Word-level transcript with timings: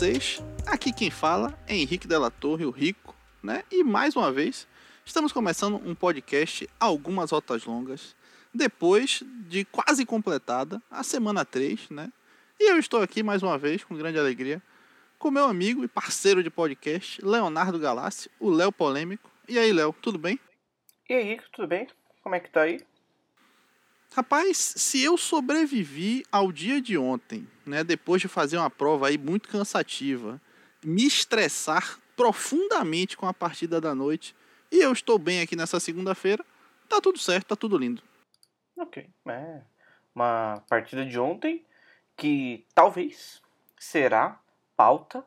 vocês? 0.00 0.42
Aqui 0.66 0.94
quem 0.94 1.10
fala 1.10 1.52
é 1.68 1.76
Henrique 1.76 2.08
Della 2.08 2.30
Torre, 2.30 2.64
o 2.64 2.70
Rico, 2.70 3.14
né? 3.42 3.62
E 3.70 3.84
mais 3.84 4.16
uma 4.16 4.32
vez, 4.32 4.66
estamos 5.04 5.30
começando 5.30 5.76
um 5.86 5.94
podcast 5.94 6.66
Algumas 6.80 7.32
Rotas 7.32 7.66
Longas, 7.66 8.16
depois 8.54 9.22
de 9.46 9.66
quase 9.66 10.06
completada 10.06 10.80
a 10.90 11.02
semana 11.02 11.44
3, 11.44 11.90
né? 11.90 12.10
E 12.58 12.70
eu 12.70 12.78
estou 12.78 13.02
aqui 13.02 13.22
mais 13.22 13.42
uma 13.42 13.58
vez, 13.58 13.84
com 13.84 13.94
grande 13.94 14.18
alegria, 14.18 14.62
com 15.18 15.30
meu 15.30 15.44
amigo 15.44 15.84
e 15.84 15.88
parceiro 15.88 16.42
de 16.42 16.48
podcast, 16.48 17.22
Leonardo 17.22 17.78
Galassi, 17.78 18.30
o 18.40 18.48
Léo 18.48 18.72
Polêmico. 18.72 19.30
E 19.46 19.58
aí, 19.58 19.70
Léo, 19.70 19.94
tudo 20.00 20.16
bem? 20.16 20.40
E 21.10 21.12
aí, 21.12 21.24
Rico, 21.24 21.44
tudo 21.52 21.68
bem? 21.68 21.86
Como 22.22 22.34
é 22.34 22.40
que 22.40 22.48
tá 22.48 22.62
aí? 22.62 22.80
Rapaz, 24.12 24.56
se 24.56 25.02
eu 25.02 25.16
sobrevivi 25.16 26.24
ao 26.32 26.50
dia 26.50 26.80
de 26.80 26.98
ontem, 26.98 27.46
né, 27.64 27.84
depois 27.84 28.20
de 28.20 28.26
fazer 28.26 28.56
uma 28.56 28.68
prova 28.68 29.06
aí 29.06 29.16
muito 29.16 29.48
cansativa, 29.48 30.40
me 30.84 31.06
estressar 31.06 31.98
profundamente 32.16 33.16
com 33.16 33.26
a 33.26 33.32
partida 33.32 33.80
da 33.80 33.94
noite, 33.94 34.34
e 34.70 34.78
eu 34.78 34.92
estou 34.92 35.16
bem 35.16 35.40
aqui 35.40 35.54
nessa 35.54 35.78
segunda-feira, 35.78 36.44
tá 36.88 37.00
tudo 37.00 37.18
certo, 37.18 37.48
tá 37.48 37.56
tudo 37.56 37.78
lindo. 37.78 38.02
Ok, 38.76 39.08
é 39.28 39.62
uma 40.12 40.62
partida 40.68 41.06
de 41.06 41.18
ontem 41.18 41.64
que 42.16 42.66
talvez 42.74 43.40
será 43.78 44.40
pauta 44.76 45.24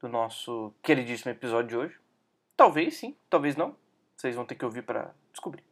do 0.00 0.08
nosso 0.08 0.72
queridíssimo 0.82 1.32
episódio 1.32 1.68
de 1.68 1.76
hoje. 1.76 1.98
Talvez 2.56 2.96
sim, 2.96 3.16
talvez 3.28 3.56
não. 3.56 3.76
Vocês 4.16 4.36
vão 4.36 4.44
ter 4.44 4.54
que 4.54 4.64
ouvir 4.64 4.82
para 4.82 5.14
descobrir. 5.32 5.69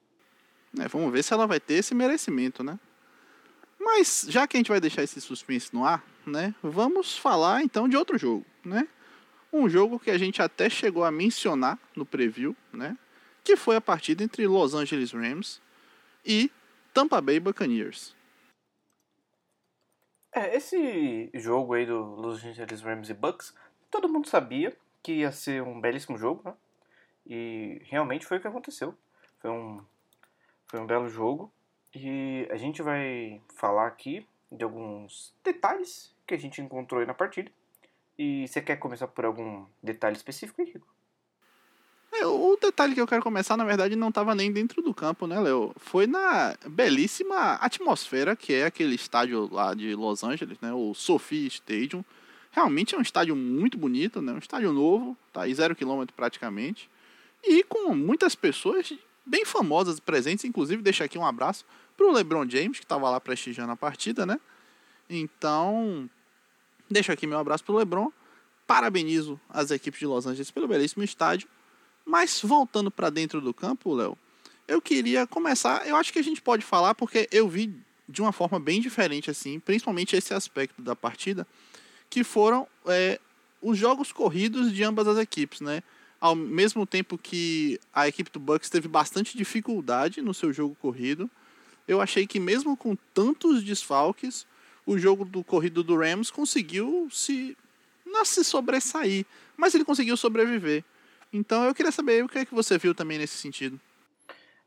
É, 0.76 0.88
vamos 0.88 1.12
ver 1.12 1.22
se 1.22 1.32
ela 1.32 1.46
vai 1.46 1.60
ter 1.60 1.74
esse 1.74 1.94
merecimento, 1.94 2.62
né? 2.62 2.78
Mas 3.78 4.26
já 4.28 4.46
que 4.46 4.56
a 4.56 4.58
gente 4.58 4.70
vai 4.70 4.80
deixar 4.80 5.02
esse 5.02 5.20
suspense 5.20 5.72
no 5.72 5.84
ar, 5.84 6.04
né? 6.26 6.54
Vamos 6.62 7.16
falar 7.16 7.62
então 7.62 7.88
de 7.88 7.96
outro 7.96 8.18
jogo, 8.18 8.44
né? 8.64 8.86
Um 9.52 9.68
jogo 9.68 9.98
que 9.98 10.10
a 10.10 10.18
gente 10.18 10.42
até 10.42 10.68
chegou 10.68 11.04
a 11.04 11.10
mencionar 11.10 11.78
no 11.96 12.04
preview, 12.04 12.54
né? 12.72 12.98
Que 13.42 13.56
foi 13.56 13.76
a 13.76 13.80
partida 13.80 14.22
entre 14.22 14.46
Los 14.46 14.74
Angeles 14.74 15.12
Rams 15.12 15.62
e 16.24 16.50
Tampa 16.92 17.20
Bay 17.20 17.40
Buccaneers. 17.40 18.14
É, 20.34 20.54
esse 20.54 21.30
jogo 21.34 21.72
aí 21.72 21.86
do 21.86 21.98
Los 21.98 22.44
Angeles 22.44 22.82
Rams 22.82 23.08
e 23.08 23.14
Bucks, 23.14 23.54
todo 23.90 24.08
mundo 24.08 24.28
sabia 24.28 24.76
que 25.02 25.12
ia 25.12 25.32
ser 25.32 25.62
um 25.62 25.80
belíssimo 25.80 26.18
jogo, 26.18 26.42
né? 26.44 26.54
E 27.26 27.80
realmente 27.84 28.26
foi 28.26 28.36
o 28.36 28.40
que 28.40 28.48
aconteceu. 28.48 28.94
Foi 29.40 29.50
um 29.50 29.82
foi 30.68 30.78
um 30.78 30.86
belo 30.86 31.08
jogo 31.08 31.50
e 31.94 32.46
a 32.50 32.56
gente 32.56 32.82
vai 32.82 33.40
falar 33.56 33.86
aqui 33.86 34.26
de 34.52 34.62
alguns 34.62 35.34
detalhes 35.42 36.14
que 36.26 36.34
a 36.34 36.38
gente 36.38 36.60
encontrou 36.60 37.00
aí 37.00 37.06
na 37.06 37.14
partida. 37.14 37.50
E 38.18 38.46
você 38.46 38.60
quer 38.60 38.76
começar 38.76 39.08
por 39.08 39.24
algum 39.24 39.64
detalhe 39.82 40.16
específico, 40.16 40.60
Henrique? 40.60 40.80
É, 42.12 42.26
o 42.26 42.56
detalhe 42.60 42.94
que 42.94 43.00
eu 43.00 43.06
quero 43.06 43.22
começar, 43.22 43.56
na 43.56 43.64
verdade, 43.64 43.94
não 43.94 44.08
estava 44.08 44.34
nem 44.34 44.50
dentro 44.50 44.82
do 44.82 44.92
campo, 44.92 45.26
né, 45.26 45.38
Léo? 45.38 45.72
Foi 45.76 46.06
na 46.06 46.56
belíssima 46.66 47.54
atmosfera 47.54 48.34
que 48.34 48.52
é 48.54 48.64
aquele 48.64 48.94
estádio 48.94 49.48
lá 49.52 49.74
de 49.74 49.94
Los 49.94 50.24
Angeles, 50.24 50.58
né? 50.60 50.72
O 50.72 50.94
Sophie 50.94 51.46
Stadium. 51.46 52.04
Realmente 52.50 52.94
é 52.94 52.98
um 52.98 53.02
estádio 53.02 53.36
muito 53.36 53.78
bonito, 53.78 54.20
né? 54.20 54.32
Um 54.32 54.38
estádio 54.38 54.72
novo, 54.72 55.16
tá 55.32 55.42
aí 55.42 55.54
zero 55.54 55.76
quilômetro 55.76 56.14
praticamente. 56.14 56.90
E 57.44 57.62
com 57.62 57.94
muitas 57.94 58.34
pessoas 58.34 58.92
bem 59.28 59.44
famosas 59.44 60.00
presentes, 60.00 60.44
inclusive 60.44 60.82
deixar 60.82 61.04
aqui 61.04 61.18
um 61.18 61.26
abraço 61.26 61.64
para 61.96 62.06
o 62.06 62.12
LeBron 62.12 62.48
James, 62.48 62.78
que 62.78 62.84
estava 62.84 63.10
lá 63.10 63.20
prestigiando 63.20 63.72
a 63.72 63.76
partida, 63.76 64.24
né? 64.24 64.40
Então, 65.08 66.08
deixo 66.90 67.12
aqui 67.12 67.26
meu 67.26 67.38
abraço 67.38 67.64
para 67.64 67.74
o 67.74 67.78
LeBron. 67.78 68.10
Parabenizo 68.66 69.40
as 69.48 69.70
equipes 69.70 70.00
de 70.00 70.06
Los 70.06 70.26
Angeles 70.26 70.50
pelo 70.50 70.68
belíssimo 70.68 71.02
estádio. 71.02 71.48
Mas 72.04 72.40
voltando 72.42 72.90
para 72.90 73.10
dentro 73.10 73.40
do 73.40 73.52
campo, 73.52 73.94
Léo, 73.94 74.16
eu 74.66 74.80
queria 74.80 75.26
começar. 75.26 75.86
Eu 75.86 75.96
acho 75.96 76.12
que 76.12 76.18
a 76.18 76.24
gente 76.24 76.40
pode 76.40 76.64
falar 76.64 76.94
porque 76.94 77.28
eu 77.30 77.48
vi 77.48 77.74
de 78.08 78.22
uma 78.22 78.32
forma 78.32 78.58
bem 78.58 78.80
diferente, 78.80 79.30
assim, 79.30 79.60
principalmente 79.60 80.16
esse 80.16 80.32
aspecto 80.32 80.80
da 80.80 80.96
partida, 80.96 81.46
que 82.08 82.24
foram 82.24 82.66
é, 82.86 83.20
os 83.60 83.76
jogos 83.76 84.12
corridos 84.12 84.72
de 84.72 84.82
ambas 84.82 85.06
as 85.06 85.18
equipes, 85.18 85.60
né? 85.60 85.82
Ao 86.20 86.34
mesmo 86.34 86.86
tempo 86.86 87.16
que 87.16 87.78
a 87.92 88.08
equipe 88.08 88.30
do 88.30 88.40
Bucks 88.40 88.68
teve 88.68 88.88
bastante 88.88 89.36
dificuldade 89.36 90.20
no 90.20 90.34
seu 90.34 90.52
jogo 90.52 90.76
corrido, 90.80 91.30
eu 91.86 92.00
achei 92.00 92.26
que 92.26 92.40
mesmo 92.40 92.76
com 92.76 92.96
tantos 93.14 93.62
desfalques, 93.62 94.46
o 94.84 94.98
jogo 94.98 95.24
do 95.24 95.44
corrido 95.44 95.82
do 95.82 95.96
Rams 95.96 96.30
conseguiu 96.30 97.08
se 97.10 97.56
não 98.04 98.24
se 98.24 98.42
sobressair, 98.42 99.24
mas 99.56 99.74
ele 99.74 99.84
conseguiu 99.84 100.16
sobreviver. 100.16 100.84
Então 101.32 101.64
eu 101.64 101.74
queria 101.74 101.92
saber 101.92 102.24
o 102.24 102.28
que 102.28 102.38
é 102.38 102.44
que 102.44 102.54
você 102.54 102.78
viu 102.78 102.94
também 102.94 103.18
nesse 103.18 103.36
sentido. 103.36 103.78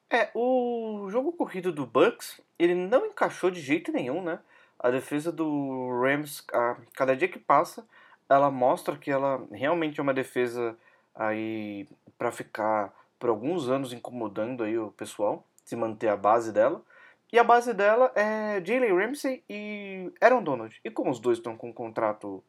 É, 0.09 0.29
o 0.35 1.07
jogo 1.09 1.31
corrido 1.31 1.71
do 1.71 1.85
Bucks, 1.85 2.41
ele 2.59 2.75
não 2.75 3.05
encaixou 3.05 3.49
de 3.49 3.61
jeito 3.61 3.91
nenhum, 3.91 4.21
né? 4.21 4.39
A 4.77 4.89
defesa 4.89 5.31
do 5.31 5.89
Rams, 6.01 6.43
a 6.51 6.75
cada 6.93 7.15
dia 7.15 7.27
que 7.27 7.39
passa, 7.39 7.87
ela 8.27 8.51
mostra 8.51 8.97
que 8.97 9.09
ela 9.09 9.45
realmente 9.51 9.99
é 9.99 10.03
uma 10.03 10.13
defesa 10.13 10.77
aí 11.15 11.87
para 12.17 12.31
ficar 12.31 12.93
por 13.19 13.29
alguns 13.29 13.69
anos 13.69 13.93
incomodando 13.93 14.63
aí 14.63 14.77
o 14.77 14.91
pessoal, 14.91 15.45
se 15.63 15.75
manter 15.75 16.09
a 16.09 16.17
base 16.17 16.51
dela. 16.51 16.83
E 17.31 17.39
a 17.39 17.43
base 17.43 17.73
dela 17.73 18.11
é 18.15 18.61
Jalen 18.63 18.93
Ramsey 18.93 19.43
e 19.49 20.11
Aaron 20.19 20.43
Donald. 20.43 20.79
E 20.83 20.91
como 20.91 21.09
os 21.09 21.19
dois 21.19 21.37
estão 21.37 21.55
com 21.55 21.69
um 21.69 21.73
contrato 21.73 22.43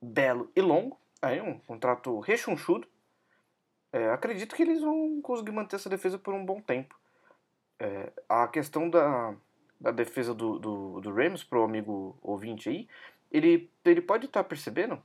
belo 0.00 0.50
e 0.56 0.60
longo, 0.60 0.98
aí 1.22 1.40
um 1.40 1.58
contrato 1.58 2.18
rechonchudo, 2.20 2.86
é, 3.92 4.10
acredito 4.10 4.54
que 4.54 4.62
eles 4.62 4.80
vão 4.80 5.20
conseguir 5.22 5.52
manter 5.52 5.76
essa 5.76 5.88
defesa 5.88 6.18
por 6.18 6.34
um 6.34 6.44
bom 6.44 6.60
tempo. 6.60 6.98
É, 7.78 8.12
a 8.28 8.48
questão 8.48 8.90
da, 8.90 9.34
da 9.80 9.90
defesa 9.90 10.34
do, 10.34 10.58
do, 10.58 11.00
do 11.00 11.12
Rams, 11.12 11.44
pro 11.44 11.62
amigo 11.62 12.18
ouvinte 12.20 12.68
aí, 12.68 12.88
ele, 13.30 13.70
ele 13.84 14.00
pode 14.00 14.26
estar 14.26 14.42
tá 14.42 14.48
percebendo 14.48 15.02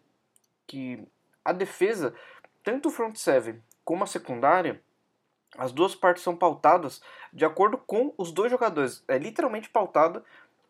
que 0.66 1.06
a 1.46 1.52
defesa 1.52 2.16
tanto 2.64 2.90
o 2.90 2.92
front 2.92 3.16
seven 3.16 3.62
como 3.84 4.04
a 4.04 4.08
secundária, 4.08 4.82
as 5.58 5.72
duas 5.72 5.94
partes 5.94 6.24
são 6.24 6.36
pautadas 6.36 7.02
de 7.32 7.46
acordo 7.46 7.78
com 7.78 8.14
os 8.18 8.32
dois 8.32 8.52
jogadores. 8.52 9.04
É 9.08 9.18
literalmente 9.18 9.70
pautada 9.70 10.24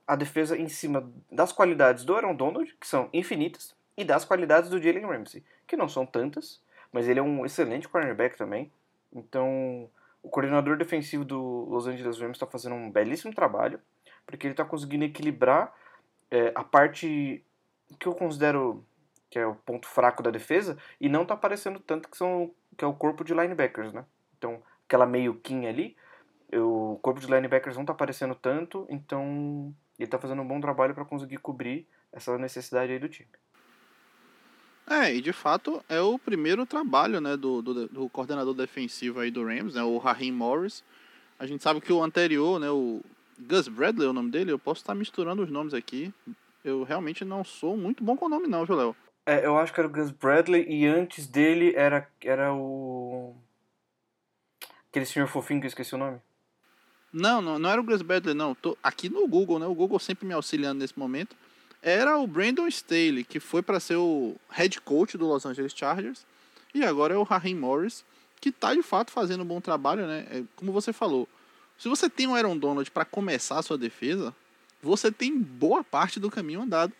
a 0.05 0.15
defesa 0.15 0.57
em 0.57 0.67
cima 0.67 1.09
das 1.31 1.51
qualidades 1.51 2.03
do 2.03 2.15
Aaron 2.15 2.35
Donald, 2.35 2.75
que 2.79 2.87
são 2.87 3.09
infinitas, 3.13 3.75
e 3.95 4.03
das 4.03 4.25
qualidades 4.25 4.69
do 4.69 4.81
Jalen 4.81 5.05
Ramsey, 5.05 5.43
que 5.67 5.77
não 5.77 5.87
são 5.87 6.05
tantas, 6.05 6.61
mas 6.91 7.07
ele 7.07 7.19
é 7.19 7.23
um 7.23 7.45
excelente 7.45 7.87
cornerback 7.87 8.37
também. 8.37 8.71
Então, 9.13 9.89
o 10.21 10.29
coordenador 10.29 10.77
defensivo 10.77 11.23
do 11.23 11.65
Los 11.69 11.87
Angeles 11.87 12.19
Rams 12.19 12.35
está 12.35 12.47
fazendo 12.47 12.75
um 12.75 12.89
belíssimo 12.89 13.33
trabalho, 13.33 13.79
porque 14.25 14.47
ele 14.47 14.53
está 14.53 14.65
conseguindo 14.65 15.05
equilibrar 15.05 15.73
é, 16.31 16.51
a 16.55 16.63
parte 16.63 17.43
que 17.99 18.07
eu 18.07 18.15
considero 18.15 18.83
que 19.33 19.39
é 19.39 19.47
o 19.47 19.55
ponto 19.55 19.87
fraco 19.87 20.21
da 20.21 20.29
defesa, 20.29 20.77
e 21.01 21.09
não 21.09 21.25
tá 21.25 21.33
aparecendo 21.33 21.79
tanto 21.79 22.07
que 22.07 22.15
são 22.15 22.53
que 22.77 22.85
é 22.85 22.87
o 22.87 22.93
corpo 22.93 23.23
de 23.23 23.33
linebackers, 23.33 23.91
né? 23.91 24.05
Então, 24.37 24.61
aquela 24.85 25.07
meio 25.07 25.33
quinha 25.33 25.69
ali, 25.69 25.95
o 26.53 26.99
corpo 27.01 27.19
de 27.19 27.25
linebackers 27.25 27.75
não 27.75 27.83
tá 27.83 27.93
aparecendo 27.93 28.35
tanto, 28.35 28.85
então 28.91 29.73
ele 29.97 30.07
tá 30.07 30.19
fazendo 30.19 30.43
um 30.43 30.47
bom 30.47 30.61
trabalho 30.61 30.93
para 30.93 31.03
conseguir 31.03 31.37
cobrir 31.37 31.87
essa 32.11 32.37
necessidade 32.37 32.91
aí 32.91 32.99
do 32.99 33.09
time. 33.09 33.27
É, 34.87 35.15
e 35.15 35.19
de 35.19 35.33
fato 35.33 35.83
é 35.89 35.99
o 35.99 36.19
primeiro 36.19 36.63
trabalho 36.63 37.19
né, 37.19 37.35
do, 37.35 37.59
do, 37.63 37.87
do 37.87 38.09
coordenador 38.09 38.53
defensivo 38.53 39.19
aí 39.19 39.31
do 39.31 39.43
Rams, 39.43 39.73
né, 39.73 39.81
o 39.81 39.97
Raheem 39.97 40.31
Morris. 40.31 40.83
A 41.39 41.47
gente 41.47 41.63
sabe 41.63 41.81
que 41.81 41.91
o 41.91 42.03
anterior, 42.03 42.59
né, 42.59 42.69
o 42.69 43.01
Gus 43.39 43.67
Bradley 43.67 44.05
é 44.05 44.11
o 44.11 44.13
nome 44.13 44.29
dele, 44.29 44.51
eu 44.51 44.59
posso 44.59 44.81
estar 44.81 44.93
misturando 44.93 45.41
os 45.41 45.49
nomes 45.49 45.73
aqui. 45.73 46.13
Eu 46.63 46.83
realmente 46.83 47.25
não 47.25 47.43
sou 47.43 47.75
muito 47.75 48.03
bom 48.03 48.15
com 48.15 48.27
o 48.27 48.29
nome 48.29 48.47
não, 48.47 48.63
viu, 48.63 48.75
Léo? 48.75 48.95
É, 49.25 49.45
eu 49.45 49.57
acho 49.57 49.73
que 49.73 49.79
era 49.79 49.87
o 49.87 49.91
Gus 49.91 50.11
Bradley 50.11 50.65
e 50.67 50.85
antes 50.85 51.27
dele 51.27 51.73
era, 51.75 52.07
era 52.21 52.53
o. 52.53 53.35
Aquele 54.89 55.05
senhor 55.05 55.27
fofinho 55.27 55.59
que 55.59 55.65
eu 55.65 55.69
esqueci 55.69 55.95
o 55.95 55.97
nome. 55.97 56.19
Não, 57.11 57.41
não, 57.41 57.57
não 57.57 57.69
era 57.69 57.79
o 57.79 57.83
Gus 57.83 58.01
Bradley, 58.01 58.33
não. 58.33 58.53
Tô 58.53 58.77
aqui 58.83 59.07
no 59.07 59.27
Google, 59.27 59.59
né? 59.59 59.65
O 59.65 59.75
Google 59.75 59.99
sempre 59.99 60.27
me 60.27 60.33
auxiliando 60.33 60.79
nesse 60.79 60.97
momento. 60.97 61.35
Era 61.81 62.17
o 62.17 62.25
Brandon 62.25 62.67
Staley, 62.67 63.23
que 63.23 63.39
foi 63.39 63.61
para 63.61 63.79
ser 63.79 63.97
o 63.97 64.35
head 64.49 64.79
coach 64.81 65.17
do 65.17 65.27
Los 65.27 65.45
Angeles 65.45 65.73
Chargers. 65.75 66.25
E 66.73 66.83
agora 66.83 67.13
é 67.13 67.17
o 67.17 67.23
Raheem 67.23 67.55
Morris, 67.55 68.03
que 68.41 68.51
tá 68.51 68.73
de 68.73 68.81
fato 68.81 69.11
fazendo 69.11 69.43
um 69.43 69.45
bom 69.45 69.61
trabalho, 69.61 70.07
né? 70.07 70.25
É, 70.29 70.43
como 70.55 70.71
você 70.71 70.91
falou. 70.91 71.27
Se 71.77 71.87
você 71.89 72.09
tem 72.09 72.27
um 72.27 72.35
Aaron 72.35 72.57
Donald 72.57 72.89
para 72.91 73.05
começar 73.05 73.59
a 73.59 73.61
sua 73.61 73.77
defesa, 73.77 74.33
você 74.81 75.11
tem 75.11 75.37
boa 75.37 75.83
parte 75.83 76.19
do 76.19 76.31
caminho 76.31 76.61
andado. 76.61 76.93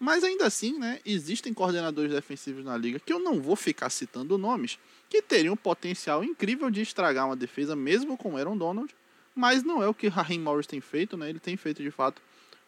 Mas 0.00 0.24
ainda 0.24 0.46
assim, 0.46 0.78
né, 0.78 0.98
existem 1.04 1.52
coordenadores 1.52 2.10
defensivos 2.10 2.64
na 2.64 2.74
liga 2.74 2.98
que 2.98 3.12
eu 3.12 3.18
não 3.18 3.38
vou 3.38 3.54
ficar 3.54 3.90
citando 3.90 4.38
nomes, 4.38 4.78
que 5.10 5.20
teriam 5.20 5.54
potencial 5.54 6.24
incrível 6.24 6.70
de 6.70 6.80
estragar 6.80 7.26
uma 7.26 7.36
defesa 7.36 7.76
mesmo 7.76 8.16
com 8.16 8.34
Aaron 8.34 8.56
Donald, 8.56 8.96
mas 9.34 9.62
não 9.62 9.82
é 9.82 9.86
o 9.86 9.92
que 9.92 10.08
Raheem 10.08 10.40
Morris 10.40 10.66
tem 10.66 10.80
feito, 10.80 11.18
né? 11.18 11.28
Ele 11.28 11.38
tem 11.38 11.54
feito 11.54 11.82
de 11.82 11.90
fato 11.90 12.22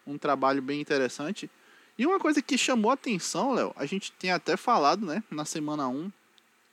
um 0.06 0.18
trabalho 0.18 0.60
bem 0.60 0.78
interessante. 0.78 1.50
E 1.98 2.04
uma 2.04 2.20
coisa 2.20 2.42
que 2.42 2.58
chamou 2.58 2.90
atenção, 2.90 3.54
Léo, 3.54 3.72
a 3.76 3.86
gente 3.86 4.12
tem 4.12 4.30
até 4.30 4.54
falado, 4.54 5.06
né, 5.06 5.22
na 5.30 5.46
semana 5.46 5.88
1, 5.88 6.12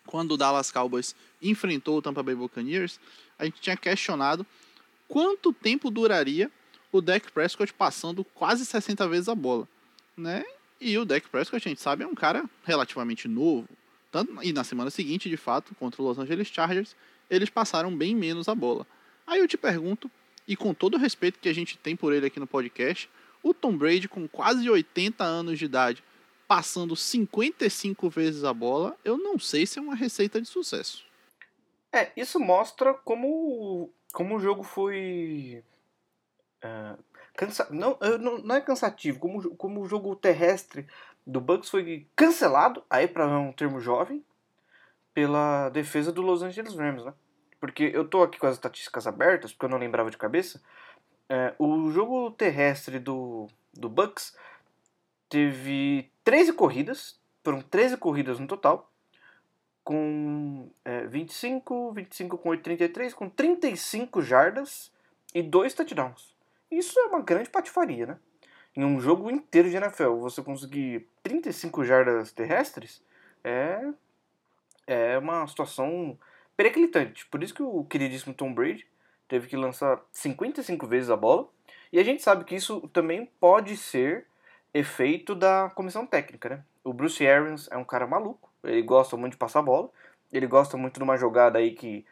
quando 0.06 0.34
o 0.34 0.38
Dallas 0.38 0.72
Cowboys 0.72 1.16
enfrentou 1.42 1.98
o 1.98 2.02
Tampa 2.02 2.22
Bay 2.22 2.36
Buccaneers, 2.36 3.00
a 3.38 3.46
gente 3.46 3.62
tinha 3.62 3.78
questionado 3.78 4.46
quanto 5.08 5.54
tempo 5.54 5.90
duraria 5.90 6.52
o 6.92 7.00
Dak 7.00 7.32
Prescott 7.32 7.72
passando 7.74 8.26
quase 8.26 8.66
60 8.66 9.08
vezes 9.08 9.30
a 9.30 9.36
bola, 9.36 9.68
né? 10.20 10.46
E 10.80 10.98
o 10.98 11.06
Dak 11.06 11.28
Prescott, 11.30 11.68
a 11.68 11.70
gente 11.70 11.82
sabe, 11.82 12.04
é 12.04 12.08
um 12.08 12.16
cara 12.16 12.50
relativamente 12.64 13.28
novo. 13.28 13.68
Tanto, 14.12 14.42
e 14.44 14.54
na 14.54 14.64
semana 14.64 14.90
seguinte, 14.90 15.30
de 15.30 15.38
fato, 15.38 15.76
contra 15.76 16.02
o 16.02 16.06
Los 16.06 16.18
Angeles 16.18 16.48
Chargers, 16.48 16.96
eles 17.30 17.50
passaram 17.50 17.96
bem 17.96 18.16
menos 18.16 18.48
a 18.48 18.56
bola. 18.56 18.86
Aí 19.28 19.40
eu 19.40 19.48
te 19.48 19.58
pergunto, 19.58 20.10
e 20.48 20.56
com 20.56 20.74
todo 20.74 20.96
o 20.96 21.00
respeito 21.00 21.40
que 21.40 21.50
a 21.50 21.54
gente 21.54 21.78
tem 21.78 21.96
por 21.96 22.14
ele 22.14 22.26
aqui 22.26 22.40
no 22.40 22.48
podcast, 22.48 23.10
o 23.44 23.54
Tom 23.54 23.78
Brady, 23.78 24.08
com 24.08 24.28
quase 24.28 24.70
80 24.70 25.24
anos 25.24 25.60
de 25.60 25.66
idade, 25.66 26.04
passando 26.48 26.96
55 26.96 28.10
vezes 28.10 28.44
a 28.44 28.54
bola, 28.54 28.98
eu 29.06 29.18
não 29.18 29.38
sei 29.38 29.68
se 29.68 29.78
é 29.78 29.82
uma 29.82 29.96
receita 29.96 30.42
de 30.42 30.48
sucesso. 30.48 31.06
É, 31.92 32.12
isso 32.18 32.40
mostra 32.40 32.94
como, 32.94 33.90
como 34.12 34.36
o 34.36 34.40
jogo 34.40 34.64
foi. 34.64 35.64
Uh, 36.64 37.04
cansa 37.40 37.66
não, 37.70 37.98
não, 38.20 38.38
não 38.40 38.56
é 38.56 38.60
cansativo, 38.60 39.18
como, 39.18 39.56
como 39.56 39.80
o 39.80 39.88
jogo 39.88 40.14
terrestre 40.14 40.86
do 41.26 41.40
Bucks 41.40 41.70
foi 41.70 42.06
cancelado, 42.14 42.84
aí 42.90 43.08
para 43.08 43.26
um 43.28 43.54
termo 43.54 43.80
jovem, 43.80 44.26
pela 45.14 45.70
defesa 45.70 46.12
do 46.12 46.22
Los 46.22 46.44
Angeles 46.44 46.76
Rams, 46.76 47.06
né? 47.06 47.14
Porque 47.58 47.92
eu 47.94 48.06
tô 48.06 48.24
aqui 48.24 48.38
com 48.38 48.48
as 48.48 48.56
estatísticas 48.56 49.08
abertas, 49.08 49.54
porque 49.54 49.66
eu 49.66 49.70
não 49.70 49.78
lembrava 49.78 50.12
de 50.12 50.18
cabeça. 50.18 50.62
É, 51.30 51.54
o 51.58 51.90
jogo 51.92 52.32
terrestre 52.32 53.00
do, 53.00 53.48
do 53.74 53.88
Bucks 53.88 54.36
teve 55.30 56.12
13 56.26 56.52
corridas, 56.54 57.18
foram 57.42 57.62
13 57.62 57.96
corridas 57.96 58.38
no 58.38 58.48
total, 58.48 58.92
com 59.82 60.70
é, 60.84 61.06
25, 61.06 61.94
25 61.94 62.38
com 62.38 62.50
8, 62.50 62.64
33, 62.64 63.14
com 63.14 63.30
35 63.30 64.22
jardas 64.22 64.92
e 65.34 65.42
2 65.42 65.74
touchdowns. 65.74 66.39
Isso 66.72 67.00
é 67.00 67.06
uma 67.08 67.22
grande 67.22 67.50
patifaria, 67.50 68.06
né? 68.06 68.18
Em 68.76 68.84
um 68.84 69.00
jogo 69.00 69.30
inteiro 69.30 69.70
de 69.70 69.76
NFL, 69.76 70.18
você 70.18 70.42
conseguir 70.42 71.08
35 71.24 71.84
jardas 71.84 72.32
terrestres 72.32 73.04
é, 73.44 73.82
é 74.86 75.18
uma 75.18 75.46
situação 75.48 76.18
periclitante. 76.56 77.26
Por 77.28 77.44
isso 77.44 77.54
que 77.54 77.64
o 77.64 77.84
queridíssimo 77.86 78.34
Tom 78.34 78.54
Brady 78.54 78.86
teve 79.28 79.48
que 79.48 79.58
lançar 79.58 80.00
55 80.12 80.86
vezes 80.88 81.10
a 81.10 81.16
bola. 81.16 81.48
E 81.92 82.00
a 82.00 82.04
gente 82.04 82.22
sabe 82.22 82.44
que 82.44 82.56
isso 82.56 82.88
também 82.90 83.26
pode 83.40 83.76
ser 83.76 84.26
efeito 84.74 85.34
da 85.34 85.72
comissão 85.74 86.06
técnica, 86.06 86.50
né? 86.50 86.64
O 86.84 86.94
Bruce 86.94 87.26
Arians 87.26 87.68
é 87.72 87.78
um 87.78 87.84
cara 87.84 88.06
maluco, 88.06 88.52
ele 88.64 88.82
gosta 88.82 89.18
muito 89.18 89.34
de 89.34 89.40
passar 89.40 89.62
bola, 89.62 89.90
ele 90.32 90.48
gosta 90.48 90.78
muito 90.78 90.98
de 90.98 91.04
uma 91.04 91.18
jogada 91.18 91.58
aí 91.58 91.72
que 91.72 92.06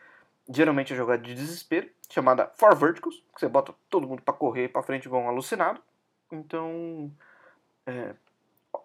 geralmente 0.50 0.94
é 0.94 0.96
jogada 0.96 1.22
de 1.22 1.34
desespero, 1.34 1.90
chamada 2.10 2.52
Four 2.56 2.76
Verticals, 2.76 3.24
que 3.34 3.40
você 3.40 3.48
bota 3.48 3.74
todo 3.90 4.08
mundo 4.08 4.22
para 4.22 4.34
correr 4.34 4.70
para 4.70 4.84
frente 4.84 5.06
igual 5.06 5.24
um 5.24 5.30
alucinado. 5.30 5.82
Então, 6.32 7.12
é, 7.86 8.16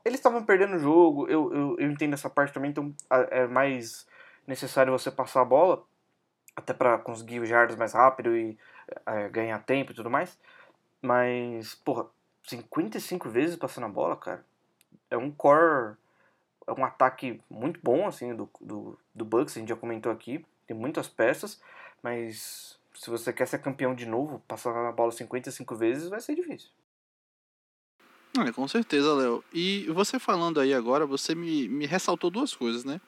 eles 0.05 0.19
estavam 0.19 0.44
perdendo 0.44 0.76
o 0.76 0.79
jogo, 0.79 1.29
eu, 1.29 1.53
eu, 1.53 1.76
eu, 1.79 1.91
entendo 1.91 2.14
essa 2.14 2.31
parte 2.31 2.53
também, 2.53 2.70
então 2.70 2.94
é 3.31 3.47
mais 3.47 4.06
necessário 4.47 4.93
você 4.93 5.11
passar 5.11 5.43
a 5.43 5.44
bola, 5.44 5.85
até 6.55 6.75
para 6.75 6.99
conseguir 6.99 7.41
os 7.41 7.49
jardas 7.49 7.76
mais 7.76 7.93
rápido 7.93 8.37
e 8.37 8.58
é, 9.06 9.29
ganhar 9.29 9.58
tempo 9.65 9.93
e 9.93 9.94
tudo 9.94 10.11
mais. 10.11 10.38
Mas, 11.00 11.75
porra, 11.76 12.06
55 12.44 13.29
vezes 13.29 13.56
passando 13.56 13.85
a 13.85 13.88
bola, 13.88 14.17
cara, 14.17 14.44
é 15.11 15.17
um 15.17 15.31
core, 15.31 15.97
é 16.67 16.73
um 16.73 16.85
ataque 16.85 17.41
muito 17.49 17.81
bom, 17.82 18.06
assim, 18.06 18.35
do, 18.35 18.49
do, 18.61 18.99
do 19.15 19.25
Bucks, 19.25 19.56
a 19.56 19.61
gente 19.61 19.69
já 19.69 19.76
comentou 19.76 20.12
aqui, 20.12 20.44
tem 20.72 20.74
muitas 20.74 21.06
peças, 21.06 21.60
mas 22.02 22.78
se 22.94 23.10
você 23.10 23.32
quer 23.32 23.46
ser 23.46 23.58
campeão 23.58 23.94
de 23.94 24.06
novo, 24.06 24.42
passar 24.48 24.74
a 24.88 24.92
bola 24.92 25.12
55 25.12 25.76
vezes 25.76 26.08
vai 26.08 26.20
ser 26.20 26.34
difícil. 26.34 26.70
É, 28.38 28.50
com 28.50 28.66
certeza, 28.66 29.12
Léo. 29.14 29.44
E 29.52 29.86
você 29.90 30.19
falando 30.19 30.58
aí 30.58 30.72
agora, 30.72 31.04
você 31.04 31.34
me, 31.34 31.69
me 31.69 31.84
ressaltou 31.84 32.30
duas 32.30 32.56
coisas, 32.56 32.84
né? 32.84 32.98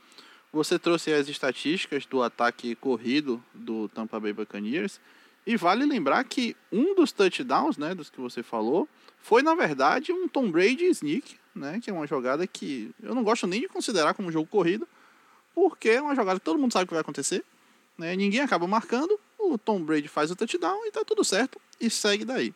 Você 0.53 0.79
trouxe 0.79 1.13
as 1.13 1.29
estatísticas 1.29 2.05
do 2.05 2.23
ataque 2.23 2.75
corrido 2.77 3.43
do 3.55 3.89
Tampa 3.89 4.21
Bay 4.21 4.35
Buccaneers. 4.35 5.01
E 5.47 5.57
vale 5.57 5.85
lembrar 5.85 6.23
que 6.25 6.55
um 6.71 6.95
dos 6.95 7.13
touchdowns, 7.13 7.77
né, 7.77 7.95
dos 7.95 8.11
que 8.11 8.21
você 8.21 8.43
falou, 8.43 8.89
foi 9.19 9.43
na 9.43 9.55
verdade 9.55 10.13
um 10.13 10.27
Tom 10.29 10.51
Brady 10.51 10.87
sneak, 10.87 11.39
né, 11.55 11.81
que 11.83 11.91
é 11.91 11.93
uma 11.93 12.07
jogada 12.07 12.47
que 12.47 12.95
eu 13.03 13.15
não 13.15 13.23
gosto 13.23 13.47
nem 13.47 13.61
de 13.61 13.69
considerar 13.69 14.15
como 14.15 14.33
jogo 14.33 14.47
corrido, 14.47 14.89
porque 15.55 15.91
é 15.91 16.01
uma 16.01 16.15
jogada 16.15 16.41
que 16.41 16.45
todo 16.45 16.59
mundo 16.59 16.73
sabe 16.73 16.87
que 16.87 16.95
vai 16.95 17.03
acontecer, 17.03 17.45
né? 17.99 18.15
Ninguém 18.17 18.41
acaba 18.41 18.67
marcando, 18.67 19.19
o 19.39 19.59
Tom 19.59 19.83
Brady 19.83 20.09
faz 20.09 20.31
o 20.31 20.37
touchdown 20.37 20.87
e 20.87 20.91
tá 20.91 21.05
tudo 21.05 21.25
certo 21.25 21.61
e 21.81 21.91
segue 21.91 22.25
daí. 22.25 22.55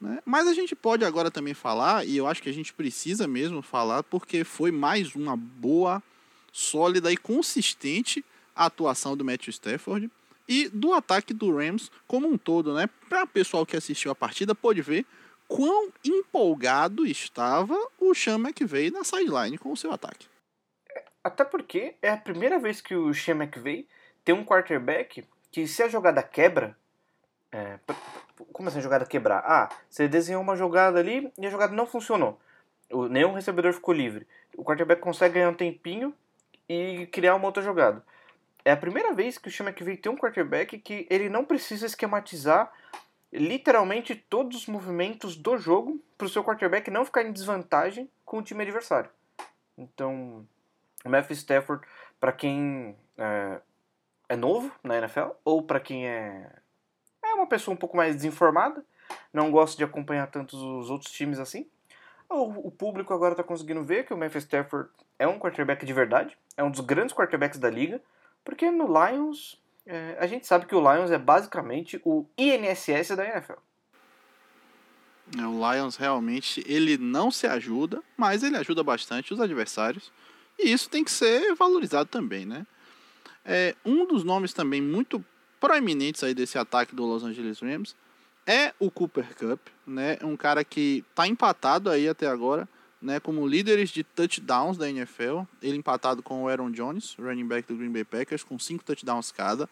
Né? 0.00 0.20
Mas 0.24 0.46
a 0.46 0.52
gente 0.52 0.74
pode 0.74 1.04
agora 1.04 1.30
também 1.30 1.54
falar, 1.54 2.06
e 2.06 2.16
eu 2.16 2.26
acho 2.26 2.42
que 2.42 2.48
a 2.48 2.54
gente 2.54 2.72
precisa 2.72 3.26
mesmo 3.26 3.62
falar, 3.62 4.02
porque 4.02 4.44
foi 4.44 4.70
mais 4.70 5.14
uma 5.14 5.36
boa 5.36 6.02
sólida 6.52 7.12
e 7.12 7.16
consistente 7.16 8.24
atuação 8.54 9.16
do 9.16 9.24
Matthew 9.24 9.50
Stafford 9.50 10.10
e 10.48 10.68
do 10.68 10.92
ataque 10.92 11.34
do 11.34 11.54
Rams 11.54 11.90
como 12.06 12.28
um 12.28 12.38
todo, 12.38 12.72
né? 12.72 12.88
Para 13.08 13.24
o 13.24 13.28
pessoal 13.28 13.66
que 13.66 13.76
assistiu 13.76 14.10
a 14.10 14.14
partida 14.14 14.54
pode 14.54 14.80
ver 14.80 15.04
quão 15.48 15.90
empolgado 16.04 17.06
estava 17.06 17.76
o 17.98 18.14
Sean 18.14 18.38
McVay 18.38 18.90
na 18.90 19.04
sideline 19.04 19.58
com 19.58 19.72
o 19.72 19.76
seu 19.76 19.92
ataque. 19.92 20.26
Até 21.22 21.44
porque 21.44 21.96
é 22.00 22.10
a 22.10 22.16
primeira 22.16 22.58
vez 22.58 22.80
que 22.80 22.94
o 22.94 23.12
Sean 23.12 23.36
McVay 23.36 23.86
tem 24.26 24.34
um 24.34 24.44
quarterback 24.44 25.24
que 25.52 25.68
se 25.68 25.84
a 25.84 25.88
jogada 25.88 26.20
quebra, 26.20 26.76
é, 27.52 27.78
como 28.52 28.68
assim 28.68 28.78
a 28.78 28.82
jogada 28.82 29.06
quebrar? 29.06 29.38
Ah, 29.46 29.68
você 29.88 30.08
desenhou 30.08 30.42
uma 30.42 30.56
jogada 30.56 30.98
ali 30.98 31.32
e 31.38 31.46
a 31.46 31.48
jogada 31.48 31.72
não 31.72 31.86
funcionou. 31.86 32.38
O, 32.90 33.06
nenhum 33.06 33.32
recebedor 33.32 33.72
ficou 33.72 33.94
livre. 33.94 34.26
O 34.56 34.64
quarterback 34.64 35.00
consegue 35.00 35.34
ganhar 35.34 35.48
um 35.48 35.54
tempinho 35.54 36.12
e 36.68 37.06
criar 37.12 37.36
uma 37.36 37.46
outra 37.46 37.62
jogada. 37.62 38.04
É 38.64 38.72
a 38.72 38.76
primeira 38.76 39.14
vez 39.14 39.38
que 39.38 39.46
o 39.46 39.50
Sean 39.50 39.68
McVay 39.68 39.96
tem 39.96 40.10
um 40.10 40.16
quarterback 40.16 40.76
que 40.80 41.06
ele 41.08 41.28
não 41.28 41.44
precisa 41.44 41.86
esquematizar 41.86 42.72
literalmente 43.32 44.16
todos 44.16 44.58
os 44.58 44.66
movimentos 44.66 45.36
do 45.36 45.56
jogo 45.56 46.02
para 46.18 46.26
o 46.26 46.30
seu 46.30 46.42
quarterback 46.42 46.90
não 46.90 47.04
ficar 47.04 47.22
em 47.22 47.30
desvantagem 47.30 48.10
com 48.24 48.38
o 48.38 48.42
time 48.42 48.64
adversário. 48.64 49.08
Então, 49.78 50.44
o 51.04 51.08
Matthew 51.08 51.36
Stafford, 51.36 51.86
para 52.18 52.32
quem 52.32 52.96
é, 53.16 53.60
é, 54.28 54.36
novo 54.36 54.70
na 54.82 54.98
NFL, 54.98 55.30
ou 55.44 55.62
para 55.62 55.80
quem 55.80 56.06
é, 56.06 56.50
é 57.22 57.34
uma 57.34 57.46
pessoa 57.46 57.74
um 57.74 57.78
pouco 57.78 57.96
mais 57.96 58.16
desinformada, 58.16 58.84
não 59.32 59.50
gosta 59.50 59.76
de 59.76 59.84
acompanhar 59.84 60.26
tantos 60.28 60.60
os 60.60 60.90
outros 60.90 61.12
times 61.12 61.38
assim, 61.38 61.66
o, 62.28 62.68
o 62.68 62.70
público 62.70 63.14
agora 63.14 63.32
está 63.32 63.44
conseguindo 63.44 63.84
ver 63.84 64.04
que 64.04 64.12
o 64.12 64.16
Matthew 64.16 64.40
Stafford 64.40 64.90
é 65.18 65.26
um 65.26 65.38
quarterback 65.38 65.86
de 65.86 65.92
verdade, 65.92 66.36
é 66.56 66.64
um 66.64 66.70
dos 66.70 66.80
grandes 66.80 67.14
quarterbacks 67.14 67.58
da 67.58 67.70
liga, 67.70 68.00
porque 68.44 68.70
no 68.70 68.86
Lions, 68.86 69.60
é, 69.86 70.16
a 70.18 70.26
gente 70.26 70.46
sabe 70.46 70.66
que 70.66 70.74
o 70.74 70.80
Lions 70.80 71.10
é 71.10 71.18
basicamente 71.18 72.00
o 72.04 72.26
INSS 72.36 73.16
da 73.16 73.24
NFL. 73.24 73.58
É, 75.38 75.46
o 75.46 75.72
Lions 75.72 75.96
realmente 75.96 76.64
ele 76.66 76.96
não 76.96 77.30
se 77.30 77.46
ajuda, 77.46 78.02
mas 78.16 78.42
ele 78.42 78.56
ajuda 78.56 78.82
bastante 78.82 79.34
os 79.34 79.40
adversários. 79.40 80.12
E 80.58 80.72
isso 80.72 80.88
tem 80.88 81.04
que 81.04 81.10
ser 81.10 81.54
valorizado 81.54 82.08
também, 82.08 82.46
né? 82.46 82.66
É, 83.46 83.74
um 83.84 84.06
dos 84.06 84.24
nomes 84.24 84.52
também 84.52 84.82
muito 84.82 85.24
proeminentes 85.60 86.22
aí 86.24 86.34
desse 86.34 86.58
ataque 86.58 86.94
do 86.94 87.06
Los 87.06 87.22
Angeles 87.22 87.60
Rams 87.60 87.94
é 88.46 88.74
o 88.78 88.90
Cooper 88.90 89.34
Cup, 89.36 89.60
né? 89.86 90.18
Um 90.22 90.36
cara 90.36 90.64
que 90.64 91.04
tá 91.14 91.26
empatado 91.26 91.88
aí 91.88 92.08
até 92.08 92.26
agora 92.26 92.68
né, 93.00 93.20
como 93.20 93.46
líderes 93.46 93.90
de 93.90 94.02
touchdowns 94.02 94.76
da 94.76 94.88
NFL. 94.88 95.42
Ele 95.62 95.76
empatado 95.76 96.22
com 96.22 96.42
o 96.42 96.48
Aaron 96.48 96.70
Jones, 96.70 97.14
running 97.18 97.46
back 97.46 97.68
do 97.68 97.76
Green 97.76 97.92
Bay 97.92 98.04
Packers, 98.04 98.42
com 98.42 98.58
cinco 98.58 98.84
touchdowns 98.84 99.30
cada. 99.30 99.68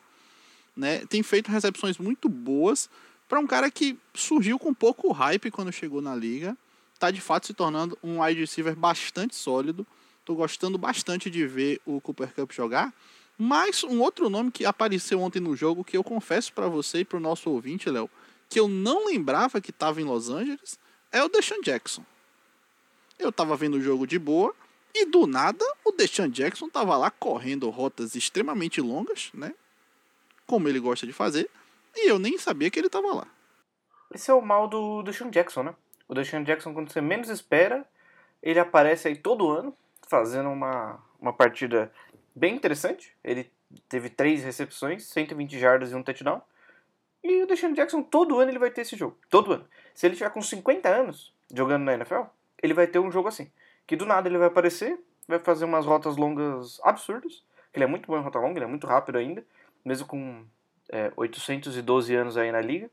Né, 0.77 1.05
tem 1.07 1.23
feito 1.23 1.51
recepções 1.51 1.99
muito 1.99 2.29
boas 2.29 2.89
para 3.29 3.41
um 3.41 3.47
cara 3.47 3.71
que 3.71 3.99
surgiu 4.13 4.59
com 4.59 4.75
pouco 4.75 5.11
hype 5.13 5.51
quando 5.51 5.73
chegou 5.73 6.01
na 6.01 6.15
liga. 6.15 6.57
Está 6.93 7.11
de 7.11 7.21
fato 7.21 7.47
se 7.47 7.55
tornando 7.55 7.99
um 8.03 8.23
wide 8.23 8.41
receiver 8.41 8.77
bastante 8.77 9.35
sólido. 9.35 9.87
Estou 10.21 10.37
gostando 10.37 10.79
bastante 10.79 11.29
de 11.29 11.47
ver 11.47 11.81
o 11.85 12.01
Cooper 12.01 12.33
Cup 12.33 12.53
jogar. 12.53 12.95
Mas 13.37 13.83
um 13.83 14.01
outro 14.01 14.31
nome 14.31 14.51
que 14.51 14.65
apareceu 14.65 15.21
ontem 15.21 15.41
no 15.41 15.57
jogo, 15.57 15.85
que 15.85 15.97
eu 15.97 16.05
confesso 16.05 16.53
para 16.53 16.69
você 16.69 17.01
e 17.01 17.05
para 17.05 17.17
o 17.17 17.21
nosso 17.21 17.51
ouvinte, 17.51 17.91
Léo, 17.91 18.09
que 18.49 18.61
eu 18.61 18.69
não 18.69 19.07
lembrava 19.07 19.61
que 19.61 19.71
estava 19.71 20.01
em 20.01 20.05
Los 20.05 20.29
Angeles, 20.31 20.79
é 21.11 21.23
o 21.23 21.29
Deshaun 21.29 21.61
Jackson. 21.61 22.05
Eu 23.19 23.33
tava 23.33 23.57
vendo 23.57 23.75
o 23.75 23.81
jogo 23.81 24.07
de 24.07 24.19
boa 24.19 24.55
e 24.95 25.05
do 25.05 25.27
nada 25.27 25.65
o 25.85 25.91
Deshaun 25.91 26.29
Jackson 26.29 26.69
tava 26.69 26.97
lá 26.97 27.11
correndo 27.11 27.69
rotas 27.71 28.15
extremamente 28.15 28.81
longas, 28.81 29.31
né? 29.35 29.53
Como 30.47 30.69
ele 30.69 30.79
gosta 30.79 31.07
de 31.07 31.13
fazer, 31.13 31.51
e 31.97 32.09
eu 32.09 32.19
nem 32.19 32.39
sabia 32.39 32.71
que 32.71 32.79
ele 32.79 32.89
tava 32.89 33.13
lá. 33.15 33.27
Esse 34.13 34.31
é 34.31 34.35
o 34.35 34.41
mal 34.41 34.69
do 34.69 35.03
Deshaun 35.03 35.31
Jackson, 35.31 35.65
né? 35.65 35.75
O 36.07 36.15
Deshaun 36.15 36.45
Jackson, 36.45 36.73
quando 36.73 36.93
você 36.93 37.01
menos 37.01 37.29
espera, 37.29 37.85
ele 38.43 38.61
aparece 38.61 39.09
aí 39.09 39.17
todo 39.17 39.51
ano, 39.51 39.75
fazendo 40.07 40.51
uma, 40.51 41.03
uma 41.21 41.33
partida 41.33 41.91
bem 42.35 42.55
interessante. 42.55 43.15
Ele 43.23 43.51
teve 43.89 44.11
três 44.11 44.43
recepções, 44.43 45.07
120 45.07 45.59
jardas 45.59 45.93
e 45.93 45.95
um 45.95 46.03
touchdown. 46.03 46.43
E 47.23 47.43
o 47.43 47.47
Deshaun 47.47 47.73
Jackson, 47.73 48.03
todo 48.03 48.39
ano 48.39 48.51
ele 48.51 48.59
vai 48.59 48.71
ter 48.71 48.83
esse 48.83 48.97
jogo. 48.97 49.17
Todo 49.31 49.53
ano. 49.53 49.67
Se 49.95 50.07
ele 50.07 50.15
tiver 50.15 50.31
com 50.31 50.43
50 50.43 50.89
anos 50.89 51.33
jogando 51.53 51.85
na 51.85 51.95
NFL, 51.95 52.23
ele 52.63 52.75
vai 52.75 52.87
ter 52.87 52.99
um 52.99 53.11
jogo 53.11 53.29
assim. 53.29 53.51
Que 53.87 53.97
do 53.97 54.05
nada 54.05 54.29
ele 54.29 54.37
vai 54.37 54.49
aparecer, 54.49 54.99
vai 55.27 55.39
fazer 55.39 55.65
umas 55.65 55.87
rotas 55.87 56.17
longas 56.17 56.81
absurdas. 56.83 57.43
Ele 57.73 57.85
é 57.85 57.87
muito 57.87 58.07
bom 58.07 58.19
em 58.19 58.23
rota 58.23 58.39
longa, 58.39 58.59
ele 58.59 58.65
é 58.67 58.69
muito 58.69 58.87
rápido 58.87 59.17
ainda. 59.17 59.45
Mesmo 59.85 60.07
com 60.07 60.45
é, 60.91 61.13
812 61.17 62.15
anos 62.15 62.37
aí 62.37 62.53
na 62.53 62.61
liga. 62.61 62.91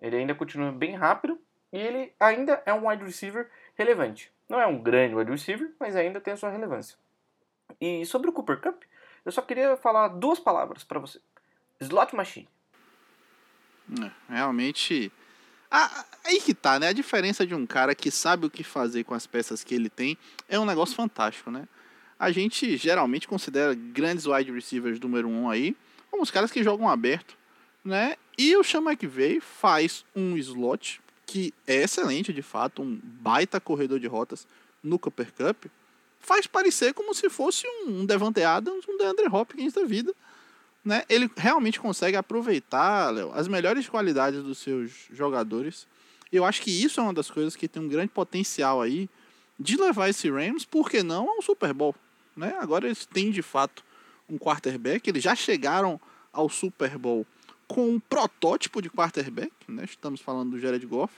Ele 0.00 0.16
ainda 0.16 0.34
continua 0.34 0.72
bem 0.72 0.94
rápido. 0.94 1.38
E 1.72 1.78
ele 1.78 2.12
ainda 2.18 2.62
é 2.66 2.72
um 2.72 2.88
wide 2.88 3.04
receiver 3.04 3.50
relevante. 3.74 4.32
Não 4.48 4.60
é 4.60 4.66
um 4.66 4.82
grande 4.82 5.14
wide 5.14 5.30
receiver, 5.30 5.70
mas 5.78 5.96
ainda 5.96 6.20
tem 6.20 6.34
a 6.34 6.36
sua 6.36 6.50
relevância. 6.50 6.96
E 7.80 8.04
sobre 8.06 8.30
o 8.30 8.32
Cooper 8.32 8.60
Cup, 8.60 8.82
eu 9.24 9.32
só 9.32 9.42
queria 9.42 9.76
falar 9.76 10.08
duas 10.08 10.38
palavras 10.38 10.84
para 10.84 10.98
você. 10.98 11.20
Slot 11.80 12.14
Machine. 12.14 12.48
É, 14.00 14.34
realmente. 14.34 15.12
Ah, 15.70 16.04
aí 16.24 16.40
que 16.40 16.54
tá, 16.54 16.78
né? 16.78 16.88
A 16.88 16.92
diferença 16.92 17.46
de 17.46 17.54
um 17.54 17.66
cara 17.66 17.94
que 17.94 18.10
sabe 18.10 18.46
o 18.46 18.50
que 18.50 18.62
fazer 18.62 19.04
com 19.04 19.14
as 19.14 19.26
peças 19.26 19.64
que 19.64 19.74
ele 19.74 19.88
tem 19.88 20.18
é 20.48 20.58
um 20.58 20.66
negócio 20.66 20.94
fantástico, 20.94 21.50
né? 21.50 21.66
A 22.18 22.30
gente 22.30 22.76
geralmente 22.76 23.26
considera 23.26 23.74
grandes 23.74 24.26
wide 24.26 24.52
receivers 24.52 25.00
número 25.00 25.28
um 25.28 25.50
aí 25.50 25.76
como 26.10 26.22
os 26.22 26.30
caras 26.30 26.52
que 26.52 26.62
jogam 26.62 26.88
aberto, 26.88 27.36
né? 27.82 28.16
E 28.36 28.54
o 28.54 28.62
Sean 28.62 28.82
McVay 28.82 29.40
faz 29.40 30.04
um 30.14 30.36
slot 30.36 31.00
que 31.26 31.54
é 31.66 31.76
excelente 31.76 32.32
de 32.32 32.42
fato, 32.42 32.82
um 32.82 33.00
baita 33.02 33.58
corredor 33.58 33.98
de 33.98 34.06
rotas 34.06 34.46
no 34.82 34.98
Cooper 34.98 35.32
Cup, 35.32 35.64
faz 36.22 36.46
parecer 36.46 36.94
como 36.94 37.12
se 37.12 37.28
fosse 37.28 37.66
um 37.86 38.06
Devante 38.06 38.42
Adams, 38.42 38.86
um 38.88 38.96
DeAndre 38.96 39.26
Hopkins 39.26 39.74
da 39.74 39.84
vida. 39.84 40.14
Né? 40.84 41.04
Ele 41.08 41.30
realmente 41.36 41.78
consegue 41.78 42.16
aproveitar 42.16 43.10
Léo, 43.10 43.32
as 43.34 43.46
melhores 43.46 43.88
qualidades 43.88 44.42
dos 44.42 44.58
seus 44.58 45.08
jogadores. 45.12 45.86
Eu 46.32 46.44
acho 46.44 46.62
que 46.62 46.70
isso 46.70 47.00
é 47.00 47.02
uma 47.02 47.12
das 47.12 47.30
coisas 47.30 47.54
que 47.54 47.68
tem 47.68 47.82
um 47.82 47.88
grande 47.88 48.08
potencial 48.08 48.80
aí 48.80 49.08
de 49.58 49.76
levar 49.76 50.08
esse 50.08 50.30
Rams, 50.30 50.64
por 50.64 50.88
que 50.88 51.02
não, 51.02 51.28
ao 51.28 51.42
Super 51.42 51.72
Bowl. 51.74 51.94
Né? 52.36 52.56
Agora 52.58 52.86
eles 52.86 53.04
têm 53.04 53.30
de 53.30 53.42
fato 53.42 53.84
um 54.28 54.38
quarterback, 54.38 55.08
eles 55.08 55.22
já 55.22 55.34
chegaram 55.34 56.00
ao 56.32 56.48
Super 56.48 56.96
Bowl 56.96 57.26
com 57.68 57.88
um 57.88 58.00
protótipo 58.00 58.80
de 58.80 58.90
quarterback, 58.90 59.52
né? 59.68 59.84
estamos 59.84 60.20
falando 60.20 60.52
do 60.52 60.60
Jared 60.60 60.84
Goff, 60.86 61.14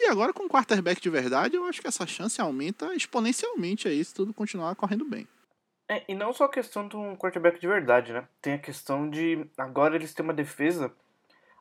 e 0.00 0.06
agora 0.08 0.32
com 0.32 0.44
um 0.44 0.48
quarterback 0.48 1.00
de 1.00 1.10
verdade, 1.10 1.56
eu 1.56 1.64
acho 1.64 1.80
que 1.80 1.88
essa 1.88 2.06
chance 2.06 2.40
aumenta 2.40 2.94
exponencialmente 2.94 3.86
aí 3.86 4.02
se 4.04 4.14
tudo 4.14 4.32
continuar 4.32 4.74
correndo 4.74 5.04
bem. 5.04 5.28
É, 5.88 6.04
e 6.08 6.14
não 6.14 6.32
só 6.32 6.44
a 6.44 6.50
questão 6.50 6.86
de 6.86 6.96
um 6.96 7.16
quarterback 7.16 7.60
de 7.60 7.66
verdade, 7.66 8.12
né? 8.12 8.26
Tem 8.40 8.54
a 8.54 8.58
questão 8.58 9.10
de 9.10 9.44
agora 9.58 9.96
eles 9.96 10.14
têm 10.14 10.24
uma 10.24 10.32
defesa. 10.32 10.92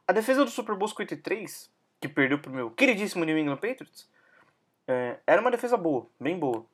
A 0.08 0.14
defesa 0.14 0.46
do 0.46 0.52
Super 0.52 0.76
Bowl 0.76 0.88
53, 0.88 1.70
que 2.00 2.08
perdeu 2.08 2.40
pro 2.40 2.52
meu 2.52 2.70
queridíssimo 2.72 3.26
New 3.26 3.38
England 3.38 3.58
Patriots, 3.58 4.08
é, 4.88 5.18
era 5.26 5.42
uma 5.42 5.52
defesa 5.52 5.76
boa, 5.76 6.08
bem 6.20 6.38
boa. 6.38 6.66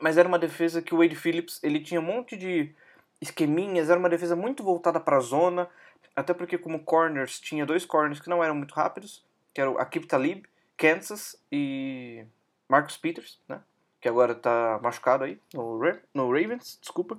Mas 0.00 0.18
era 0.18 0.28
uma 0.28 0.38
defesa 0.38 0.82
que 0.82 0.94
o 0.94 0.98
Wade 0.98 1.16
Phillips 1.16 1.62
ele 1.62 1.80
tinha 1.80 2.00
um 2.00 2.04
monte 2.04 2.36
de 2.36 2.74
esqueminhas, 3.20 3.88
era 3.88 3.98
uma 3.98 4.08
defesa 4.08 4.34
muito 4.34 4.62
voltada 4.62 4.98
para 4.98 5.16
a 5.16 5.20
zona, 5.20 5.68
até 6.16 6.34
porque 6.34 6.58
como 6.58 6.84
corners 6.84 7.38
tinha 7.38 7.64
dois 7.64 7.84
corners 7.84 8.20
que 8.20 8.28
não 8.28 8.42
eram 8.42 8.54
muito 8.54 8.74
rápidos, 8.74 9.24
que 9.52 9.60
era 9.60 9.70
o 9.70 9.78
Akib 9.78 10.06
Talib 10.06 10.44
Kansas 10.76 11.36
e 11.52 12.24
Marcus 12.68 12.96
Peters, 12.96 13.38
né? 13.48 13.60
Que 14.00 14.08
agora 14.08 14.34
tá 14.34 14.80
machucado 14.82 15.24
aí 15.24 15.38
no, 15.52 15.78
no 16.14 16.32
Ravens, 16.32 16.78
desculpa. 16.80 17.18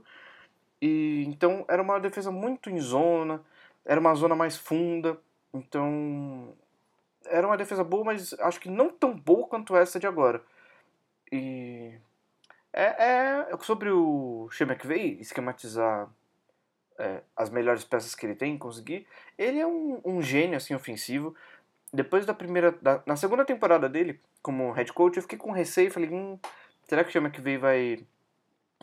E 0.81 1.23
então 1.27 1.63
era 1.69 1.81
uma 1.81 1.99
defesa 1.99 2.31
muito 2.31 2.69
em 2.69 2.79
zona, 2.79 3.43
era 3.85 3.99
uma 3.99 4.15
zona 4.15 4.35
mais 4.35 4.57
funda, 4.57 5.19
então 5.53 6.55
era 7.25 7.45
uma 7.45 7.57
defesa 7.57 7.83
boa, 7.83 8.03
mas 8.03 8.33
acho 8.39 8.59
que 8.59 8.69
não 8.69 8.89
tão 8.89 9.15
boa 9.15 9.47
quanto 9.47 9.75
essa 9.75 9.99
de 9.99 10.07
agora. 10.07 10.41
E 11.31 11.93
é, 12.73 12.83
é 13.51 13.57
sobre 13.61 13.91
o 13.91 14.49
Shea 14.51 14.65
McVay 14.65 15.19
esquematizar 15.19 16.09
é, 16.97 17.21
as 17.35 17.49
melhores 17.49 17.83
peças 17.83 18.15
que 18.15 18.25
ele 18.25 18.35
tem, 18.35 18.57
conseguir. 18.57 19.07
Ele 19.37 19.59
é 19.59 19.67
um, 19.67 20.01
um 20.03 20.21
gênio 20.21 20.57
assim 20.57 20.73
ofensivo 20.73 21.35
depois 21.93 22.25
da 22.25 22.33
primeira. 22.33 22.71
Da, 22.81 23.01
na 23.05 23.15
segunda 23.15 23.45
temporada 23.45 23.89
dele, 23.89 24.19
como 24.41 24.71
head 24.71 24.91
coach, 24.93 25.17
eu 25.17 25.23
fiquei 25.23 25.37
com 25.37 25.51
receio 25.51 25.87
e 25.87 25.91
falei: 25.91 26.09
hum, 26.09 26.39
será 26.83 27.03
que 27.03 27.09
o 27.09 27.11
Sean 27.11 27.23
McVay 27.23 27.57
vai. 27.57 28.05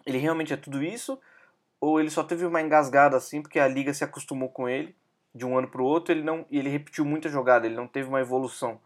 Ele 0.06 0.18
realmente 0.18 0.52
é 0.52 0.56
tudo 0.56 0.82
isso? 0.82 1.20
Ou 1.80 2.00
ele 2.00 2.10
só 2.10 2.24
teve 2.24 2.44
uma 2.44 2.60
engasgada 2.60 3.16
assim 3.16 3.40
porque 3.40 3.58
a 3.58 3.68
liga 3.68 3.94
se 3.94 4.02
acostumou 4.02 4.48
com 4.48 4.68
ele 4.68 4.94
de 5.34 5.46
um 5.46 5.56
ano 5.56 5.68
para 5.68 5.82
o 5.82 5.84
outro 5.84 6.12
ele 6.12 6.22
não, 6.22 6.44
e 6.50 6.58
ele 6.58 6.68
repetiu 6.68 7.04
muita 7.04 7.28
jogada, 7.28 7.66
ele 7.66 7.76
não 7.76 7.86
teve 7.86 8.08
uma 8.08 8.20
evolução. 8.20 8.80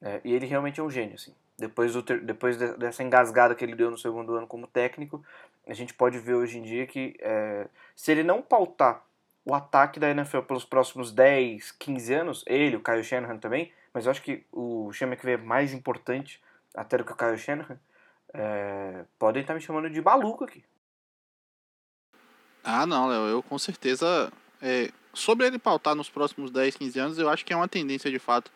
É, 0.00 0.20
e 0.24 0.32
ele 0.32 0.46
realmente 0.46 0.80
é 0.80 0.82
um 0.82 0.90
gênio. 0.90 1.14
Assim. 1.14 1.34
Depois, 1.58 1.92
do 1.92 2.02
depois 2.02 2.56
de, 2.56 2.76
dessa 2.76 3.02
engasgada 3.02 3.54
que 3.54 3.64
ele 3.64 3.74
deu 3.74 3.90
no 3.90 3.98
segundo 3.98 4.34
ano 4.34 4.46
como 4.46 4.66
técnico, 4.66 5.24
a 5.66 5.74
gente 5.74 5.94
pode 5.94 6.18
ver 6.18 6.34
hoje 6.34 6.58
em 6.58 6.62
dia 6.62 6.86
que 6.86 7.16
é, 7.20 7.66
se 7.94 8.10
ele 8.10 8.22
não 8.22 8.42
pautar 8.42 9.04
o 9.44 9.54
ataque 9.54 9.98
da 9.98 10.10
NFL 10.10 10.40
pelos 10.40 10.64
próximos 10.64 11.12
10, 11.12 11.72
15 11.72 12.14
anos, 12.14 12.44
ele, 12.46 12.76
o 12.76 12.82
Kyle 12.82 13.02
Shanahan 13.02 13.38
também, 13.38 13.72
mas 13.92 14.06
eu 14.06 14.10
acho 14.10 14.22
que 14.22 14.44
o 14.52 14.92
Sean 14.92 15.08
McVay 15.08 15.34
é 15.34 15.38
mais 15.38 15.72
importante 15.72 16.40
até 16.74 16.96
do 16.96 17.04
que 17.04 17.12
o 17.12 17.16
Kyle 17.16 17.38
Shanahan, 17.38 17.78
é, 18.32 19.04
podem 19.18 19.42
estar 19.42 19.54
me 19.54 19.60
chamando 19.60 19.90
de 19.90 20.00
maluco 20.00 20.44
aqui. 20.44 20.64
Ah, 22.64 22.86
não, 22.86 23.08
Léo, 23.08 23.26
eu 23.26 23.42
com 23.42 23.58
certeza. 23.58 24.32
É, 24.60 24.90
sobre 25.12 25.46
ele 25.46 25.58
pautar 25.58 25.94
nos 25.94 26.08
próximos 26.08 26.50
10, 26.50 26.76
15 26.76 26.98
anos, 27.00 27.18
eu 27.18 27.28
acho 27.28 27.44
que 27.44 27.52
é 27.52 27.56
uma 27.56 27.68
tendência 27.68 28.10
de 28.10 28.18
fato 28.18 28.50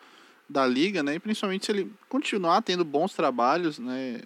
da 0.49 0.65
liga, 0.65 1.03
né? 1.03 1.15
E 1.15 1.19
principalmente 1.19 1.65
se 1.65 1.71
ele 1.71 1.93
continuar 2.07 2.61
tendo 2.61 2.85
bons 2.85 3.13
trabalhos, 3.13 3.77
né? 3.77 4.21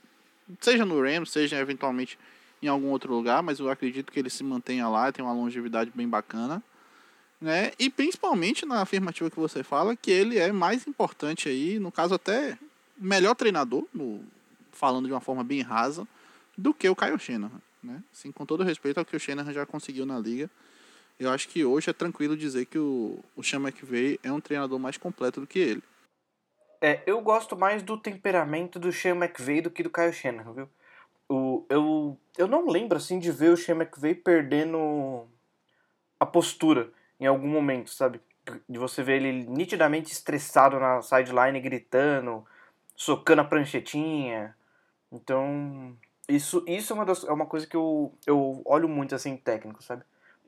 Seja 0.60 0.86
no 0.86 1.02
Rams, 1.02 1.32
seja 1.32 1.58
eventualmente 1.58 2.20
em 2.62 2.68
algum 2.68 2.90
outro 2.90 3.14
lugar, 3.14 3.42
mas 3.42 3.60
eu 3.60 3.70
acredito 3.70 4.12
que 4.12 4.20
ele 4.20 4.30
se 4.30 4.44
mantenha 4.44 4.88
lá, 4.88 5.12
tem 5.12 5.24
uma 5.24 5.34
longevidade 5.34 5.92
bem 5.94 6.08
bacana. 6.08 6.62
Né? 7.40 7.72
E 7.80 7.90
principalmente 7.90 8.66
na 8.66 8.82
afirmativa 8.82 9.32
que 9.32 9.40
você 9.40 9.64
fala, 9.64 9.96
que 9.96 10.12
ele 10.12 10.38
é 10.38 10.52
mais 10.52 10.86
importante 10.86 11.50
aí, 11.50 11.80
no 11.80 11.92
caso 11.92 12.14
até 12.14 12.58
melhor 12.96 13.34
treinador, 13.34 13.86
no, 13.92 14.24
falando 14.72 15.08
de 15.08 15.14
uma 15.14 15.22
forma 15.22 15.44
bem 15.44 15.62
rasa, 15.62 16.08
do 16.56 16.74
que 16.74 16.88
o 16.88 16.96
Kyle 16.96 17.18
Shanahan. 17.18 17.62
Né? 17.82 18.04
Assim, 18.14 18.32
com 18.32 18.46
todo 18.46 18.64
respeito 18.64 19.00
ao 19.00 19.06
que 19.06 19.16
o 19.16 19.20
Shanahan 19.20 19.54
já 19.54 19.66
conseguiu 19.66 20.06
na 20.06 20.20
liga, 20.20 20.50
eu 21.20 21.32
acho 21.32 21.48
que 21.50 21.66
hoje 21.66 21.90
é 21.90 21.94
tranquilo 21.94 22.38
dizer 22.38 22.66
que 22.66 22.78
o, 22.78 23.20
o 23.36 23.44
Sean 23.44 23.62
é 24.24 24.32
um 24.32 24.40
treinador 24.40 24.80
mais 24.80 24.98
completo 24.98 25.42
do 25.42 25.48
que 25.48 25.60
ele. 25.60 25.84
É, 26.80 27.02
eu 27.06 27.22
gosto 27.22 27.56
mais 27.56 27.84
do 27.84 27.96
temperamento 27.96 28.80
do 28.80 28.92
Sean 28.92 29.16
McVay 29.16 29.62
do 29.62 29.70
que 29.70 29.84
do 29.84 29.90
Kyle 29.90 30.12
Shanahan, 30.12 30.54
viu? 30.54 30.70
O, 31.34 31.66
eu, 31.70 32.18
eu 32.38 32.46
não 32.46 32.68
lembro 32.68 32.98
assim 32.98 33.18
de 33.18 33.32
ver 33.32 33.54
o 33.54 33.58
Sean 33.58 33.76
McVay 33.76 34.14
perdendo 34.14 35.30
a 36.20 36.26
postura 36.26 36.92
em 37.18 37.26
algum 37.26 37.48
momento, 37.48 37.90
sabe? 37.90 38.20
De 38.68 38.78
você 38.78 39.02
ver 39.02 39.22
ele 39.22 39.46
nitidamente 39.46 40.12
estressado 40.12 40.78
na 40.78 41.02
sideline, 41.02 41.62
gritando, 41.62 42.46
socando 42.98 43.44
a 43.44 43.46
pranchetinha. 43.46 44.54
Então, 45.10 45.96
isso, 46.28 46.66
isso 46.68 46.92
é, 46.92 46.96
uma 46.98 47.06
das, 47.06 47.24
é 47.24 47.32
uma 47.32 47.46
coisa 47.46 47.66
que 47.66 47.78
eu, 47.78 48.14
eu 48.28 48.62
olho 48.66 48.90
muito 48.90 49.16
assim 49.16 49.38
técnico, 49.38 49.82
sabe? 49.82 50.04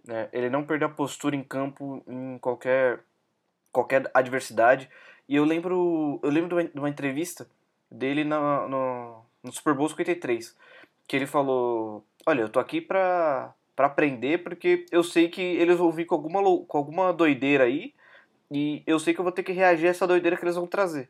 É, 0.09 0.27
ele 0.33 0.49
não 0.49 0.65
perder 0.65 0.83
a 0.83 0.89
postura 0.89 1.33
em 1.33 1.43
campo 1.45 2.03
em 2.05 2.37
qualquer, 2.39 2.99
qualquer 3.71 4.11
adversidade. 4.13 4.89
E 5.29 5.37
eu 5.37 5.45
lembro, 5.45 6.19
eu 6.21 6.29
lembro 6.29 6.49
de 6.49 6.55
uma, 6.55 6.63
de 6.65 6.79
uma 6.79 6.89
entrevista 6.89 7.47
dele 7.89 8.25
no, 8.25 8.67
no, 8.67 9.25
no 9.41 9.51
Super 9.53 9.73
Bowl 9.73 9.87
53 9.87 10.61
que 11.07 11.15
ele 11.15 11.27
falou: 11.27 12.05
Olha, 12.25 12.41
eu 12.41 12.49
tô 12.49 12.59
aqui 12.59 12.81
pra, 12.81 13.53
pra 13.75 13.87
aprender 13.87 14.43
porque 14.43 14.85
eu 14.91 15.03
sei 15.03 15.29
que 15.29 15.41
eles 15.41 15.77
vão 15.77 15.91
vir 15.91 16.05
com 16.05 16.15
alguma, 16.15 16.41
com 16.65 16.77
alguma 16.77 17.13
doideira 17.13 17.65
aí 17.65 17.93
e 18.51 18.83
eu 18.85 18.99
sei 18.99 19.13
que 19.13 19.19
eu 19.19 19.23
vou 19.23 19.31
ter 19.31 19.43
que 19.43 19.51
reagir 19.51 19.87
a 19.87 19.89
essa 19.89 20.07
doideira 20.07 20.37
que 20.37 20.43
eles 20.43 20.55
vão 20.55 20.67
trazer. 20.67 21.09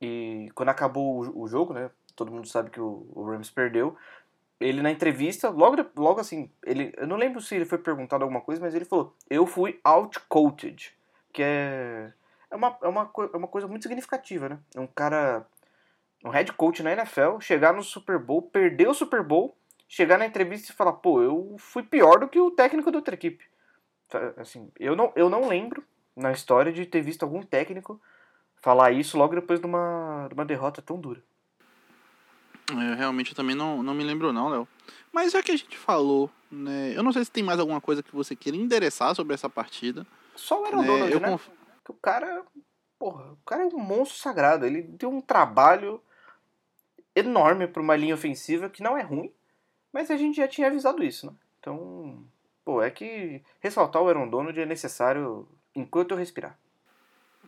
E 0.00 0.50
quando 0.54 0.70
acabou 0.70 1.24
o, 1.24 1.42
o 1.42 1.48
jogo, 1.48 1.74
né? 1.74 1.90
Todo 2.16 2.32
mundo 2.32 2.48
sabe 2.48 2.70
que 2.70 2.80
o, 2.80 3.06
o 3.14 3.24
Rams 3.24 3.50
perdeu. 3.50 3.96
Ele 4.60 4.82
na 4.82 4.90
entrevista, 4.90 5.50
logo, 5.50 5.76
logo 5.96 6.20
assim, 6.20 6.50
ele, 6.64 6.92
eu 6.96 7.06
não 7.06 7.16
lembro 7.16 7.40
se 7.40 7.54
ele 7.54 7.64
foi 7.64 7.78
perguntado 7.78 8.24
alguma 8.24 8.40
coisa, 8.40 8.60
mas 8.60 8.74
ele 8.74 8.84
falou: 8.84 9.14
Eu 9.28 9.46
fui 9.46 9.78
outcoached. 9.84 10.96
Que 11.32 11.42
é, 11.42 12.12
é, 12.50 12.56
uma, 12.56 12.78
é, 12.82 12.88
uma, 12.88 13.10
é 13.32 13.36
uma 13.36 13.46
coisa 13.46 13.68
muito 13.68 13.82
significativa, 13.82 14.48
né? 14.48 14.58
Um 14.76 14.86
cara 14.86 15.46
um 16.24 16.30
head 16.30 16.52
coach 16.52 16.82
na 16.82 16.92
NFL, 16.92 17.40
chegar 17.40 17.72
no 17.72 17.82
Super 17.82 18.18
Bowl, 18.18 18.42
perder 18.42 18.88
o 18.88 18.94
Super 18.94 19.22
Bowl, 19.22 19.56
chegar 19.88 20.18
na 20.18 20.26
entrevista 20.26 20.72
e 20.72 20.74
falar, 20.74 20.94
pô, 20.94 21.22
eu 21.22 21.56
fui 21.58 21.82
pior 21.82 22.20
do 22.20 22.28
que 22.28 22.40
o 22.40 22.50
técnico 22.50 22.90
da 22.90 22.98
outra 22.98 23.14
equipe. 23.14 23.44
Assim, 24.36 24.70
eu 24.78 24.96
não, 24.96 25.12
eu 25.14 25.28
não 25.28 25.48
lembro 25.48 25.84
na 26.16 26.32
história 26.32 26.72
de 26.72 26.84
ter 26.86 27.00
visto 27.00 27.22
algum 27.22 27.42
técnico 27.42 28.00
falar 28.56 28.92
isso 28.92 29.16
logo 29.16 29.34
depois 29.34 29.60
de 29.60 29.66
uma, 29.66 30.26
de 30.28 30.34
uma 30.34 30.44
derrota 30.44 30.82
tão 30.82 31.00
dura. 31.00 31.22
É, 32.70 32.94
realmente 32.94 33.30
eu 33.30 33.36
também 33.36 33.56
não, 33.56 33.82
não 33.82 33.94
me 33.94 34.04
lembro 34.04 34.32
não, 34.32 34.48
Léo. 34.48 34.68
Mas 35.12 35.32
já 35.32 35.42
que 35.42 35.52
a 35.52 35.56
gente 35.56 35.78
falou, 35.78 36.30
né? 36.50 36.92
Eu 36.94 37.02
não 37.02 37.12
sei 37.12 37.24
se 37.24 37.30
tem 37.30 37.42
mais 37.42 37.58
alguma 37.58 37.80
coisa 37.80 38.02
que 38.02 38.14
você 38.14 38.36
queira 38.36 38.58
endereçar 38.58 39.14
sobre 39.14 39.34
essa 39.34 39.48
partida. 39.48 40.06
Só 40.34 40.60
o 40.60 40.64
Aaron 40.66 40.82
né, 40.82 40.86
Donald, 40.86 41.12
eu 41.12 41.20
né? 41.20 41.30
Conf... 41.30 41.48
o 41.88 41.94
cara, 41.94 42.44
porra, 42.98 43.32
o 43.32 43.38
cara 43.46 43.62
é 43.62 43.66
um 43.66 43.78
monstro 43.78 44.18
sagrado. 44.18 44.66
Ele 44.66 44.82
deu 44.82 45.08
um 45.10 45.20
trabalho 45.20 46.02
enorme 47.18 47.66
para 47.66 47.82
uma 47.82 47.96
linha 47.96 48.14
ofensiva 48.14 48.68
que 48.68 48.82
não 48.82 48.96
é 48.96 49.02
ruim, 49.02 49.32
mas 49.92 50.10
a 50.10 50.16
gente 50.16 50.36
já 50.36 50.48
tinha 50.48 50.66
avisado 50.66 51.02
isso, 51.02 51.26
né? 51.26 51.32
Então, 51.60 52.24
pô, 52.64 52.82
é 52.82 52.90
que 52.90 53.42
ressaltar 53.60 54.02
o 54.02 54.08
Aaron 54.08 54.28
Donald 54.28 54.58
é 54.58 54.66
necessário 54.66 55.48
enquanto 55.74 56.12
eu 56.12 56.16
respirar. 56.16 56.58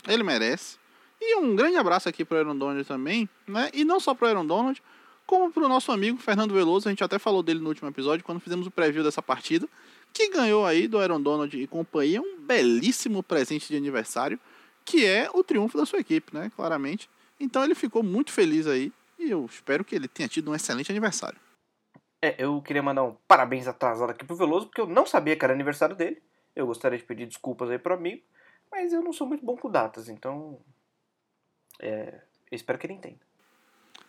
Ele 0.08 0.22
merece. 0.22 0.78
E 1.20 1.36
um 1.36 1.54
grande 1.54 1.76
abraço 1.76 2.08
aqui 2.08 2.24
pro 2.24 2.38
Aaron 2.38 2.56
Donald 2.56 2.84
também, 2.86 3.28
né? 3.46 3.70
E 3.74 3.84
não 3.84 4.00
só 4.00 4.14
pro 4.14 4.26
Aaron 4.26 4.46
Donald, 4.46 4.82
como 5.26 5.52
pro 5.52 5.68
nosso 5.68 5.92
amigo 5.92 6.18
Fernando 6.18 6.54
Veloso, 6.54 6.88
a 6.88 6.90
gente 6.90 7.04
até 7.04 7.18
falou 7.18 7.42
dele 7.42 7.60
no 7.60 7.68
último 7.68 7.88
episódio, 7.88 8.24
quando 8.24 8.40
fizemos 8.40 8.66
o 8.66 8.70
preview 8.70 9.04
dessa 9.04 9.20
partida, 9.20 9.68
que 10.12 10.30
ganhou 10.30 10.64
aí 10.64 10.88
do 10.88 10.98
Aaron 10.98 11.20
Donald 11.20 11.56
e 11.56 11.66
companhia 11.66 12.20
um 12.20 12.38
belíssimo 12.40 13.22
presente 13.22 13.68
de 13.68 13.76
aniversário, 13.76 14.40
que 14.84 15.04
é 15.04 15.30
o 15.32 15.44
triunfo 15.44 15.76
da 15.76 15.86
sua 15.86 16.00
equipe, 16.00 16.34
né? 16.34 16.50
Claramente. 16.56 17.08
Então 17.38 17.62
ele 17.62 17.74
ficou 17.74 18.02
muito 18.02 18.32
feliz 18.32 18.66
aí 18.66 18.92
e 19.20 19.30
eu 19.30 19.44
espero 19.44 19.84
que 19.84 19.94
ele 19.94 20.08
tenha 20.08 20.28
tido 20.28 20.50
um 20.50 20.54
excelente 20.54 20.90
aniversário. 20.90 21.38
É, 22.22 22.34
eu 22.38 22.60
queria 22.62 22.82
mandar 22.82 23.04
um 23.04 23.14
parabéns 23.28 23.66
atrasado 23.66 24.10
aqui 24.10 24.24
pro 24.24 24.36
Veloso, 24.36 24.66
porque 24.66 24.80
eu 24.80 24.86
não 24.86 25.06
sabia 25.06 25.36
que 25.36 25.44
era 25.44 25.54
aniversário 25.54 25.94
dele. 25.94 26.22
Eu 26.56 26.66
gostaria 26.66 26.98
de 26.98 27.04
pedir 27.04 27.26
desculpas 27.26 27.70
aí 27.70 27.78
pro 27.78 27.94
amigo, 27.94 28.22
mas 28.70 28.92
eu 28.92 29.02
não 29.02 29.12
sou 29.12 29.26
muito 29.26 29.44
bom 29.44 29.56
com 29.56 29.70
datas, 29.70 30.08
então. 30.08 30.58
É, 31.80 32.20
eu 32.50 32.56
espero 32.56 32.78
que 32.78 32.86
ele 32.86 32.94
entenda. 32.94 33.20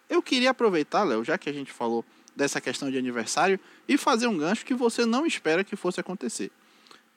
Eu 0.09 0.21
queria 0.21 0.49
aproveitar, 0.49 1.03
Léo, 1.03 1.23
já 1.23 1.37
que 1.37 1.49
a 1.49 1.53
gente 1.53 1.71
falou 1.71 2.03
dessa 2.35 2.59
questão 2.59 2.89
de 2.89 2.97
aniversário, 2.97 3.59
e 3.87 3.97
fazer 3.97 4.27
um 4.27 4.37
gancho 4.37 4.65
que 4.65 4.73
você 4.73 5.05
não 5.05 5.25
espera 5.25 5.63
que 5.63 5.75
fosse 5.75 5.99
acontecer. 5.99 6.51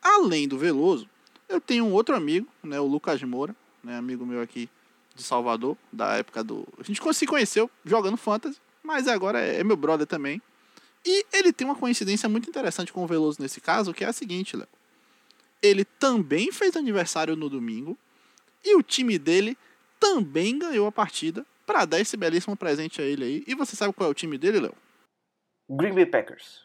Além 0.02 0.46
do 0.46 0.58
Veloso, 0.58 1.08
eu 1.48 1.60
tenho 1.60 1.84
um 1.84 1.92
outro 1.92 2.14
amigo, 2.14 2.48
né, 2.62 2.78
o 2.78 2.86
Lucas 2.86 3.22
Moura, 3.22 3.54
né, 3.82 3.96
amigo 3.96 4.26
meu 4.26 4.40
aqui 4.40 4.68
de 5.14 5.22
Salvador, 5.22 5.76
da 5.92 6.14
época 6.14 6.42
do. 6.42 6.66
A 6.78 6.82
gente 6.82 7.00
se 7.14 7.26
conheceu 7.26 7.70
jogando 7.84 8.16
Fantasy, 8.16 8.58
mas 8.82 9.06
agora 9.06 9.40
é, 9.40 9.60
é 9.60 9.64
meu 9.64 9.76
brother 9.76 10.06
também. 10.06 10.42
E 11.06 11.26
ele 11.32 11.52
tem 11.52 11.66
uma 11.66 11.76
coincidência 11.76 12.28
muito 12.28 12.48
interessante 12.48 12.92
com 12.92 13.04
o 13.04 13.06
Veloso 13.06 13.40
nesse 13.40 13.60
caso, 13.60 13.92
que 13.92 14.04
é 14.04 14.08
a 14.08 14.12
seguinte, 14.12 14.56
Léo. 14.56 14.68
Ele 15.62 15.84
também 15.84 16.50
fez 16.50 16.76
aniversário 16.76 17.36
no 17.36 17.48
domingo 17.48 17.96
e 18.64 18.74
o 18.74 18.82
time 18.82 19.18
dele 19.18 19.56
também 20.00 20.58
ganhou 20.58 20.86
a 20.86 20.92
partida 20.92 21.46
para 21.66 21.84
dar 21.84 22.00
esse 22.00 22.16
belíssimo 22.16 22.56
presente 22.56 23.00
a 23.00 23.04
ele 23.04 23.24
aí. 23.24 23.44
E 23.46 23.54
você 23.54 23.76
sabe 23.76 23.92
qual 23.92 24.08
é 24.08 24.10
o 24.10 24.14
time 24.14 24.36
dele, 24.36 24.60
Léo? 24.60 24.74
Green 25.70 25.94
Bay 25.94 26.06
Packers. 26.06 26.64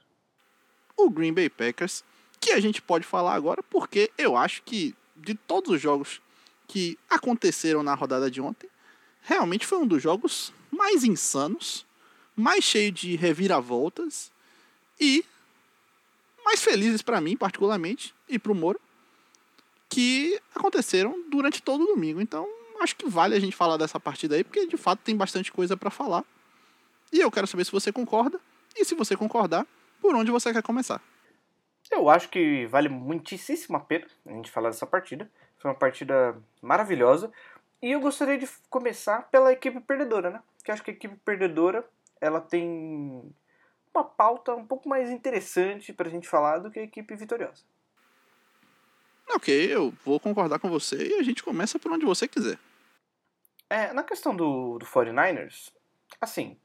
O 0.98 1.10
Green 1.10 1.34
Bay 1.34 1.50
Packers, 1.50 2.04
que 2.40 2.52
a 2.52 2.60
gente 2.60 2.82
pode 2.82 3.06
falar 3.06 3.34
agora 3.34 3.64
porque 3.64 4.12
eu 4.18 4.36
acho 4.36 4.64
que 4.64 4.96
de 5.16 5.36
todos 5.36 5.72
os 5.74 5.82
jogos 5.82 6.22
que 6.70 7.00
aconteceram 7.10 7.82
na 7.82 7.96
rodada 7.96 8.30
de 8.30 8.40
ontem, 8.40 8.70
realmente 9.24 9.66
foi 9.66 9.80
um 9.80 9.88
dos 9.88 10.02
jogos 10.02 10.54
mais 10.72 11.04
insanos, 11.04 11.84
mais 12.36 12.64
cheio 12.64 12.92
de 12.92 13.16
reviravoltas 13.16 14.32
e 15.00 15.26
mais 16.46 16.64
felizes 16.64 17.02
para 17.02 17.20
mim, 17.20 17.36
particularmente, 17.36 18.14
e 18.30 18.38
para 18.38 18.52
o 18.52 18.56
Moro, 18.56 18.80
que 19.90 20.40
aconteceram 20.54 21.24
durante 21.30 21.62
todo 21.62 21.84
o 21.84 21.88
domingo. 21.88 22.22
Então, 22.22 22.48
acho 22.80 22.96
que 22.96 23.10
vale 23.10 23.36
a 23.36 23.40
gente 23.40 23.56
falar 23.56 23.76
dessa 23.76 24.00
partida 24.00 24.36
aí, 24.36 24.44
porque 24.44 24.68
de 24.68 24.78
fato 24.78 25.00
tem 25.00 25.18
bastante 25.18 25.52
coisa 25.52 25.76
para 25.76 25.90
falar. 25.90 26.24
E 27.12 27.20
eu 27.20 27.32
quero 27.32 27.48
saber 27.48 27.66
se 27.66 27.72
você 27.72 27.92
concorda, 27.92 28.40
e 28.78 28.86
se 28.86 28.94
você 28.94 29.18
concordar, 29.18 29.66
por 30.00 30.16
onde 30.16 30.30
você 30.30 30.54
quer 30.54 30.62
começar. 30.62 31.02
Eu 31.90 32.08
acho 32.10 32.30
que 32.30 32.68
vale 32.68 32.88
muitíssimo 32.88 33.76
a 33.76 33.80
pena 33.80 34.06
a 34.28 34.32
gente 34.34 34.52
falar 34.52 34.70
dessa 34.70 34.86
partida. 34.86 35.30
Foi 35.60 35.70
uma 35.70 35.78
partida 35.78 36.38
maravilhosa. 36.62 37.32
E 37.82 37.92
eu 37.92 38.00
gostaria 38.00 38.38
de 38.38 38.48
começar 38.70 39.30
pela 39.30 39.54
equipe 39.54 39.80
perdedora, 39.80 40.30
né? 40.30 40.44
Porque 40.58 40.72
acho 40.72 40.84
que 40.84 40.92
a 40.92 40.94
equipe 40.94 41.16
perdedora 41.18 41.88
ela 42.20 42.42
tem 42.42 43.34
uma 43.94 44.04
pauta 44.04 44.54
um 44.56 44.66
pouco 44.66 44.88
mais 44.90 45.10
interessante 45.10 45.94
pra 45.94 46.10
gente 46.10 46.28
falar 46.28 46.60
do 46.60 46.72
que 46.72 46.80
a 46.80 46.84
equipe 46.84 47.16
vitoriosa. 47.16 47.64
Ok, 49.32 49.54
eu 49.74 49.92
vou 50.04 50.20
concordar 50.20 50.60
com 50.60 50.70
você 50.70 50.98
e 50.98 51.20
a 51.20 51.24
gente 51.24 51.44
começa 51.44 51.78
por 51.78 51.92
onde 51.92 52.06
você 52.06 52.28
quiser. 52.28 52.58
É, 53.70 53.94
na 53.94 54.04
questão 54.04 54.36
do, 54.36 54.80
do 54.80 54.86
49ers, 54.86 55.72
assim, 56.20 56.58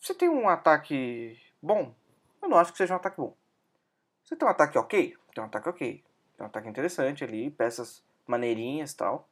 você 0.00 0.14
tem 0.14 0.28
um 0.28 0.48
ataque 0.48 1.38
bom? 1.60 1.92
Eu 2.40 2.48
não 2.48 2.56
acho 2.56 2.70
que 2.70 2.78
seja 2.78 2.94
um 2.94 2.96
ataque 2.96 3.16
bom. 3.16 3.36
Você 4.24 4.36
tem 4.36 4.46
um 4.46 4.50
ataque 4.50 4.78
ok? 4.78 5.16
Tem 5.34 5.42
um 5.42 5.46
ataque 5.46 5.68
ok. 5.68 6.04
Tem 6.36 6.44
um 6.44 6.48
ataque 6.48 6.68
interessante 6.68 7.24
ali, 7.24 7.50
peças 7.50 8.04
maneirinhas 8.28 8.92
e 8.92 8.96
tal. 8.96 9.28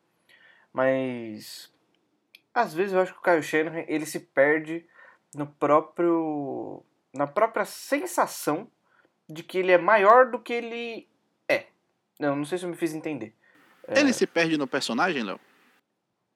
Mas 0.72 1.72
às 2.52 2.74
vezes 2.74 2.92
eu 2.92 3.00
acho 3.00 3.12
que 3.12 3.18
o 3.18 3.22
Kyle 3.22 3.42
Shanahan 3.42 3.84
ele 3.86 4.06
se 4.06 4.18
perde 4.18 4.86
no 5.34 5.46
próprio 5.46 6.82
na 7.12 7.26
própria 7.26 7.64
sensação 7.64 8.70
de 9.28 9.42
que 9.42 9.58
ele 9.58 9.72
é 9.72 9.78
maior 9.78 10.30
do 10.30 10.38
que 10.38 10.52
ele 10.52 11.08
é. 11.48 11.66
Não, 12.18 12.36
não 12.36 12.44
sei 12.44 12.58
se 12.58 12.64
eu 12.64 12.70
me 12.70 12.76
fiz 12.76 12.94
entender. 12.94 13.34
Ele 13.88 14.10
é... 14.10 14.12
se 14.12 14.26
perde 14.26 14.56
no 14.56 14.66
personagem, 14.66 15.22
Léo? 15.22 15.40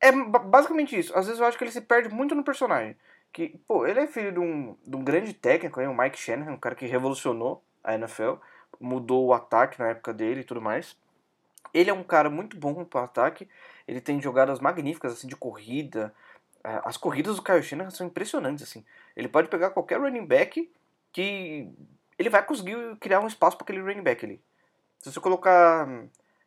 É 0.01 0.11
basicamente 0.13 0.99
isso. 0.99 1.17
Às 1.17 1.27
vezes 1.27 1.41
eu 1.41 1.47
acho 1.47 1.59
que 1.59 1.65
ele 1.65 1.71
se 1.71 1.83
perde 1.83 2.09
muito 2.09 2.35
no 2.35 2.43
personagem. 2.43 2.97
Que, 3.33 3.61
pô, 3.69 3.87
ele 3.87 4.01
é 4.01 4.07
filho 4.07 4.33
de 4.33 4.41
um, 4.41 4.77
de 4.85 4.97
um 4.97 5.05
grande 5.05 5.33
técnico, 5.33 5.81
o 5.81 5.97
Mike 5.97 6.19
Shanahan, 6.19 6.53
um 6.53 6.59
cara 6.59 6.75
que 6.75 6.87
revolucionou 6.87 7.63
a 7.85 7.95
NFL, 7.95 8.35
mudou 8.81 9.27
o 9.27 9.35
ataque 9.35 9.79
na 9.79 9.89
época 9.89 10.13
dele 10.13 10.41
e 10.41 10.45
tudo 10.45 10.61
mais. 10.61 10.97
Ele 11.73 11.91
é 11.91 11.93
um 11.93 12.03
cara 12.03 12.29
muito 12.29 12.57
bom 12.57 12.85
para 12.85 13.05
ataque, 13.05 13.49
ele 13.87 14.01
tem 14.01 14.21
jogadas 14.21 14.61
magníficas 14.61 15.13
assim 15.13 15.29
de 15.29 15.37
corrida. 15.37 16.13
É, 16.65 16.81
as 16.85 16.97
corridas 16.97 17.37
do 17.37 17.43
Kyle 17.43 17.63
Shanahan 17.63 17.91
são 17.91 18.07
impressionantes 18.07 18.65
assim. 18.65 18.85
Ele 19.17 19.29
pode 19.29 19.49
pegar 19.49 19.71
qualquer 19.71 20.01
running 20.01 20.27
back 20.27 20.71
que 21.13 21.69
ele 22.19 22.29
vai 22.29 22.45
conseguir 22.45 22.77
criar 22.97 23.21
um 23.21 23.27
espaço 23.27 23.57
para 23.57 23.65
aquele 23.65 23.81
running 23.81 24.03
back 24.03 24.25
ali. 24.25 24.43
Se 24.99 25.11
você 25.11 25.21
colocar 25.21 25.89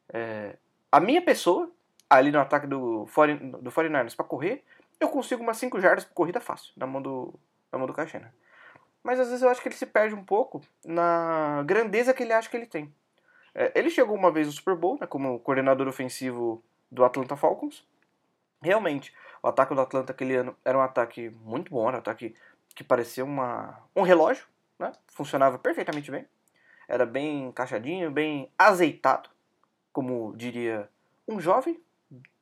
é, 0.10 0.56
a 0.92 1.00
minha 1.00 1.22
pessoa 1.22 1.72
ali 2.10 2.32
no 2.32 2.40
ataque 2.40 2.68
do, 2.68 3.06
do 3.06 3.72
49ers 3.72 4.16
para 4.16 4.26
correr, 4.26 4.64
eu 5.00 5.10
consigo 5.10 5.42
umas 5.42 5.58
5 5.58 5.80
jardas 5.82 6.06
por 6.06 6.14
corrida 6.14 6.40
fácil 6.40 6.72
na 6.78 6.86
mão 6.86 7.02
do, 7.02 7.34
na 7.72 7.78
mão 7.78 7.88
do 7.88 7.94
Caixena. 7.94 8.34
Mas 9.04 9.20
às 9.20 9.28
vezes 9.28 9.42
eu 9.42 9.50
acho 9.50 9.62
que 9.62 9.68
ele 9.68 9.76
se 9.76 9.86
perde 9.86 10.16
um 10.16 10.24
pouco 10.24 10.62
na 10.86 11.64
grandeza 11.66 12.14
que 12.14 12.24
ele 12.24 12.32
acha 12.32 12.50
que 12.50 12.56
ele 12.56 12.66
tem. 12.66 12.94
É, 13.56 13.72
ele 13.76 13.90
chegou 13.90 14.16
uma 14.16 14.32
vez 14.32 14.48
no 14.48 14.54
Super 14.54 14.76
Bowl, 14.76 14.98
né, 15.00 15.08
como 15.08 15.40
coordenador 15.40 15.88
ofensivo 15.88 16.64
do 16.92 17.04
Atlanta 17.04 17.36
Falcons. 17.36 17.86
Realmente, 18.62 19.14
o 19.42 19.48
ataque 19.48 19.76
do 19.76 19.82
Atlanta 19.82 20.12
aquele 20.12 20.36
ano 20.36 20.56
era 20.64 20.78
um 20.78 20.82
ataque 20.82 21.30
muito 21.30 21.72
bom, 21.72 21.88
era 21.88 21.98
um 21.98 22.00
ataque 22.00 22.36
que 22.76 22.84
parecia 22.84 23.24
uma, 23.24 23.80
um 23.96 24.02
relógio, 24.02 24.46
né? 24.80 24.92
funcionava 25.08 25.60
perfeitamente 25.60 26.10
bem. 26.10 26.26
Era 26.88 27.06
bem 27.06 27.48
encaixadinho, 27.48 28.12
bem 28.12 28.50
azeitado, 28.58 29.30
como 29.92 30.34
diria 30.36 30.90
um 31.28 31.40
jovem 31.40 31.80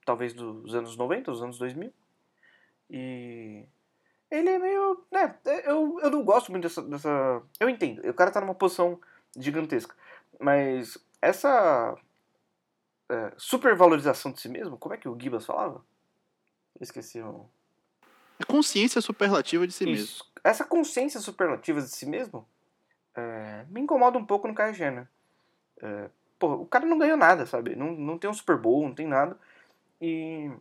talvez 0.05 0.33
dos 0.33 0.73
anos 0.75 0.95
90, 0.97 1.31
dos 1.31 1.43
anos 1.43 1.57
2000. 1.57 1.93
E 2.89 3.65
ele 4.29 4.49
é 4.49 4.59
meio. 4.59 5.03
Né, 5.11 5.35
eu, 5.65 5.99
eu 6.01 6.09
não 6.09 6.23
gosto 6.23 6.51
muito 6.51 6.63
dessa, 6.63 6.81
dessa. 6.81 7.41
Eu 7.59 7.69
entendo, 7.69 8.07
o 8.07 8.13
cara 8.13 8.31
tá 8.31 8.41
numa 8.41 8.55
posição 8.55 8.99
gigantesca. 9.37 9.95
Mas 10.41 10.97
essa 11.21 11.95
é, 13.09 13.31
supervalorização 13.37 14.31
de 14.31 14.41
si 14.41 14.49
mesmo, 14.49 14.77
como 14.77 14.95
é 14.95 14.97
que 14.97 15.07
o 15.07 15.17
Gibas 15.19 15.45
falava? 15.45 15.85
Eu 16.79 16.83
esqueci 16.83 17.21
o. 17.21 17.47
A 18.39 18.45
consciência 18.45 18.99
superlativa 19.01 19.67
de 19.67 19.73
si 19.73 19.83
Isso. 19.83 20.23
mesmo. 20.23 20.31
Essa 20.43 20.65
consciência 20.65 21.19
superlativa 21.19 21.79
de 21.79 21.89
si 21.89 22.07
mesmo 22.07 22.47
é, 23.15 23.65
me 23.69 23.81
incomoda 23.81 24.17
um 24.17 24.25
pouco 24.25 24.47
no 24.47 24.55
Kajena. 24.55 25.07
É, 25.79 26.09
pô, 26.39 26.53
o 26.53 26.65
cara 26.65 26.87
não 26.87 26.97
ganhou 26.97 27.17
nada, 27.17 27.45
sabe? 27.45 27.75
Não, 27.75 27.91
não 27.91 28.17
tem 28.17 28.29
um 28.29 28.33
Super 28.33 28.57
Bowl, 28.57 28.87
não 28.87 28.95
tem 28.95 29.05
nada. 29.05 29.37
E 30.01 30.51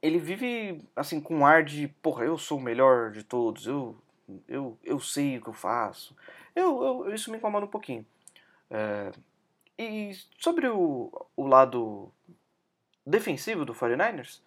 ele 0.00 0.20
vive 0.20 0.88
assim 0.94 1.20
com 1.20 1.38
um 1.38 1.46
ar 1.46 1.64
de, 1.64 1.88
porra, 2.00 2.24
eu 2.24 2.38
sou 2.38 2.58
o 2.58 2.62
melhor 2.62 3.10
de 3.10 3.24
todos, 3.24 3.66
eu 3.66 3.96
eu, 4.48 4.78
eu 4.82 4.98
sei 5.00 5.38
o 5.38 5.42
que 5.42 5.48
eu 5.48 5.52
faço. 5.52 6.16
Eu, 6.54 7.04
eu 7.06 7.14
isso 7.14 7.30
me 7.30 7.36
incomoda 7.36 7.66
um 7.66 7.70
pouquinho. 7.70 8.06
É, 8.74 9.12
e 9.78 10.12
sobre 10.38 10.66
o, 10.66 11.10
o 11.36 11.46
lado 11.46 12.12
defensivo 13.06 13.64
do 13.64 13.72
49ers, 13.72 14.40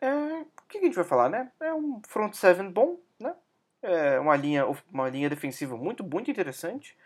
é, 0.00 0.10
o 0.10 0.46
que 0.66 0.78
a 0.78 0.80
gente 0.80 0.94
vai 0.94 1.04
falar, 1.04 1.28
né? 1.28 1.52
É 1.60 1.74
um 1.74 2.00
front 2.08 2.32
seven 2.32 2.70
bom, 2.70 2.98
né? 3.18 3.34
É 3.82 4.18
uma 4.18 4.34
linha, 4.34 4.64
uma 4.90 5.10
linha 5.10 5.28
defensiva 5.28 5.76
muito, 5.76 6.02
muito 6.02 6.30
interessante. 6.30 6.96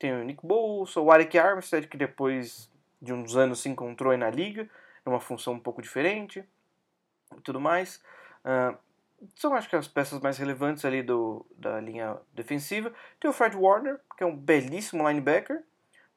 Tem 0.00 0.12
o 0.12 0.24
Nick 0.24 0.44
Bosa, 0.44 1.00
o 1.00 1.12
Alec 1.12 1.38
Armstead, 1.38 1.86
que 1.86 1.96
depois 1.96 2.68
de 3.00 3.12
uns 3.12 3.36
anos 3.36 3.60
se 3.60 3.68
encontrou 3.68 4.10
aí 4.10 4.18
na 4.18 4.30
liga 4.30 4.68
numa 5.04 5.20
função 5.20 5.54
um 5.54 5.60
pouco 5.60 5.80
diferente. 5.80 6.44
e 7.36 7.40
tudo 7.42 7.60
mais. 7.60 8.02
Uh, 8.44 8.76
são 9.36 9.54
acho 9.54 9.68
que 9.68 9.76
as 9.76 9.86
peças 9.86 10.18
mais 10.20 10.38
relevantes 10.38 10.84
ali 10.84 11.02
do, 11.02 11.46
da 11.56 11.80
linha 11.80 12.16
defensiva. 12.34 12.92
Tem 13.20 13.30
o 13.30 13.34
Fred 13.34 13.56
Warner, 13.56 14.00
que 14.16 14.24
é 14.24 14.26
um 14.26 14.36
belíssimo 14.36 15.06
linebacker, 15.08 15.62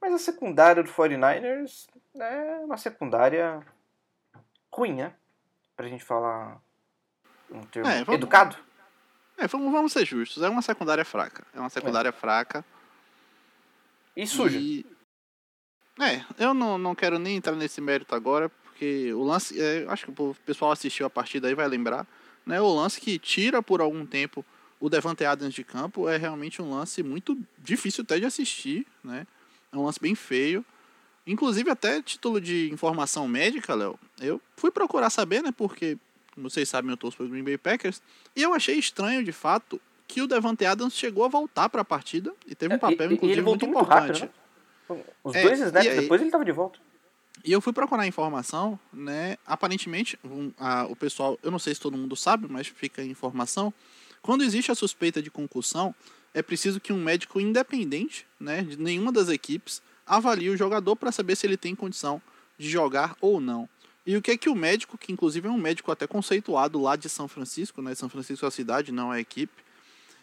mas 0.03 0.13
a 0.13 0.19
secundária 0.19 0.83
do 0.83 0.91
49ers 0.91 1.87
é 2.19 2.65
uma 2.65 2.75
secundária 2.75 3.65
ruim, 4.69 4.95
né? 4.95 5.13
Pra 5.77 5.87
gente 5.87 6.03
falar 6.03 6.61
um 7.49 7.61
termo 7.61 7.89
é, 7.89 8.03
vamos, 8.03 8.15
educado. 8.19 8.57
É, 9.37 9.47
vamos, 9.47 9.71
vamos 9.71 9.93
ser 9.93 10.05
justos. 10.05 10.43
É 10.43 10.49
uma 10.49 10.61
secundária 10.61 11.05
fraca. 11.05 11.47
É 11.53 11.59
uma 11.59 11.69
secundária 11.69 12.09
é. 12.09 12.11
fraca. 12.11 12.65
E 14.13 14.27
suja. 14.27 14.59
E... 14.59 14.85
É, 16.01 16.21
eu 16.37 16.53
não, 16.53 16.77
não 16.77 16.93
quero 16.93 17.17
nem 17.17 17.37
entrar 17.37 17.55
nesse 17.55 17.79
mérito 17.79 18.13
agora, 18.13 18.49
porque 18.49 19.13
o 19.13 19.23
lance. 19.23 19.57
É, 19.59 19.85
acho 19.87 20.05
que 20.05 20.21
o 20.21 20.35
pessoal 20.45 20.71
assistiu 20.71 21.05
a 21.05 21.09
partida 21.09 21.47
aí 21.47 21.55
vai 21.55 21.67
lembrar. 21.69 22.05
Né, 22.45 22.59
o 22.59 22.75
lance 22.75 22.99
que 22.99 23.17
tira 23.17 23.63
por 23.63 23.79
algum 23.79 24.05
tempo 24.05 24.45
o 24.81 24.89
Devante 24.89 25.23
Adams 25.23 25.53
de 25.53 25.63
campo 25.63 26.09
é 26.09 26.17
realmente 26.17 26.61
um 26.61 26.69
lance 26.69 27.01
muito 27.01 27.39
difícil 27.57 28.03
até 28.03 28.19
de 28.19 28.25
assistir. 28.25 28.85
Né? 29.01 29.25
É 29.73 29.77
um 29.77 29.83
lance 29.83 29.99
bem 29.99 30.13
feio. 30.13 30.63
Inclusive, 31.25 31.69
até 31.69 32.01
título 32.01 32.39
de 32.39 32.69
informação 32.71 33.27
médica, 33.27 33.73
Léo, 33.73 33.97
eu 34.21 34.41
fui 34.55 34.69
procurar 34.69 35.09
saber, 35.09 35.41
né? 35.41 35.51
Porque, 35.51 35.97
como 36.33 36.49
vocês 36.49 36.69
sabem, 36.69 36.91
eu 36.91 36.97
torço 36.97 37.17
para 37.17 37.25
o 37.25 37.29
Green 37.29 37.43
Bay 37.43 37.57
Packers. 37.57 38.01
E 38.35 38.41
eu 38.41 38.53
achei 38.53 38.77
estranho, 38.77 39.23
de 39.23 39.31
fato, 39.31 39.81
que 40.07 40.21
o 40.21 40.27
Devante 40.27 40.65
Adams 40.65 40.93
chegou 40.93 41.25
a 41.25 41.27
voltar 41.27 41.69
para 41.69 41.81
a 41.81 41.85
partida 41.85 42.33
e 42.45 42.53
teve 42.53 42.73
um 42.73 42.77
é, 42.77 42.79
papel, 42.79 43.11
e, 43.11 43.13
inclusive, 43.15 43.39
e 43.39 43.43
muito 43.43 43.65
importante. 43.65 44.21
Rápido, 44.21 44.33
né? 44.89 45.03
Os 45.23 45.35
é, 45.35 45.43
dois 45.43 45.59
snaps, 45.59 45.89
aí, 45.89 46.01
depois 46.01 46.21
ele 46.21 46.27
estava 46.27 46.45
de 46.45 46.51
volta. 46.51 46.79
E 47.43 47.51
eu 47.51 47.59
fui 47.59 47.73
procurar 47.73 48.05
informação, 48.05 48.79
né? 48.91 49.37
Aparentemente, 49.45 50.19
um, 50.23 50.51
a, 50.57 50.85
o 50.85 50.95
pessoal, 50.95 51.39
eu 51.41 51.49
não 51.49 51.59
sei 51.59 51.73
se 51.73 51.81
todo 51.81 51.97
mundo 51.97 52.15
sabe, 52.15 52.47
mas 52.49 52.67
fica 52.67 53.01
a 53.01 53.05
informação. 53.05 53.73
Quando 54.21 54.43
existe 54.43 54.71
a 54.71 54.75
suspeita 54.75 55.21
de 55.21 55.31
concussão, 55.31 55.95
é 56.33 56.41
preciso 56.41 56.79
que 56.79 56.91
um 56.91 57.01
médico 57.01 57.39
independente, 57.39 58.25
né, 58.39 58.63
de 58.63 58.77
nenhuma 58.77 59.11
das 59.11 59.29
equipes, 59.29 59.81
avalie 60.05 60.49
o 60.49 60.57
jogador 60.57 60.95
para 60.95 61.11
saber 61.11 61.35
se 61.35 61.45
ele 61.45 61.57
tem 61.57 61.75
condição 61.75 62.21
de 62.57 62.69
jogar 62.69 63.15
ou 63.21 63.39
não. 63.39 63.69
E 64.05 64.17
o 64.17 64.21
que 64.21 64.31
é 64.31 64.37
que 64.37 64.49
o 64.49 64.55
médico, 64.55 64.97
que 64.97 65.11
inclusive 65.13 65.47
é 65.47 65.51
um 65.51 65.57
médico 65.57 65.91
até 65.91 66.05
conceituado 66.05 66.81
lá 66.81 66.95
de 66.95 67.07
São 67.07 67.27
Francisco, 67.27 67.81
né? 67.81 67.95
São 67.95 68.09
Francisco 68.09 68.45
é 68.45 68.47
a 68.47 68.51
cidade, 68.51 68.91
não 68.91 69.13
é 69.13 69.17
a 69.17 69.19
equipe. 69.19 69.63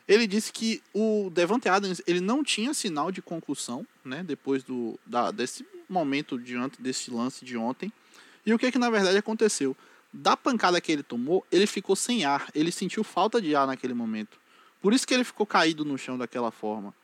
Ele 0.07 0.27
disse 0.27 0.53
que 0.53 0.83
o 0.93 1.31
Devante 1.31 1.69
Adams 1.69 2.03
ele 2.07 2.21
não 2.21 2.43
tinha 2.43 2.75
sinal 2.75 3.11
de 3.11 3.23
concussão, 3.23 3.87
né? 4.05 4.23
Depois 4.23 4.63
do, 4.63 4.99
da, 5.07 5.31
desse 5.31 5.65
momento 5.89 6.39
diante 6.39 6.81
desse 6.83 7.11
lance 7.11 7.45
de 7.45 7.57
ontem. 7.57 7.91
E 8.45 8.53
o 8.53 8.59
que 8.59 8.67
é 8.67 8.73
que 8.73 8.79
na 8.79 8.91
verdade 8.91 9.17
aconteceu? 9.17 9.75
Da 10.13 10.37
pancada 10.37 10.81
que 10.81 10.91
ele 10.91 11.03
tomou, 11.03 11.47
ele 11.51 11.67
ficou 11.67 11.95
sem 11.95 12.25
ar. 12.25 12.49
Ele 12.55 12.73
sentiu 12.73 13.03
falta 13.03 13.41
de 13.41 13.55
ar 13.55 13.67
naquele 13.67 13.95
momento. 13.95 14.40
Por 14.81 14.93
isso 14.93 15.07
que 15.07 15.15
ele 15.15 15.25
ficou 15.25 15.47
caído 15.47 15.85
no 15.85 15.99
chão 15.99 16.17
daquela 16.17 16.51
forma 16.51 16.95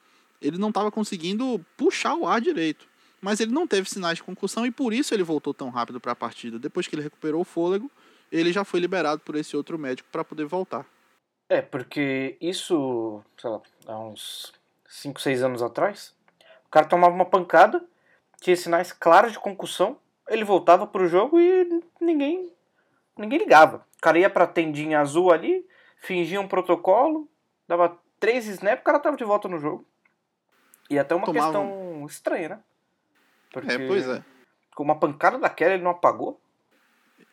ele 0.41 0.59
não 0.59 0.69
estava 0.69 0.91
conseguindo 0.91 1.65
puxar 1.77 2.15
o 2.15 2.27
ar 2.27 2.41
direito. 2.41 2.87
Mas 3.21 3.41
ele 3.41 3.53
não 3.53 3.67
teve 3.67 3.89
sinais 3.89 4.19
de 4.19 4.23
concussão 4.23 4.67
e 4.67 4.71
por 4.71 4.93
isso 4.93 5.15
ele 5.15 5.23
voltou 5.23 5.55
tão 5.55 5.71
rápido 5.71 6.01
para 6.01 6.13
a 6.13 6.17
partida. 6.17 6.59
Depois 6.59 6.87
que 6.87 6.95
ele 6.95 7.03
recuperou 7.03 7.41
o 7.41 7.45
fôlego, 7.45 7.91
ele 8.31 8.53
já 8.53 8.65
foi 8.65 8.79
liberado 8.79 9.21
por 9.21 9.37
esse 9.37 9.57
outro 9.57 9.79
médico 9.79 10.09
para 10.13 10.25
poder 10.25 10.45
voltar. 10.45 10.85
É, 11.49 11.63
porque 11.63 12.37
isso, 12.41 13.23
sei 13.39 13.51
lá, 13.51 13.61
há 13.87 13.99
uns 13.99 14.53
5, 14.89 15.21
6 15.21 15.43
anos 15.43 15.63
atrás, 15.63 16.15
o 16.67 16.71
cara 16.71 16.87
tomava 16.87 17.15
uma 17.15 17.25
pancada, 17.25 17.83
tinha 18.41 18.57
sinais 18.57 18.93
claros 18.93 19.33
de 19.33 19.39
concussão, 19.39 19.99
ele 20.29 20.45
voltava 20.45 20.87
pro 20.87 21.09
jogo 21.09 21.41
e 21.41 21.83
ninguém 22.01 22.53
ninguém 23.17 23.39
ligava. 23.39 23.87
O 23.97 24.01
cara 24.03 24.19
ia 24.19 24.29
pra 24.29 24.47
tendinha 24.47 25.01
azul 25.01 25.33
ali, 25.33 25.67
fingia 26.01 26.41
um 26.41 26.49
protocolo, 26.49 27.29
dava 27.67 27.99
três 28.19 28.47
snaps, 28.47 28.81
o 28.81 28.85
cara 28.85 28.99
tava 28.99 29.17
de 29.17 29.25
volta 29.25 29.49
no 29.49 29.59
jogo. 29.59 29.87
E 30.89 30.99
até 30.99 31.15
uma 31.15 31.27
Tomava... 31.27 31.47
questão 31.47 32.07
estranha, 32.07 32.49
né? 32.49 32.61
Porque 33.53 33.73
é, 33.73 33.87
pois 33.87 34.09
é. 34.09 34.25
Com 34.75 34.85
uma 34.85 34.99
pancada 34.99 35.39
daquela 35.39 35.75
ele 35.75 35.83
não 35.83 35.91
apagou. 35.91 36.41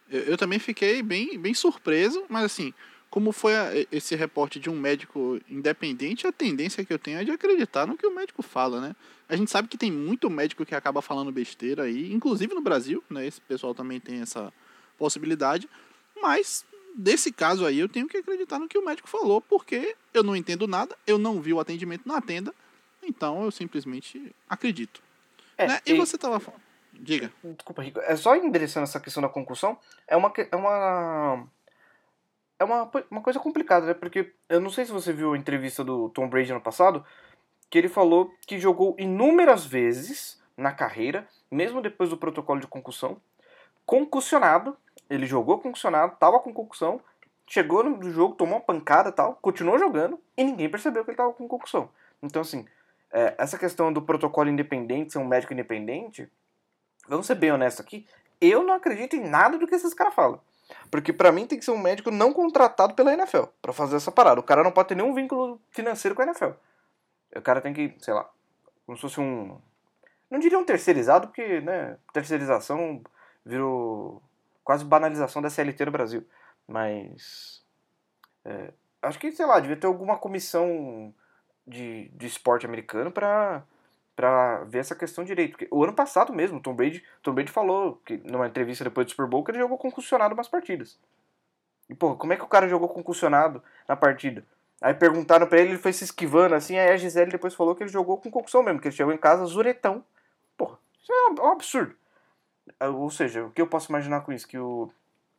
Eu, 0.09 0.21
eu 0.21 0.37
também 0.37 0.59
fiquei 0.59 1.01
bem, 1.01 1.37
bem 1.37 1.53
surpreso, 1.53 2.25
mas 2.29 2.45
assim, 2.45 2.73
como 3.09 3.31
foi 3.31 3.55
a, 3.55 3.69
esse 3.91 4.15
reporte 4.15 4.59
de 4.59 4.69
um 4.69 4.75
médico 4.75 5.39
independente, 5.47 6.25
a 6.25 6.31
tendência 6.31 6.83
que 6.83 6.91
eu 6.91 6.97
tenho 6.97 7.19
é 7.19 7.23
de 7.23 7.31
acreditar 7.31 7.85
no 7.85 7.95
que 7.95 8.07
o 8.07 8.15
médico 8.15 8.41
fala, 8.41 8.81
né? 8.81 8.95
A 9.29 9.35
gente 9.35 9.51
sabe 9.51 9.67
que 9.67 9.77
tem 9.77 9.91
muito 9.91 10.29
médico 10.29 10.65
que 10.65 10.73
acaba 10.73 11.01
falando 11.01 11.31
besteira 11.31 11.83
aí, 11.83 12.11
inclusive 12.11 12.55
no 12.55 12.61
Brasil, 12.61 13.03
né? 13.09 13.27
Esse 13.27 13.39
pessoal 13.39 13.75
também 13.75 13.99
tem 13.99 14.21
essa 14.21 14.51
possibilidade, 14.97 15.69
mas 16.19 16.65
desse 16.95 17.31
caso 17.31 17.65
aí 17.65 17.79
eu 17.79 17.89
tenho 17.89 18.07
que 18.07 18.17
acreditar 18.17 18.59
no 18.59 18.67
que 18.67 18.77
o 18.77 18.85
médico 18.85 19.07
falou, 19.07 19.41
porque 19.41 19.95
eu 20.13 20.23
não 20.23 20.35
entendo 20.35 20.67
nada, 20.67 20.95
eu 21.05 21.17
não 21.17 21.41
vi 21.41 21.53
o 21.53 21.59
atendimento 21.59 22.07
na 22.07 22.21
tenda, 22.21 22.53
então 23.01 23.43
eu 23.43 23.51
simplesmente 23.51 24.33
acredito. 24.49 25.01
É, 25.57 25.67
né? 25.67 25.79
e, 25.85 25.91
e, 25.91 25.97
você 25.97 26.17
tava 26.17 26.39
falando. 26.39 26.61
Diga. 26.93 27.31
Desculpa, 27.43 27.81
Rico. 27.81 27.99
É 28.01 28.15
só 28.15 28.35
endereçando 28.35 28.83
essa 28.83 28.99
questão 28.99 29.21
da 29.21 29.29
concussão, 29.29 29.77
é 30.07 30.15
uma. 30.15 30.31
É 30.51 30.55
uma. 30.55 31.47
É 32.59 32.63
uma, 32.63 32.89
uma 33.09 33.21
coisa 33.21 33.39
complicada, 33.39 33.87
né? 33.87 33.93
Porque 33.93 34.31
eu 34.47 34.61
não 34.61 34.69
sei 34.69 34.85
se 34.85 34.91
você 34.91 35.11
viu 35.11 35.33
a 35.33 35.37
entrevista 35.37 35.83
do 35.83 36.09
Tom 36.09 36.29
Brady 36.29 36.51
ano 36.51 36.61
passado, 36.61 37.03
que 37.69 37.77
ele 37.77 37.89
falou 37.89 38.33
que 38.45 38.59
jogou 38.59 38.95
inúmeras 38.97 39.65
vezes 39.65 40.41
na 40.55 40.71
carreira, 40.71 41.27
mesmo 41.51 41.81
depois 41.81 42.09
do 42.09 42.17
protocolo 42.17 42.59
de 42.59 42.67
concussão, 42.67 43.19
concussionado. 43.85 44.77
Ele 45.09 45.25
jogou 45.25 45.59
concussionado, 45.59 46.15
tava 46.17 46.39
com 46.39 46.53
concussão, 46.53 46.99
chegou 47.45 47.83
no 47.83 48.11
jogo, 48.11 48.35
tomou 48.35 48.55
uma 48.55 48.61
pancada 48.61 49.11
tal, 49.11 49.35
continuou 49.41 49.77
jogando 49.77 50.19
e 50.37 50.43
ninguém 50.43 50.69
percebeu 50.69 51.03
que 51.03 51.11
ele 51.11 51.17
tava 51.17 51.33
com 51.33 51.47
concussão. 51.47 51.89
Então, 52.21 52.41
assim, 52.41 52.65
é, 53.11 53.35
essa 53.37 53.57
questão 53.57 53.91
do 53.91 54.01
protocolo 54.01 54.49
independente, 54.49 55.13
ser 55.13 55.19
um 55.19 55.27
médico 55.27 55.53
independente, 55.53 56.29
vamos 57.07 57.27
ser 57.27 57.35
bem 57.35 57.51
honesto 57.51 57.81
aqui, 57.81 58.07
eu 58.41 58.63
não 58.63 58.73
acredito 58.73 59.15
em 59.15 59.27
nada 59.27 59.57
do 59.57 59.67
que 59.67 59.75
esses 59.75 59.93
caras 59.93 60.13
falam. 60.13 60.39
Porque 60.89 61.13
para 61.13 61.31
mim 61.31 61.45
tem 61.45 61.59
que 61.59 61.65
ser 61.65 61.71
um 61.71 61.77
médico 61.77 62.09
não 62.09 62.33
contratado 62.33 62.93
pela 62.93 63.13
NFL 63.13 63.43
para 63.61 63.73
fazer 63.73 63.97
essa 63.97 64.11
parada. 64.11 64.39
O 64.39 64.43
cara 64.43 64.63
não 64.63 64.71
pode 64.71 64.89
ter 64.89 64.95
nenhum 64.95 65.13
vínculo 65.13 65.61
financeiro 65.71 66.15
com 66.15 66.21
a 66.21 66.25
NFL. 66.25 66.51
O 67.35 67.41
cara 67.41 67.61
tem 67.61 67.73
que, 67.73 67.93
sei 67.99 68.13
lá, 68.13 68.29
como 68.85 68.97
se 68.97 69.01
fosse 69.01 69.19
um. 69.19 69.57
Não 70.29 70.39
diria 70.39 70.57
um 70.57 70.65
terceirizado, 70.65 71.27
porque, 71.27 71.61
né, 71.61 71.97
terceirização 72.11 73.01
virou 73.45 74.21
quase 74.63 74.85
banalização 74.85 75.41
da 75.41 75.49
CLT 75.49 75.85
no 75.85 75.91
Brasil. 75.91 76.25
Mas. 76.67 77.63
É, 78.45 78.73
acho 79.01 79.19
que, 79.19 79.31
sei 79.31 79.45
lá, 79.45 79.59
devia 79.59 79.77
ter 79.77 79.87
alguma 79.87 80.17
comissão 80.17 81.13
de, 81.65 82.09
de 82.09 82.27
esporte 82.27 82.65
americano 82.65 83.11
para 83.11 83.63
para 84.15 84.63
ver 84.65 84.79
essa 84.79 84.95
questão 84.95 85.23
direito. 85.23 85.51
Porque 85.51 85.67
o 85.71 85.83
ano 85.83 85.93
passado 85.93 86.33
mesmo, 86.33 86.59
Tom 86.59 86.75
Brady, 86.75 87.03
Tom 87.21 87.33
Brady 87.33 87.51
falou 87.51 87.99
que 88.05 88.17
numa 88.17 88.47
entrevista 88.47 88.83
depois 88.83 89.07
do 89.07 89.09
Super 89.11 89.27
Bowl 89.27 89.43
que 89.43 89.51
ele 89.51 89.59
jogou 89.59 89.77
concussionado 89.77 90.33
umas 90.33 90.47
partidas. 90.47 90.99
E 91.89 91.95
pô, 91.95 92.15
como 92.15 92.33
é 92.33 92.35
que 92.35 92.43
o 92.43 92.47
cara 92.47 92.67
jogou 92.67 92.87
concussionado 92.87 93.61
na 93.87 93.95
partida? 93.95 94.45
Aí 94.81 94.93
perguntaram 94.93 95.47
para 95.47 95.59
ele, 95.59 95.71
ele 95.71 95.77
foi 95.77 95.93
se 95.93 96.03
esquivando 96.03 96.55
assim, 96.55 96.77
aí 96.77 96.91
a 96.91 96.97
Gisele 96.97 97.31
depois 97.31 97.53
falou 97.53 97.75
que 97.75 97.83
ele 97.83 97.89
jogou 97.89 98.17
com 98.17 98.29
concussão 98.29 98.61
mesmo, 98.61 98.79
que 98.79 98.87
ele 98.87 98.95
chegou 98.95 99.13
em 99.13 99.17
casa 99.17 99.45
zuretão. 99.45 100.03
Porra, 100.57 100.77
isso 101.01 101.11
é 101.11 101.31
um, 101.31 101.35
é 101.37 101.41
um 101.43 101.51
absurdo. 101.51 101.95
Ah, 102.79 102.89
ou 102.89 103.09
seja, 103.09 103.45
o 103.45 103.51
que 103.51 103.61
eu 103.61 103.67
posso 103.67 103.91
imaginar 103.91 104.21
com 104.21 104.31
isso? 104.31 104.47
Que 104.47 104.57
o, 104.57 104.91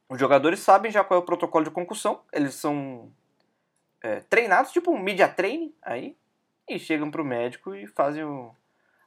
os 0.09 0.19
jogadores 0.19 0.61
sabem 0.61 0.91
já 0.91 1.03
qual 1.03 1.21
é 1.21 1.23
o 1.23 1.27
protocolo 1.27 1.65
de 1.65 1.71
concussão, 1.71 2.21
eles 2.33 2.55
são 2.55 3.11
é, 4.03 4.21
treinados, 4.21 4.73
tipo 4.73 4.91
um 4.91 4.99
media 4.99 5.29
training 5.29 5.73
aí, 5.83 6.17
e 6.69 6.79
chegam 6.79 7.11
pro 7.11 7.25
médico 7.25 7.75
e 7.75 7.87
fazem 7.87 8.25
o. 8.25 8.55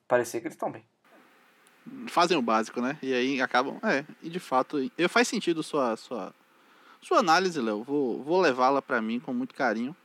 parecer 0.08 0.42
que 0.42 0.48
eles 0.48 0.56
estão 0.56 0.72
bem. 0.72 0.84
Fazem 2.08 2.38
o 2.38 2.42
básico, 2.42 2.82
né? 2.82 2.98
E 3.02 3.14
aí 3.14 3.42
acabam. 3.42 3.80
É, 3.84 4.04
e 4.22 4.30
de 4.30 4.40
fato, 4.40 4.92
eu, 4.98 5.08
faz 5.08 5.28
sentido 5.28 5.64
sua, 5.64 5.96
sua, 5.96 6.34
sua 7.02 7.20
análise, 7.20 7.62
Léo. 7.62 7.84
Vou, 7.84 8.22
vou 8.24 8.42
levá-la 8.42 8.82
para 8.82 9.02
mim 9.02 9.20
com 9.20 9.34
muito 9.34 9.56
carinho. 9.56 9.96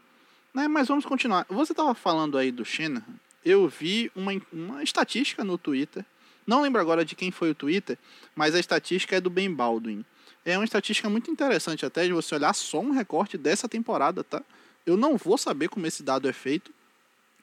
Né? 0.54 0.68
Mas 0.68 0.88
vamos 0.88 1.04
continuar. 1.04 1.46
Você 1.48 1.74
tava 1.74 1.94
falando 1.94 2.38
aí 2.38 2.52
do 2.52 2.64
China. 2.64 3.04
Eu 3.44 3.66
vi 3.68 4.12
uma, 4.14 4.32
uma 4.52 4.82
estatística 4.82 5.42
no 5.42 5.58
Twitter. 5.58 6.04
Não 6.46 6.62
lembro 6.62 6.80
agora 6.80 7.04
de 7.04 7.14
quem 7.14 7.30
foi 7.30 7.50
o 7.50 7.54
Twitter, 7.54 7.98
mas 8.34 8.54
a 8.54 8.60
estatística 8.60 9.16
é 9.16 9.20
do 9.20 9.30
Ben 9.30 9.52
Baldwin. 9.52 10.04
É 10.44 10.58
uma 10.58 10.64
estatística 10.64 11.08
muito 11.08 11.30
interessante 11.30 11.86
até 11.86 12.04
de 12.04 12.12
você 12.12 12.34
olhar 12.34 12.52
só 12.54 12.80
um 12.80 12.90
recorte 12.90 13.38
dessa 13.38 13.68
temporada, 13.68 14.24
tá? 14.24 14.42
Eu 14.84 14.96
não 14.96 15.16
vou 15.16 15.38
saber 15.38 15.68
como 15.68 15.86
esse 15.86 16.02
dado 16.02 16.28
é 16.28 16.32
feito, 16.32 16.72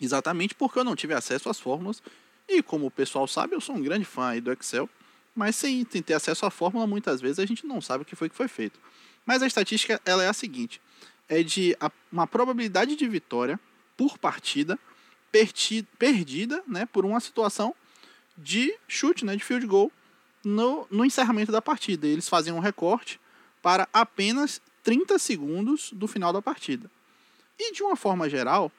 exatamente 0.01 0.53
porque 0.53 0.79
eu 0.79 0.83
não 0.83 0.95
tive 0.95 1.13
acesso 1.13 1.49
às 1.49 1.59
fórmulas. 1.59 2.03
E 2.47 2.61
como 2.61 2.87
o 2.87 2.91
pessoal 2.91 3.27
sabe, 3.27 3.55
eu 3.55 3.61
sou 3.61 3.75
um 3.75 3.81
grande 3.81 4.03
fã 4.03 4.29
aí 4.29 4.41
do 4.41 4.51
Excel, 4.51 4.89
mas 5.33 5.55
sem 5.55 5.85
ter 5.85 6.13
acesso 6.13 6.45
à 6.45 6.49
fórmula, 6.49 6.85
muitas 6.85 7.21
vezes 7.21 7.39
a 7.39 7.45
gente 7.45 7.65
não 7.65 7.79
sabe 7.79 8.01
o 8.01 8.05
que 8.05 8.15
foi 8.15 8.29
que 8.29 8.35
foi 8.35 8.47
feito. 8.47 8.79
Mas 9.25 9.41
a 9.41 9.47
estatística 9.47 10.01
ela 10.03 10.23
é 10.23 10.27
a 10.27 10.33
seguinte: 10.33 10.81
é 11.29 11.41
de 11.41 11.77
uma 12.11 12.27
probabilidade 12.27 12.95
de 12.95 13.07
vitória 13.07 13.57
por 13.95 14.17
partida 14.17 14.77
perdida 15.97 16.63
né, 16.67 16.87
por 16.87 17.05
uma 17.05 17.19
situação 17.19 17.75
de 18.41 18.73
chute, 18.87 19.25
né, 19.25 19.35
de 19.35 19.43
field 19.43 19.65
goal, 19.67 19.91
no, 20.43 20.87
no 20.89 21.05
encerramento 21.05 21.51
da 21.51 21.61
partida. 21.61 22.07
Eles 22.07 22.29
fazem 22.29 22.53
um 22.53 22.59
recorte 22.59 23.19
para 23.61 23.87
apenas 23.93 24.61
30 24.83 25.19
segundos 25.19 25.91
do 25.93 26.07
final 26.07 26.31
da 26.31 26.41
partida. 26.41 26.89
E 27.57 27.73
de 27.73 27.83
uma 27.83 27.95
forma 27.95 28.29
geral, 28.29 28.71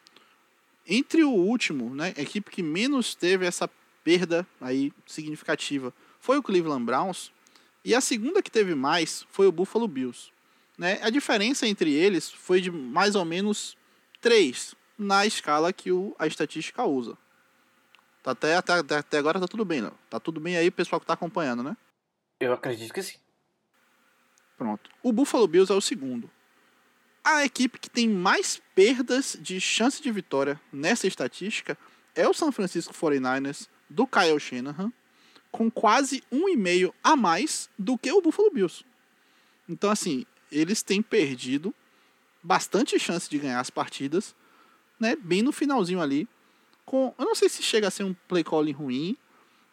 entre 0.87 1.23
o 1.23 1.31
último, 1.31 1.94
né, 1.94 2.14
a 2.16 2.23
equipe 2.23 2.51
que 2.51 2.62
menos 2.62 3.14
teve 3.14 3.46
essa 3.46 3.68
perda 4.03 4.46
aí 4.61 4.92
significativa 5.07 5.92
foi 6.18 6.38
o 6.38 6.42
Cleveland 6.42 6.85
Browns, 6.85 7.31
e 7.85 7.94
a 7.94 8.01
segunda 8.01 8.42
que 8.42 8.51
teve 8.51 8.75
mais 8.75 9.27
foi 9.31 9.46
o 9.46 9.53
Buffalo 9.53 9.88
Bills. 9.88 10.31
Né? 10.77 10.99
A 11.03 11.11
diferença 11.11 11.66
entre 11.66 11.92
eles 11.92 12.31
foi 12.31 12.61
de 12.61 12.70
mais 12.70 13.14
ou 13.14 13.25
menos 13.25 13.77
3 14.20 14.75
na 14.99 15.25
escala 15.27 15.73
que 15.73 15.90
o, 15.90 16.14
a 16.18 16.27
estatística 16.27 16.85
usa. 16.85 17.16
Tá 18.22 18.33
até, 18.33 18.56
até, 18.56 18.96
até 18.96 19.18
agora 19.18 19.40
tá 19.40 19.48
tudo 19.48 19.64
bem, 19.64 19.80
Léo. 19.80 19.94
Tá 20.09 20.20
tudo 20.20 20.40
bem 20.40 20.56
aí, 20.56 20.70
pessoal 20.70 21.00
que 21.00 21.06
tá 21.06 21.14
acompanhando, 21.14 21.62
né? 21.62 21.76
Eu 22.38 22.52
acredito 22.52 22.92
que 22.92 23.02
sim. 23.02 23.18
Pronto. 24.56 24.90
O 25.02 25.12
Buffalo 25.12 25.46
Bills 25.46 25.72
é 25.72 25.74
o 25.74 25.80
segundo. 25.80 26.30
A 27.24 27.44
equipe 27.44 27.78
que 27.78 27.88
tem 27.88 28.09
mais 28.09 28.61
perdas 28.74 29.37
de 29.40 29.61
chance 29.61 30.02
de 30.02 30.11
vitória 30.11 30.61
nessa 30.72 31.06
estatística 31.06 31.76
é 32.14 32.28
o 32.28 32.35
San 32.35 32.52
Francisco 32.52 32.94
49ers 32.94 33.68
do 33.88 34.06
Kyle 34.06 34.38
Shanahan, 34.38 34.92
com 35.50 35.70
quase 35.70 36.22
um 36.30 36.48
e 36.48 36.56
meio 36.56 36.94
a 37.02 37.16
mais 37.16 37.68
do 37.78 37.98
que 37.98 38.11
o 38.11 38.22
Buffalo 38.22 38.50
Bills. 38.50 38.85
Então, 39.68 39.90
assim, 39.90 40.24
eles 40.50 40.83
têm 40.83 41.02
perdido 41.02 41.74
bastante 42.42 42.98
chance 42.98 43.28
de 43.28 43.38
ganhar 43.38 43.61
as 43.61 43.70
partidas, 43.70 44.35
né? 44.98 45.16
Bem 45.16 45.42
no 45.42 45.52
finalzinho 45.52 46.00
ali. 46.00 46.28
Com, 46.90 47.14
eu 47.16 47.24
não 47.24 47.37
sei 47.37 47.48
se 47.48 47.62
chega 47.62 47.87
a 47.87 47.90
ser 47.90 48.03
um 48.03 48.12
play 48.26 48.42
calling 48.42 48.72
ruim, 48.72 49.16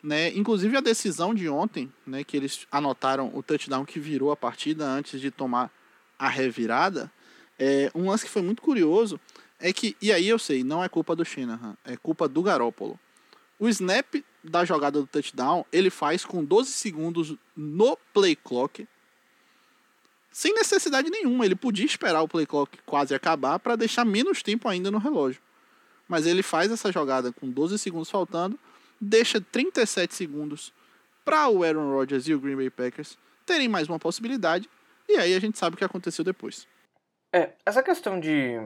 né? 0.03 0.29
Inclusive 0.35 0.77
a 0.77 0.81
decisão 0.81 1.33
de 1.33 1.49
ontem, 1.49 1.91
né, 2.05 2.23
que 2.23 2.37
eles 2.37 2.67
anotaram 2.71 3.31
o 3.33 3.41
touchdown 3.41 3.83
que 3.83 3.99
virou 3.99 4.31
a 4.31 4.37
partida 4.37 4.85
antes 4.85 5.19
de 5.19 5.31
tomar 5.31 5.71
a 6.19 6.29
revirada, 6.29 7.11
é, 7.57 7.89
um 7.95 8.07
lance 8.07 8.23
que 8.23 8.29
foi 8.29 8.43
muito 8.43 8.61
curioso 8.61 9.19
é 9.59 9.73
que, 9.73 9.97
e 9.99 10.11
aí 10.11 10.29
eu 10.29 10.37
sei, 10.37 10.63
não 10.63 10.83
é 10.83 10.87
culpa 10.87 11.15
do 11.15 11.25
Shanahan, 11.25 11.75
é 11.83 11.97
culpa 11.97 12.27
do 12.27 12.43
Garópolo. 12.43 12.99
O 13.57 13.67
snap 13.67 14.23
da 14.43 14.63
jogada 14.63 15.01
do 15.01 15.07
touchdown, 15.07 15.65
ele 15.73 15.89
faz 15.89 16.23
com 16.23 16.45
12 16.45 16.71
segundos 16.71 17.33
no 17.55 17.97
play 18.13 18.35
clock, 18.35 18.87
sem 20.31 20.53
necessidade 20.53 21.09
nenhuma. 21.09 21.47
Ele 21.47 21.55
podia 21.55 21.83
esperar 21.83 22.21
o 22.21 22.27
play 22.27 22.45
clock 22.45 22.77
quase 22.85 23.15
acabar 23.15 23.57
para 23.57 23.75
deixar 23.75 24.05
menos 24.05 24.43
tempo 24.43 24.69
ainda 24.69 24.91
no 24.91 24.99
relógio. 24.99 25.41
Mas 26.07 26.25
ele 26.25 26.41
faz 26.41 26.71
essa 26.71 26.91
jogada 26.91 27.31
com 27.31 27.49
12 27.49 27.77
segundos 27.77 28.09
faltando 28.09 28.57
deixa 28.99 29.39
37 29.39 30.13
segundos 30.13 30.73
para 31.23 31.49
o 31.49 31.63
Aaron 31.63 31.91
Rodgers 31.91 32.27
e 32.27 32.33
o 32.33 32.39
Green 32.39 32.55
Bay 32.55 32.69
Packers 32.69 33.17
terem 33.45 33.67
mais 33.67 33.87
uma 33.87 33.99
possibilidade, 33.99 34.69
e 35.07 35.17
aí 35.17 35.33
a 35.33 35.39
gente 35.39 35.57
sabe 35.57 35.75
o 35.75 35.77
que 35.77 35.85
aconteceu 35.85 36.23
depois. 36.23 36.67
É, 37.31 37.51
essa 37.65 37.81
questão 37.81 38.19
de 38.19 38.59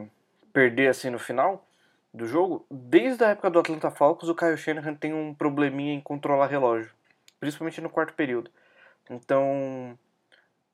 perder 0.52 0.88
assim 0.88 1.10
no 1.10 1.18
final 1.18 1.66
do 2.12 2.26
jogo, 2.26 2.66
desde 2.70 3.24
a 3.24 3.28
época 3.28 3.50
do 3.50 3.58
Atlanta 3.58 3.90
Falcons, 3.90 4.28
o 4.28 4.34
Kyle 4.34 4.56
Shanahan 4.56 4.94
tem 4.94 5.14
um 5.14 5.32
probleminha 5.32 5.94
em 5.94 6.00
controlar 6.00 6.46
relógio, 6.46 6.92
principalmente 7.38 7.80
no 7.80 7.88
quarto 7.88 8.14
período. 8.14 8.50
Então, 9.08 9.98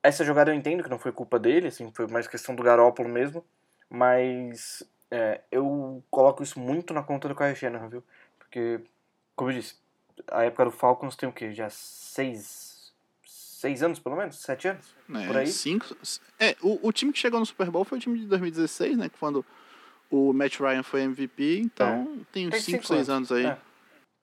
essa 0.02 0.24
jogada 0.24 0.50
eu 0.50 0.54
entendo 0.54 0.82
que 0.82 0.90
não 0.90 0.98
foi 0.98 1.12
culpa 1.12 1.38
dele, 1.38 1.68
assim, 1.68 1.90
foi 1.94 2.06
mais 2.06 2.26
questão 2.26 2.54
do 2.54 2.62
Garópolo 2.62 3.08
mesmo, 3.08 3.44
mas 3.88 4.82
é, 5.10 5.40
eu 5.50 6.02
coloco 6.10 6.42
isso 6.42 6.58
muito 6.58 6.92
na 6.92 7.02
conta 7.02 7.28
do 7.28 7.34
Kyle 7.34 7.54
Shanahan, 7.54 7.88
viu? 7.88 8.04
Porque 8.38 8.80
como 9.38 9.52
eu 9.52 9.54
disse, 9.54 9.76
a 10.32 10.42
época 10.42 10.64
do 10.64 10.72
Falcons 10.72 11.14
tem 11.14 11.28
o 11.28 11.32
quê? 11.32 11.52
Já 11.52 11.70
seis, 11.70 12.92
seis 13.24 13.84
anos, 13.84 14.00
pelo 14.00 14.16
menos? 14.16 14.36
Sete 14.36 14.66
anos? 14.66 14.92
É, 15.14 15.26
por 15.28 15.36
aí? 15.36 15.46
Cinco. 15.46 15.86
É, 16.40 16.56
o, 16.60 16.88
o 16.88 16.92
time 16.92 17.12
que 17.12 17.20
chegou 17.20 17.38
no 17.38 17.46
Super 17.46 17.70
Bowl 17.70 17.84
foi 17.84 17.98
o 17.98 18.00
time 18.00 18.18
de 18.18 18.26
2016, 18.26 18.98
né? 18.98 19.08
Quando 19.20 19.46
o 20.10 20.32
Matt 20.32 20.58
Ryan 20.58 20.82
foi 20.82 21.02
MVP, 21.02 21.60
então 21.60 22.18
é. 22.20 22.24
tem 22.32 22.48
uns 22.48 22.64
5, 22.64 22.84
6 22.84 23.08
anos, 23.08 23.30
aí. 23.30 23.46
É. 23.46 23.56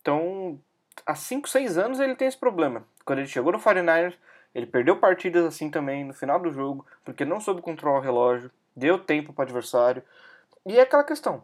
Então, 0.01 0.59
há 1.05 1.15
5, 1.15 1.47
6 1.47 1.77
anos 1.77 2.01
ele 2.01 2.15
tem 2.15 2.27
esse 2.27 2.37
problema. 2.37 2.85
Quando 3.05 3.19
ele 3.19 3.29
chegou 3.29 3.53
no 3.53 3.59
49ers, 3.59 4.15
ele 4.53 4.65
perdeu 4.65 4.97
partidas 4.97 5.45
assim 5.45 5.71
também 5.71 6.03
no 6.03 6.13
final 6.13 6.41
do 6.41 6.51
jogo, 6.51 6.85
porque 7.05 7.23
não 7.23 7.39
soube 7.39 7.61
controlar 7.61 7.99
o 7.99 8.01
relógio, 8.01 8.51
deu 8.75 8.99
tempo 8.99 9.31
para 9.31 9.43
o 9.43 9.45
adversário. 9.45 10.03
E 10.65 10.77
é 10.77 10.81
aquela 10.81 11.03
questão. 11.03 11.43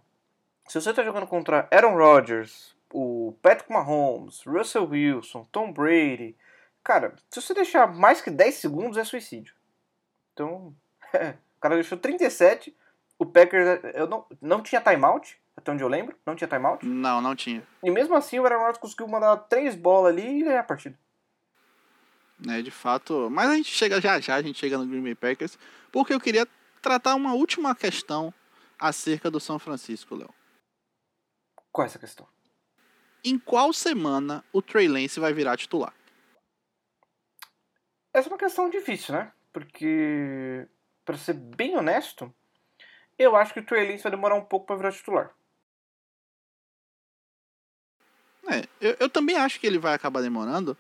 Se 0.68 0.80
você 0.80 0.90
está 0.90 1.04
jogando 1.04 1.28
contra 1.28 1.68
Aaron 1.72 1.96
Rodgers, 1.96 2.76
o 2.94 3.36
Patrick 3.42 3.72
Mahomes, 3.72 4.42
Russell 4.46 4.88
Wilson, 4.88 5.48
Tom 5.52 5.72
Brady. 5.72 6.36
Cara, 6.84 7.16
se 7.30 7.42
você 7.42 7.54
deixar 7.54 7.88
mais 7.88 8.22
que 8.22 8.32
10 8.32 8.56
segundos 8.56 8.98
é 8.98 9.04
suicídio. 9.04 9.54
Então, 10.34 10.74
o 11.14 11.60
cara 11.60 11.76
deixou 11.76 11.98
37. 11.98 12.76
O 13.20 13.26
Packers 13.26 13.80
eu 13.94 14.08
não, 14.08 14.26
não 14.42 14.64
tinha 14.64 14.82
timeout, 14.82 15.40
até 15.56 15.72
onde 15.72 15.84
eu 15.84 15.88
lembro. 15.88 16.18
Não 16.26 16.36
tinha 16.36 16.48
timeout. 16.48 16.86
Não, 16.86 17.22
não 17.22 17.36
tinha. 17.36 17.62
E 17.84 17.92
mesmo 17.92 18.16
assim 18.16 18.40
o 18.40 18.46
Aaron 18.46 18.60
Rodgers 18.60 18.80
conseguiu 18.80 19.08
mandar 19.08 19.38
três 19.38 19.76
bolas 19.76 20.14
ali 20.14 20.40
e 20.40 20.44
ganhar 20.44 20.62
a 20.62 20.64
partida. 20.64 20.98
É, 22.50 22.62
de 22.62 22.72
fato. 22.72 23.30
Mas 23.30 23.50
a 23.50 23.56
gente 23.56 23.70
chega 23.70 24.02
já 24.02 24.20
já, 24.20 24.36
a 24.36 24.42
gente 24.42 24.58
chega 24.58 24.78
no 24.78 24.88
Green 24.88 25.04
Bay 25.04 25.16
Packers. 25.16 25.60
Porque 25.92 26.14
eu 26.14 26.20
queria 26.20 26.48
tratar 26.82 27.14
uma 27.14 27.34
última 27.34 27.76
questão 27.76 28.34
acerca 28.82 29.32
do 29.32 29.40
São 29.40 29.58
Francisco, 29.58 30.16
Léo. 30.16 30.34
Qual 31.72 31.86
é 31.86 31.88
essa 31.88 32.00
questão? 32.00 32.28
em 33.24 33.38
qual 33.38 33.72
semana 33.72 34.44
o 34.52 34.62
Trey 34.62 34.88
Lance 34.88 35.20
vai 35.20 35.34
virar 35.34 35.58
titular? 35.58 35.94
Essa 38.14 38.28
é 38.28 38.32
uma 38.32 38.38
questão 38.38 38.70
difícil, 38.70 39.16
né? 39.16 39.32
Porque, 39.54 40.68
para 41.06 41.18
ser 41.18 41.34
bem 41.34 41.78
honesto, 41.78 42.34
eu 43.18 43.36
acho 43.36 43.54
que 43.54 43.60
o 43.60 43.66
Trey 43.66 43.90
Lance 43.90 44.04
vai 44.04 44.12
demorar 44.12 44.36
um 44.36 44.44
pouco 44.44 44.66
para 44.66 44.76
virar 44.76 44.92
titular. 44.92 45.34
É, 48.50 48.68
eu, 48.82 48.98
eu, 49.02 49.10
também 49.10 49.38
acho 49.38 49.60
que 49.60 49.68
ele 49.68 49.78
vai 49.78 49.94
acabar 49.94 50.22
demorando, 50.22 50.76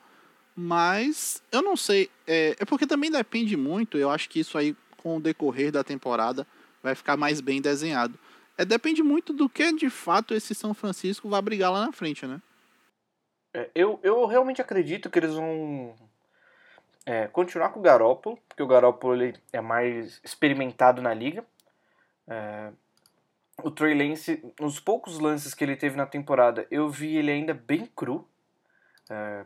mas 0.55 1.41
eu 1.51 1.61
não 1.61 1.77
sei. 1.77 2.09
É, 2.27 2.55
é 2.59 2.65
porque 2.65 2.87
também 2.87 3.11
depende 3.11 3.55
muito, 3.55 3.97
eu 3.97 4.09
acho 4.09 4.27
que 4.27 4.39
isso 4.39 4.57
aí, 4.57 4.75
com 4.97 5.17
o 5.17 5.21
decorrer 5.21 5.71
da 5.71 5.83
temporada, 5.83 6.45
vai 6.81 6.95
ficar 6.95 7.17
mais 7.17 7.41
bem 7.41 7.61
desenhado. 7.61 8.17
É, 8.57 8.65
depende 8.65 9.01
muito 9.01 9.33
do 9.33 9.49
que 9.49 9.73
de 9.73 9.89
fato 9.89 10.33
esse 10.33 10.53
São 10.53 10.73
Francisco 10.73 11.29
vai 11.29 11.41
brigar 11.41 11.71
lá 11.71 11.85
na 11.85 11.91
frente, 11.91 12.25
né? 12.25 12.41
É, 13.53 13.69
eu, 13.75 13.99
eu 14.03 14.25
realmente 14.25 14.61
acredito 14.61 15.09
que 15.09 15.19
eles 15.19 15.33
vão 15.33 15.95
é, 17.05 17.27
continuar 17.27 17.69
com 17.69 17.79
o 17.79 17.83
Garópolo, 17.83 18.37
porque 18.47 18.63
o 18.63 18.67
Garópolo 18.67 19.15
ele 19.15 19.39
é 19.51 19.59
mais 19.59 20.21
experimentado 20.23 21.01
na 21.01 21.13
liga. 21.13 21.45
É, 22.27 22.71
o 23.63 23.69
Trey 23.69 23.93
Lance, 23.93 24.43
nos 24.59 24.79
poucos 24.79 25.19
lances 25.19 25.53
que 25.53 25.63
ele 25.63 25.75
teve 25.75 25.95
na 25.95 26.05
temporada, 26.05 26.65
eu 26.71 26.89
vi 26.89 27.17
ele 27.17 27.31
ainda 27.31 27.53
bem 27.53 27.85
cru. 27.85 28.27
É, 29.09 29.45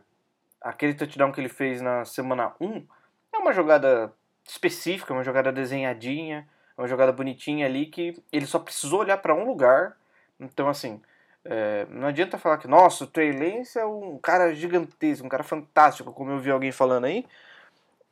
aquele 0.60 0.94
touchdown 0.94 1.32
que 1.32 1.40
ele 1.40 1.48
fez 1.48 1.80
na 1.80 2.04
semana 2.04 2.54
1 2.60 2.86
é 3.32 3.38
uma 3.38 3.52
jogada 3.52 4.12
específica, 4.44 5.12
uma 5.12 5.24
jogada 5.24 5.52
desenhadinha 5.52 6.48
uma 6.76 6.86
jogada 6.86 7.12
bonitinha 7.12 7.66
ali 7.66 7.86
que 7.86 8.22
ele 8.32 8.46
só 8.46 8.58
precisou 8.58 9.00
olhar 9.00 9.18
para 9.18 9.34
um 9.34 9.46
lugar. 9.46 9.96
Então, 10.38 10.68
assim, 10.68 11.00
é, 11.44 11.86
não 11.90 12.08
adianta 12.08 12.38
falar 12.38 12.58
que, 12.58 12.68
nossa, 12.68 13.04
o 13.04 13.06
Trey 13.06 13.32
Lance 13.32 13.78
é 13.78 13.86
um 13.86 14.18
cara 14.18 14.54
gigantesco, 14.54 15.26
um 15.26 15.28
cara 15.28 15.44
fantástico, 15.44 16.12
como 16.12 16.32
eu 16.32 16.38
vi 16.38 16.50
alguém 16.50 16.72
falando 16.72 17.04
aí. 17.04 17.24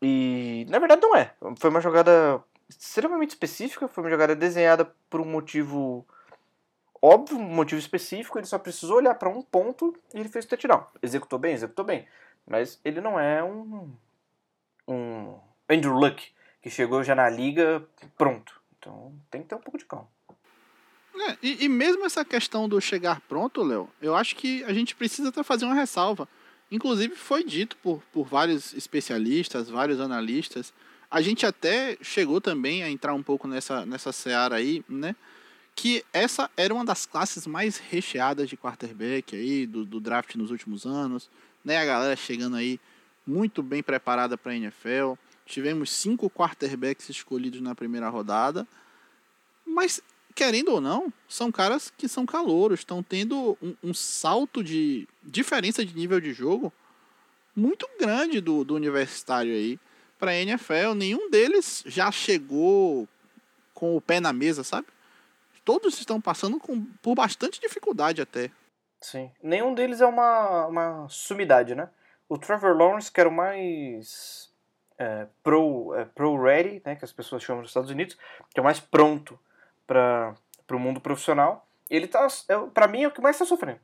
E 0.00 0.66
na 0.68 0.78
verdade 0.78 1.02
não 1.02 1.16
é. 1.16 1.32
Foi 1.56 1.70
uma 1.70 1.80
jogada 1.80 2.42
extremamente 2.68 3.30
específica, 3.30 3.88
foi 3.88 4.04
uma 4.04 4.10
jogada 4.10 4.36
desenhada 4.36 4.84
por 5.08 5.20
um 5.20 5.24
motivo 5.24 6.06
óbvio, 7.00 7.38
um 7.38 7.42
motivo 7.42 7.78
específico. 7.78 8.38
Ele 8.38 8.46
só 8.46 8.58
precisou 8.58 8.96
olhar 8.98 9.14
para 9.14 9.28
um 9.28 9.42
ponto 9.42 9.96
e 10.12 10.20
ele 10.20 10.28
fez 10.28 10.44
o 10.44 10.48
touchdown. 10.48 10.86
Executou 11.02 11.38
bem, 11.38 11.54
executou 11.54 11.84
bem. 11.84 12.06
Mas 12.46 12.80
ele 12.84 13.00
não 13.00 13.18
é 13.18 13.42
um, 13.42 13.90
um 14.86 15.38
Andrew 15.68 15.94
Luck, 15.94 16.32
que 16.64 16.70
chegou 16.70 17.04
já 17.04 17.14
na 17.14 17.28
liga 17.28 17.86
pronto. 18.16 18.58
Então 18.78 19.14
tem 19.30 19.42
que 19.42 19.48
ter 19.48 19.54
um 19.54 19.60
pouco 19.60 19.76
de 19.76 19.84
calma. 19.84 20.08
É, 21.28 21.36
e, 21.42 21.66
e, 21.66 21.68
mesmo 21.68 22.06
essa 22.06 22.24
questão 22.24 22.66
do 22.66 22.80
chegar 22.80 23.20
pronto, 23.28 23.62
Léo, 23.62 23.88
eu 24.00 24.16
acho 24.16 24.34
que 24.34 24.64
a 24.64 24.72
gente 24.72 24.96
precisa 24.96 25.28
até 25.28 25.42
fazer 25.42 25.66
uma 25.66 25.74
ressalva. 25.74 26.26
Inclusive 26.70 27.14
foi 27.16 27.44
dito 27.44 27.76
por, 27.76 28.02
por 28.10 28.26
vários 28.26 28.72
especialistas, 28.72 29.68
vários 29.68 30.00
analistas. 30.00 30.72
A 31.10 31.20
gente 31.20 31.44
até 31.44 31.98
chegou 32.00 32.40
também 32.40 32.82
a 32.82 32.90
entrar 32.90 33.12
um 33.12 33.22
pouco 33.22 33.46
nessa, 33.46 33.84
nessa 33.84 34.10
seara 34.10 34.56
aí, 34.56 34.82
né? 34.88 35.14
Que 35.76 36.02
essa 36.14 36.50
era 36.56 36.72
uma 36.72 36.84
das 36.84 37.04
classes 37.04 37.46
mais 37.46 37.76
recheadas 37.76 38.48
de 38.48 38.56
quarterback 38.56 39.36
aí, 39.36 39.66
do, 39.66 39.84
do 39.84 40.00
draft 40.00 40.34
nos 40.36 40.50
últimos 40.50 40.86
anos. 40.86 41.28
Né? 41.62 41.76
A 41.76 41.84
galera 41.84 42.16
chegando 42.16 42.56
aí 42.56 42.80
muito 43.26 43.62
bem 43.62 43.82
preparada 43.82 44.38
para 44.38 44.52
a 44.52 44.56
NFL. 44.56 45.12
Tivemos 45.44 45.90
cinco 45.90 46.30
quarterbacks 46.30 47.08
escolhidos 47.08 47.60
na 47.60 47.74
primeira 47.74 48.08
rodada. 48.08 48.66
Mas, 49.66 50.00
querendo 50.34 50.72
ou 50.72 50.80
não, 50.80 51.12
são 51.28 51.52
caras 51.52 51.92
que 51.96 52.08
são 52.08 52.24
calouros, 52.24 52.80
estão 52.80 53.02
tendo 53.02 53.56
um, 53.62 53.74
um, 53.82 53.94
salto 53.94 54.62
de 54.62 55.06
diferença 55.22 55.84
de 55.84 55.94
nível 55.94 56.20
de 56.20 56.32
jogo 56.32 56.72
muito 57.54 57.88
grande 57.98 58.40
do, 58.40 58.64
do 58.64 58.74
universitário 58.74 59.52
aí. 59.52 59.78
para 60.18 60.32
a 60.32 60.36
NFL, 60.36 60.94
nenhum 60.96 61.30
deles 61.30 61.82
já 61.86 62.10
chegou 62.10 63.08
com 63.72 63.96
o 63.96 64.00
pé 64.00 64.20
na 64.20 64.32
mesa, 64.32 64.64
sabe? 64.64 64.86
Todos 65.64 65.98
estão 65.98 66.20
passando 66.20 66.58
com, 66.58 66.84
por 67.02 67.14
bastante 67.14 67.60
dificuldade 67.60 68.20
até. 68.20 68.50
Sim. 69.00 69.30
Nenhum 69.42 69.74
deles 69.74 70.00
é 70.00 70.06
uma, 70.06 70.66
uma 70.66 71.08
sumidade, 71.08 71.74
né? 71.74 71.90
O 72.28 72.38
Trevor 72.38 72.76
Lawrence, 72.76 73.12
que 73.12 73.20
era 73.20 73.28
o 73.28 73.32
mais 73.32 74.50
é, 74.98 75.26
pro, 75.42 75.94
é, 75.94 76.04
pro 76.04 76.40
ready, 76.40 76.82
né, 76.84 76.96
que 76.96 77.04
as 77.04 77.12
pessoas 77.12 77.42
chamam 77.42 77.62
nos 77.62 77.70
Estados 77.70 77.90
Unidos, 77.90 78.16
que 78.52 78.58
é 78.58 78.60
o 78.60 78.64
mais 78.64 78.80
pronto 78.80 79.38
para 79.86 80.34
o 80.70 80.78
mundo 80.78 81.00
profissional, 81.00 81.66
ele 81.88 82.06
tá, 82.06 82.26
é, 82.48 82.56
para 82.72 82.88
mim, 82.88 83.02
é 83.02 83.08
o 83.08 83.10
que 83.10 83.20
mais 83.20 83.36
está 83.36 83.44
sofrendo. 83.44 83.80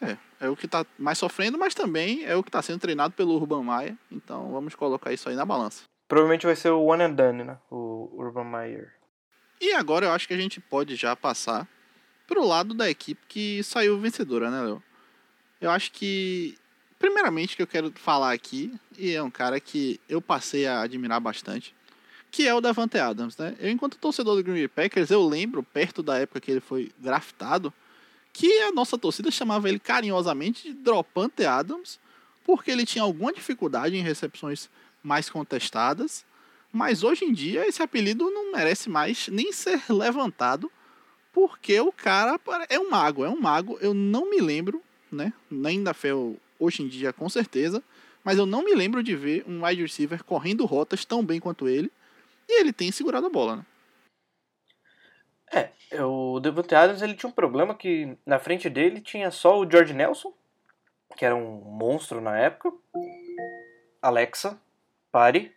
É, 0.00 0.16
é 0.40 0.48
o 0.48 0.56
que 0.56 0.66
está 0.66 0.84
mais 0.98 1.18
sofrendo, 1.18 1.56
mas 1.56 1.74
também 1.74 2.24
é 2.24 2.34
o 2.34 2.42
que 2.42 2.48
está 2.48 2.60
sendo 2.60 2.80
treinado 2.80 3.14
pelo 3.14 3.36
Urban 3.36 3.62
Meyer. 3.62 3.96
Então 4.10 4.50
vamos 4.50 4.74
colocar 4.74 5.12
isso 5.12 5.28
aí 5.28 5.36
na 5.36 5.44
balança. 5.44 5.84
Provavelmente 6.08 6.44
vai 6.44 6.56
ser 6.56 6.70
o 6.70 6.82
one 6.82 7.04
and 7.04 7.12
done, 7.12 7.44
né? 7.44 7.58
O 7.70 8.10
Urban 8.14 8.44
Meyer. 8.44 8.92
E 9.60 9.72
agora 9.74 10.06
eu 10.06 10.10
acho 10.10 10.26
que 10.26 10.34
a 10.34 10.38
gente 10.38 10.60
pode 10.60 10.96
já 10.96 11.14
passar 11.14 11.68
pro 12.26 12.44
lado 12.44 12.74
da 12.74 12.90
equipe 12.90 13.20
que 13.28 13.62
saiu 13.62 13.98
vencedora, 13.98 14.50
né, 14.50 14.60
Léo? 14.62 14.82
Eu 15.60 15.70
acho 15.70 15.92
que, 15.92 16.58
primeiramente, 17.02 17.56
que 17.56 17.62
eu 17.62 17.66
quero 17.66 17.92
falar 17.96 18.32
aqui, 18.32 18.72
e 18.96 19.10
é 19.10 19.20
um 19.20 19.30
cara 19.30 19.58
que 19.58 20.00
eu 20.08 20.22
passei 20.22 20.68
a 20.68 20.82
admirar 20.82 21.20
bastante, 21.20 21.74
que 22.30 22.46
é 22.46 22.54
o 22.54 22.60
Davante 22.60 22.96
Adams, 22.96 23.36
né? 23.36 23.56
Eu, 23.58 23.70
enquanto 23.70 23.98
torcedor 23.98 24.36
do 24.36 24.44
Green 24.44 24.54
Bay 24.54 24.68
Packers, 24.68 25.10
eu 25.10 25.26
lembro, 25.26 25.64
perto 25.64 26.00
da 26.00 26.16
época 26.18 26.40
que 26.40 26.52
ele 26.52 26.60
foi 26.60 26.92
draftado, 26.96 27.74
que 28.32 28.60
a 28.60 28.70
nossa 28.70 28.96
torcida 28.96 29.32
chamava 29.32 29.68
ele 29.68 29.80
carinhosamente 29.80 30.68
de 30.68 30.74
Dropante 30.74 31.44
Adams, 31.44 31.98
porque 32.44 32.70
ele 32.70 32.86
tinha 32.86 33.02
alguma 33.02 33.32
dificuldade 33.32 33.96
em 33.96 34.02
recepções 34.02 34.70
mais 35.02 35.28
contestadas, 35.28 36.24
mas 36.72 37.02
hoje 37.02 37.24
em 37.24 37.32
dia 37.32 37.66
esse 37.66 37.82
apelido 37.82 38.30
não 38.30 38.52
merece 38.52 38.88
mais 38.88 39.26
nem 39.26 39.52
ser 39.52 39.82
levantado, 39.90 40.70
porque 41.32 41.80
o 41.80 41.90
cara 41.90 42.38
é 42.68 42.78
um 42.78 42.88
mago, 42.88 43.24
é 43.24 43.28
um 43.28 43.40
mago. 43.40 43.76
Eu 43.80 43.92
não 43.92 44.30
me 44.30 44.40
lembro, 44.40 44.80
né? 45.10 45.32
Nem 45.50 45.82
da 45.82 45.92
fé 45.92 46.10
hoje 46.62 46.82
em 46.82 46.88
dia, 46.88 47.12
com 47.12 47.28
certeza, 47.28 47.82
mas 48.24 48.38
eu 48.38 48.46
não 48.46 48.64
me 48.64 48.74
lembro 48.74 49.02
de 49.02 49.16
ver 49.16 49.44
um 49.46 49.64
wide 49.64 49.82
receiver 49.82 50.22
correndo 50.22 50.64
rotas 50.64 51.04
tão 51.04 51.24
bem 51.24 51.40
quanto 51.40 51.68
ele, 51.68 51.90
e 52.48 52.60
ele 52.60 52.72
tem 52.72 52.92
segurado 52.92 53.26
a 53.26 53.30
bola, 53.30 53.56
né? 53.56 53.66
É, 55.52 56.02
o 56.02 56.40
Devante 56.40 56.74
Adams 56.74 57.02
ele 57.02 57.14
tinha 57.14 57.28
um 57.28 57.34
problema 57.34 57.74
que 57.74 58.16
na 58.24 58.38
frente 58.38 58.70
dele 58.70 59.02
tinha 59.02 59.30
só 59.30 59.58
o 59.58 59.70
George 59.70 59.92
Nelson, 59.92 60.32
que 61.14 61.24
era 61.26 61.36
um 61.36 61.60
monstro 61.60 62.20
na 62.20 62.38
época. 62.38 62.72
Alexa, 64.00 64.58
pare. 65.10 65.54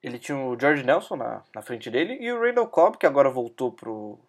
Ele 0.00 0.18
tinha 0.18 0.38
o 0.38 0.58
George 0.58 0.84
Nelson 0.84 1.16
na, 1.16 1.42
na 1.52 1.62
frente 1.62 1.90
dele 1.90 2.18
e 2.20 2.30
o 2.30 2.40
Randall 2.40 2.68
Cobb, 2.68 2.96
que 2.96 3.06
agora 3.06 3.28
voltou 3.28 3.72
pro, 3.72 4.20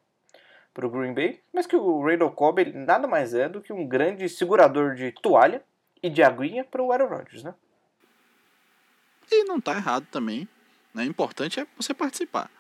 pro 0.75 0.89
Green 0.89 1.13
Bay, 1.13 1.39
mas 1.53 1.65
que 1.65 1.75
o 1.75 2.05
Randall 2.05 2.31
Cobb 2.31 2.59
ele 2.59 2.73
nada 2.73 3.07
mais 3.07 3.33
é 3.33 3.47
do 3.47 3.61
que 3.61 3.71
um 3.71 3.87
grande 3.87 4.27
segurador 4.27 4.93
de 4.93 5.13
toalha 5.13 5.63
e 6.03 6.09
de 6.09 6.21
aguinha 6.21 6.65
para 6.65 6.83
o 6.83 6.91
Aaron 6.91 7.07
Rodgers, 7.07 7.43
né? 7.43 7.55
E 9.31 9.45
não 9.45 9.59
tá 9.59 9.71
errado 9.71 10.05
também. 10.11 10.47
Né? 10.93 11.03
O 11.03 11.07
importante 11.07 11.61
é 11.61 11.65
você 11.77 11.93
participar. 11.93 12.51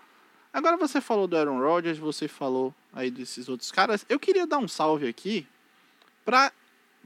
Agora 0.51 0.77
você 0.77 1.01
falou 1.01 1.27
do 1.27 1.37
Aaron 1.37 1.59
Rodgers, 1.59 1.97
você 1.97 2.29
falou 2.29 2.73
aí 2.93 3.11
desses 3.11 3.49
outros 3.49 3.69
caras. 3.69 4.05
Eu 4.07 4.17
queria 4.17 4.47
dar 4.47 4.59
um 4.59 4.67
salve 4.67 5.07
aqui 5.07 5.45
para 6.23 6.53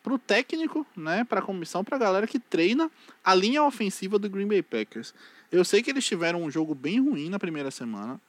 o 0.06 0.20
técnico, 0.20 0.86
né, 0.96 1.24
para 1.24 1.40
a 1.40 1.44
comissão, 1.44 1.84
para 1.84 1.96
a 1.96 2.00
galera 2.00 2.28
que 2.28 2.40
treina 2.40 2.90
a 3.24 3.34
linha 3.34 3.64
ofensiva 3.64 4.20
do 4.20 4.30
Green 4.30 4.48
Bay 4.48 4.62
Packers. 4.62 5.14
Eu 5.52 5.66
sei 5.66 5.82
que 5.82 5.90
eles 5.90 6.06
tiveram 6.06 6.44
um 6.44 6.52
jogo 6.52 6.76
bem 6.76 7.00
ruim 7.02 7.30
na 7.30 7.40
primeira 7.40 7.72
semana, 7.72 8.22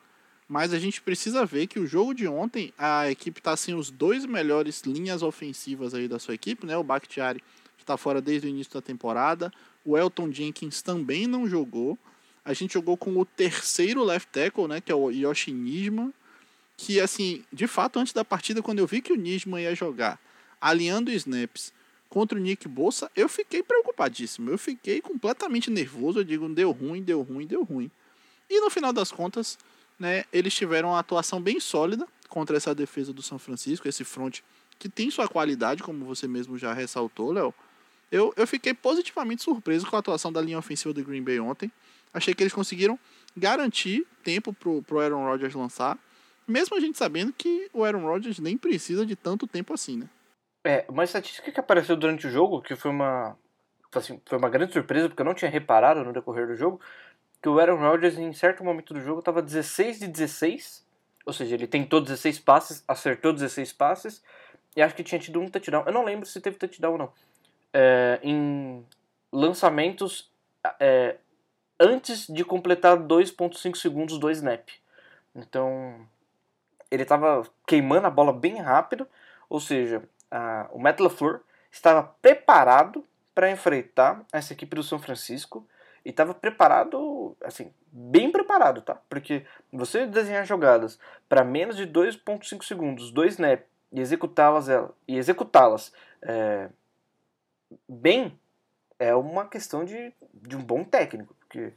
mas 0.51 0.75
a 0.75 0.81
gente 0.81 1.01
precisa 1.01 1.47
ver 1.47 1.69
que 1.69 1.79
o 1.79 1.87
jogo 1.87 2.13
de 2.13 2.27
ontem 2.27 2.75
a 2.77 3.09
equipe 3.09 3.39
está 3.39 3.57
sem 3.57 3.73
os 3.73 3.89
dois 3.89 4.27
melhores 4.27 4.83
linhas 4.83 5.23
ofensivas 5.23 5.95
aí 5.95 6.09
da 6.09 6.19
sua 6.19 6.35
equipe, 6.35 6.67
né? 6.67 6.77
O 6.77 6.83
Bakhtiari 6.83 7.41
que 7.77 7.85
está 7.85 7.97
fora 7.97 8.21
desde 8.21 8.49
o 8.49 8.51
início 8.51 8.75
da 8.75 8.83
temporada, 8.83 9.53
o 9.85 9.97
Elton 9.97 10.33
Jenkins 10.33 10.83
também 10.83 11.29
não 11.29 11.49
jogou. 11.49 11.97
A 12.45 12.53
gente 12.53 12.75
jogou 12.75 12.97
com 12.97 13.17
o 13.17 13.25
terceiro 13.25 14.03
left 14.03 14.29
tackle, 14.33 14.67
né, 14.67 14.81
que 14.81 14.91
é 14.91 14.95
o 14.95 15.13
Yoshi 15.13 15.53
Nisman, 15.53 16.13
que 16.77 16.99
assim, 16.99 17.45
de 17.53 17.69
fato, 17.69 18.01
antes 18.01 18.13
da 18.13 18.25
partida, 18.25 18.61
quando 18.61 18.81
eu 18.81 18.89
vi 18.89 19.01
que 19.01 19.13
o 19.13 19.17
Nisman 19.17 19.63
ia 19.63 19.75
jogar, 19.77 20.19
alinhando 20.61 21.13
snaps 21.13 21.73
contra 22.09 22.37
o 22.37 22.43
Nick 22.43 22.67
Bolsa, 22.67 23.09
eu 23.15 23.29
fiquei 23.29 23.63
preocupadíssimo. 23.63 24.51
Eu 24.51 24.59
fiquei 24.59 25.01
completamente 25.01 25.71
nervoso. 25.71 26.19
Eu 26.19 26.25
digo, 26.25 26.49
deu 26.49 26.73
ruim, 26.73 27.01
deu 27.03 27.23
ruim, 27.23 27.47
deu 27.47 27.63
ruim. 27.63 27.89
E 28.51 28.61
no 28.61 28.69
final 28.69 28.93
das 28.93 29.13
contas, 29.13 29.57
né, 30.01 30.25
eles 30.33 30.55
tiveram 30.55 30.89
uma 30.89 30.99
atuação 30.99 31.41
bem 31.41 31.61
sólida 31.61 32.09
contra 32.27 32.57
essa 32.57 32.75
defesa 32.75 33.13
do 33.13 33.21
São 33.21 33.39
Francisco, 33.39 33.87
esse 33.87 34.03
front 34.03 34.41
que 34.79 34.89
tem 34.89 35.11
sua 35.11 35.29
qualidade, 35.29 35.83
como 35.83 36.07
você 36.07 36.27
mesmo 36.27 36.57
já 36.57 36.73
ressaltou, 36.73 37.33
Léo. 37.33 37.55
Eu, 38.11 38.33
eu 38.35 38.47
fiquei 38.47 38.73
positivamente 38.73 39.43
surpreso 39.43 39.87
com 39.87 39.95
a 39.95 39.99
atuação 39.99 40.33
da 40.33 40.41
linha 40.41 40.59
ofensiva 40.59 40.95
do 40.95 41.05
Green 41.05 41.23
Bay 41.23 41.39
ontem. 41.39 41.71
Achei 42.15 42.35
que 42.35 42.43
eles 42.43 42.53
conseguiram 42.53 42.99
garantir 43.37 44.07
tempo 44.25 44.55
pro, 44.55 44.83
pro 44.83 45.01
Aaron 45.01 45.25
Rodgers 45.25 45.55
lançar, 45.55 45.99
mesmo 46.49 46.77
a 46.77 46.81
gente 46.81 46.99
sabendo 46.99 47.33
que 47.33 47.69
o 47.73 47.85
Aaron 47.85 48.03
Rodgers 48.03 48.39
nem 48.39 48.57
precisa 48.57 49.05
de 49.05 49.15
tanto 49.15 49.47
tempo 49.47 49.73
assim, 49.73 49.99
né? 49.99 50.09
É, 50.65 50.85
uma 50.89 51.05
estatística 51.05 51.53
que 51.53 51.61
apareceu 51.61 51.95
durante 51.95 52.27
o 52.27 52.31
jogo, 52.31 52.61
que 52.61 52.75
foi 52.75 52.91
uma, 52.91 53.37
assim, 53.95 54.21
foi 54.27 54.39
uma 54.39 54.49
grande 54.49 54.73
surpresa, 54.73 55.09
porque 55.09 55.23
eu 55.23 55.27
não 55.27 55.35
tinha 55.35 55.51
reparado 55.51 56.03
no 56.03 56.13
decorrer 56.13 56.47
do 56.47 56.57
jogo, 56.57 56.81
que 57.43 57.49
o 57.49 57.59
Aaron 57.59 57.77
Rodgers, 57.77 58.19
em 58.19 58.33
certo 58.33 58.63
momento 58.63 58.93
do 58.93 59.01
jogo, 59.01 59.21
estava 59.21 59.41
16 59.41 60.01
de 60.01 60.09
16, 60.09 60.85
ou 61.25 61.33
seja, 61.33 61.55
ele 61.55 61.67
tentou 61.67 62.01
16 62.01 62.39
passes, 62.41 62.85
acertou 62.87 63.33
16 63.33 63.73
passes, 63.73 64.23
e 64.77 64.83
acho 64.83 64.95
que 64.95 65.03
tinha 65.03 65.19
tido 65.19 65.41
um 65.41 65.49
touchdown. 65.49 65.85
Eu 65.87 65.93
não 65.93 66.05
lembro 66.05 66.27
se 66.27 66.41
teve 66.41 66.57
touchdown 66.57 66.93
ou 66.93 66.99
não. 66.99 67.13
É, 67.73 68.21
em 68.23 68.85
lançamentos 69.33 70.31
é, 70.79 71.17
antes 71.79 72.27
de 72.27 72.45
completar 72.45 72.97
2.5 72.99 73.77
segundos 73.77 74.19
do 74.19 74.31
snap. 74.31 74.69
Então, 75.35 76.07
ele 76.91 77.05
estava 77.05 77.47
queimando 77.67 78.07
a 78.07 78.11
bola 78.11 78.33
bem 78.33 78.61
rápido, 78.61 79.07
ou 79.49 79.61
seja, 79.61 80.03
a, 80.31 80.69
o 80.73 80.79
Matt 80.79 81.01
LaFleur 81.01 81.41
estava 81.71 82.03
preparado 82.21 83.05
para 83.35 83.51
enfrentar 83.51 84.23
essa 84.33 84.53
equipe 84.53 84.77
do 84.77 84.83
São 84.83 84.99
Francisco 84.99 85.67
e 86.11 86.13
estava 86.13 86.35
preparado, 86.35 87.37
assim, 87.41 87.73
bem 87.87 88.33
preparado, 88.33 88.83
tá? 88.83 89.01
Porque 89.09 89.47
você 89.73 90.07
desenhar 90.07 90.45
jogadas 90.45 90.99
para 91.29 91.45
menos 91.45 91.77
de 91.77 91.87
2.5 91.87 92.65
segundos, 92.65 93.13
dois 93.13 93.35
snap 93.35 93.63
e 93.93 94.01
executá-las 94.01 94.67
e 95.07 95.17
executá-las 95.17 95.93
é, 96.21 96.69
bem 97.89 98.37
é 98.99 99.15
uma 99.15 99.47
questão 99.47 99.85
de, 99.85 100.13
de 100.35 100.57
um 100.57 100.65
bom 100.65 100.83
técnico. 100.83 101.33
Porque 101.39 101.73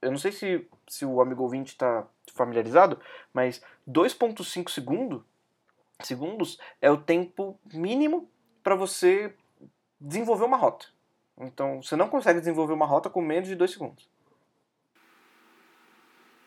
eu 0.00 0.10
não 0.10 0.18
sei 0.18 0.32
se, 0.32 0.66
se 0.88 1.04
o 1.04 1.20
amigo 1.20 1.42
ouvinte 1.42 1.72
está 1.72 2.06
familiarizado, 2.32 2.98
mas 3.30 3.62
2,5 3.86 4.70
segundo, 4.70 5.22
segundos 6.02 6.58
é 6.80 6.90
o 6.90 6.96
tempo 6.96 7.60
mínimo 7.74 8.26
para 8.62 8.74
você 8.74 9.34
desenvolver 10.00 10.46
uma 10.46 10.56
rota. 10.56 10.93
Então 11.38 11.82
você 11.82 11.96
não 11.96 12.08
consegue 12.08 12.38
desenvolver 12.38 12.72
uma 12.72 12.86
rota 12.86 13.10
com 13.10 13.20
menos 13.20 13.48
de 13.48 13.54
2 13.54 13.70
segundos. 13.70 14.08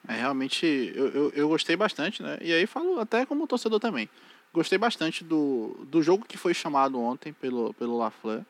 É, 0.08 0.14
realmente 0.14 0.66
eu, 0.96 1.08
eu, 1.10 1.30
eu, 1.32 1.50
gostei 1.50 1.76
bastante, 1.76 2.24
né? 2.24 2.38
E 2.40 2.54
aí 2.54 2.66
falo 2.66 3.00
até 3.00 3.26
como 3.26 3.46
torcedor 3.46 3.80
também. 3.80 4.10
Gostei 4.54 4.78
bastante 4.78 5.24
do, 5.24 5.86
do 5.90 6.02
jogo 6.02 6.26
que 6.26 6.38
foi 6.38 6.54
chamado 6.54 7.00
ontem 7.00 7.34
pelo, 7.34 7.74
pelo 7.74 7.98
Lafleur, 7.98 8.44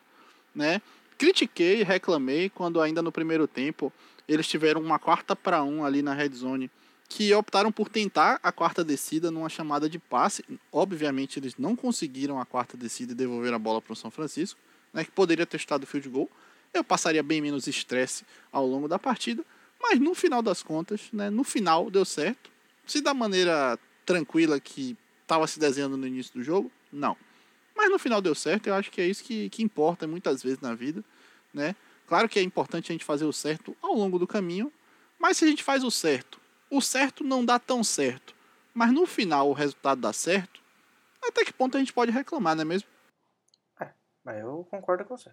né? 0.54 0.80
critiquei, 1.18 1.84
reclamei 1.84 2.50
quando 2.50 2.80
ainda 2.80 3.02
no 3.02 3.12
primeiro 3.12 3.48
tempo 3.48 3.92
eles 4.28 4.48
tiveram 4.48 4.82
uma 4.82 5.00
quarta 5.00 5.36
para 5.36 5.64
um 5.64 5.84
ali 5.84 6.02
na 6.02 6.14
red 6.14 6.30
zone, 6.30 6.70
que 7.10 7.34
optaram 7.34 7.72
por 7.72 7.90
tentar 7.90 8.40
a 8.44 8.52
quarta 8.52 8.84
descida 8.84 9.32
numa 9.32 9.50
chamada 9.50 9.90
de 9.90 9.98
passe. 9.98 10.44
Obviamente 10.72 11.40
eles 11.40 11.56
não 11.58 11.76
conseguiram 11.76 12.40
a 12.40 12.46
quarta 12.46 12.78
descida 12.78 13.14
e 13.14 13.16
devolver 13.16 13.54
a 13.54 13.60
bola 13.60 13.82
para 13.82 13.94
o 13.94 13.96
São 13.96 14.12
Francisco, 14.12 14.60
né, 14.98 15.06
que 15.06 15.12
poderia 15.12 15.46
ter 15.46 15.58
estado 15.58 15.84
o 15.84 15.86
field 15.86 16.10
goal. 16.10 16.30
Eu 16.74 16.84
passaria 16.84 17.22
bem 17.22 17.40
menos 17.40 17.68
estresse 17.68 18.26
ao 18.52 18.66
longo 18.66 18.88
da 18.88 18.98
partida, 18.98 19.46
mas 19.80 20.00
no 20.00 20.16
final 20.16 20.42
das 20.42 20.64
contas, 20.64 21.02
né, 21.14 21.30
no 21.30 21.44
final 21.44 21.92
deu 21.92 22.04
certo. 22.04 22.50
Se 22.88 23.00
da 23.00 23.14
maneira 23.14 23.78
tranquila 24.04 24.60
que 24.60 24.98
estava 25.22 25.46
se 25.46 25.60
desenhando 25.60 25.98
no 25.98 26.08
início 26.08 26.34
do 26.34 26.44
jogo, 26.44 26.72
não. 26.92 27.16
Mas 27.76 27.92
no 27.92 28.00
final 28.00 28.20
deu 28.20 28.34
certo, 28.34 28.68
eu 28.68 28.74
acho 28.74 28.90
que 28.90 29.00
é 29.00 29.06
isso 29.06 29.24
que, 29.24 29.52
que 29.52 29.62
importa 29.62 30.08
muitas 30.08 30.42
vezes 30.42 30.60
na 30.62 30.74
vida, 30.74 31.04
né? 31.54 31.76
Claro 32.08 32.28
que 32.28 32.40
é 32.40 32.42
importante 32.42 32.92
a 32.92 32.94
gente 32.94 33.06
fazer 33.06 33.26
o 33.26 33.34
certo 33.34 33.78
ao 33.84 33.94
longo 33.94 34.18
do 34.18 34.26
caminho, 34.26 34.74
mas 35.20 35.38
se 35.38 35.46
a 35.46 35.48
gente 35.48 35.64
faz 35.64 35.84
o 35.84 35.92
certo, 35.92 36.40
o 36.72 36.82
certo 36.82 37.24
não 37.24 37.46
dá 37.46 37.60
tão 37.60 37.84
certo, 37.84 38.34
mas 38.74 38.92
no 38.92 39.06
final 39.06 39.48
o 39.50 39.54
resultado 39.54 40.02
dá 40.02 40.12
certo, 40.12 40.60
até 41.22 41.46
que 41.46 41.54
ponto 41.54 41.78
a 41.78 41.80
gente 41.80 41.94
pode 41.94 42.12
reclamar, 42.12 42.56
não 42.56 42.64
é 42.64 42.66
mesmo? 42.66 42.88
Mas 44.28 44.42
eu 44.42 44.68
concordo 44.70 45.06
com 45.06 45.16
você. 45.16 45.32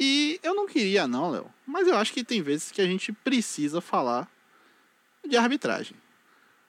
E 0.00 0.40
eu 0.42 0.54
não 0.54 0.66
queria, 0.66 1.06
não, 1.06 1.30
Léo. 1.30 1.46
Mas 1.66 1.86
eu 1.86 1.94
acho 1.94 2.10
que 2.10 2.24
tem 2.24 2.40
vezes 2.40 2.72
que 2.72 2.80
a 2.80 2.86
gente 2.86 3.12
precisa 3.12 3.82
falar 3.82 4.26
de 5.22 5.36
arbitragem. 5.36 5.94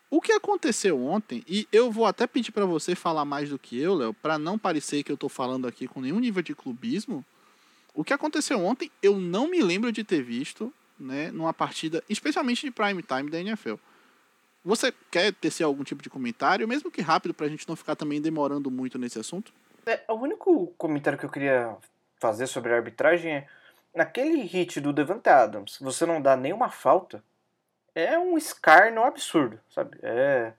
O 0.09 0.19
que 0.19 0.33
aconteceu 0.33 1.01
ontem, 1.01 1.45
e 1.47 1.65
eu 1.71 1.89
vou 1.89 2.05
até 2.05 2.27
pedir 2.27 2.51
para 2.51 2.65
você 2.65 2.93
falar 2.93 3.23
mais 3.23 3.51
do 3.51 3.57
que 3.57 3.79
eu, 3.79 3.95
Léo, 3.95 4.13
para 4.13 4.37
não 4.37 4.59
parecer 4.59 5.01
que 5.01 5.11
eu 5.13 5.15
tô 5.15 5.29
falando 5.29 5.65
aqui 5.65 5.87
com 5.87 6.01
nenhum 6.01 6.19
nível 6.19 6.43
de 6.43 6.53
clubismo. 6.53 7.23
O 7.93 8.03
que 8.03 8.11
aconteceu 8.11 8.59
ontem, 8.59 8.91
eu 9.01 9.17
não 9.17 9.47
me 9.47 9.61
lembro 9.61 9.93
de 9.93 10.03
ter 10.03 10.21
visto, 10.21 10.73
né, 10.99 11.31
numa 11.31 11.53
partida, 11.53 12.03
especialmente 12.09 12.65
de 12.65 12.71
prime 12.71 13.01
time 13.01 13.29
da 13.29 13.39
NFL. 13.39 13.75
Você 14.65 14.93
quer 15.09 15.33
tecer 15.33 15.63
algum 15.63 15.85
tipo 15.85 16.03
de 16.03 16.09
comentário, 16.09 16.67
mesmo 16.67 16.91
que 16.91 17.01
rápido, 17.01 17.33
para 17.33 17.45
a 17.45 17.49
gente 17.49 17.65
não 17.65 17.77
ficar 17.77 17.95
também 17.95 18.19
demorando 18.21 18.69
muito 18.69 18.99
nesse 18.99 19.17
assunto? 19.17 19.53
É, 19.85 20.01
o 20.07 20.15
único 20.15 20.67
comentário 20.77 21.19
que 21.19 21.25
eu 21.25 21.29
queria 21.29 21.75
fazer 22.17 22.47
sobre 22.47 22.73
a 22.73 22.77
arbitragem 22.77 23.37
é 23.37 23.47
naquele 23.93 24.41
hit 24.43 24.79
do 24.79 24.93
Devante 24.93 25.29
Adams, 25.29 25.77
você 25.79 26.05
não 26.05 26.21
dá 26.21 26.35
nenhuma 26.35 26.69
falta, 26.69 27.23
é 27.93 28.17
um 28.17 28.37
escárnio 28.37 29.03
absurdo, 29.03 29.59
sabe? 29.69 29.97
É. 30.01 30.53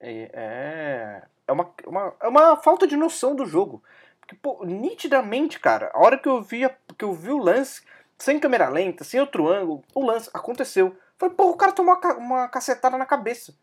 É. 0.00 0.30
É, 0.32 1.22
é 1.48 1.52
uma, 1.52 1.74
uma, 1.86 2.14
é 2.20 2.28
uma 2.28 2.56
falta 2.56 2.86
de 2.86 2.96
noção 2.96 3.34
do 3.34 3.44
jogo. 3.44 3.82
Porque, 4.20 4.36
pô, 4.36 4.64
nitidamente, 4.64 5.58
cara, 5.58 5.90
a 5.94 5.98
hora 6.00 6.18
que 6.18 6.28
eu 6.28 6.42
vi, 6.42 6.68
que 6.96 7.04
eu 7.04 7.12
vi 7.12 7.30
o 7.30 7.38
lance, 7.38 7.82
sem 8.18 8.38
câmera 8.38 8.68
lenta, 8.68 9.02
sem 9.02 9.18
outro 9.18 9.48
ângulo, 9.48 9.82
o 9.94 10.04
lance 10.04 10.30
aconteceu. 10.34 10.96
Foi, 11.16 11.30
pô, 11.30 11.50
o 11.50 11.56
cara 11.56 11.72
tomou 11.72 11.96
uma, 11.96 12.14
uma 12.14 12.48
cacetada 12.48 12.96
na 12.96 13.06
cabeça. 13.06 13.54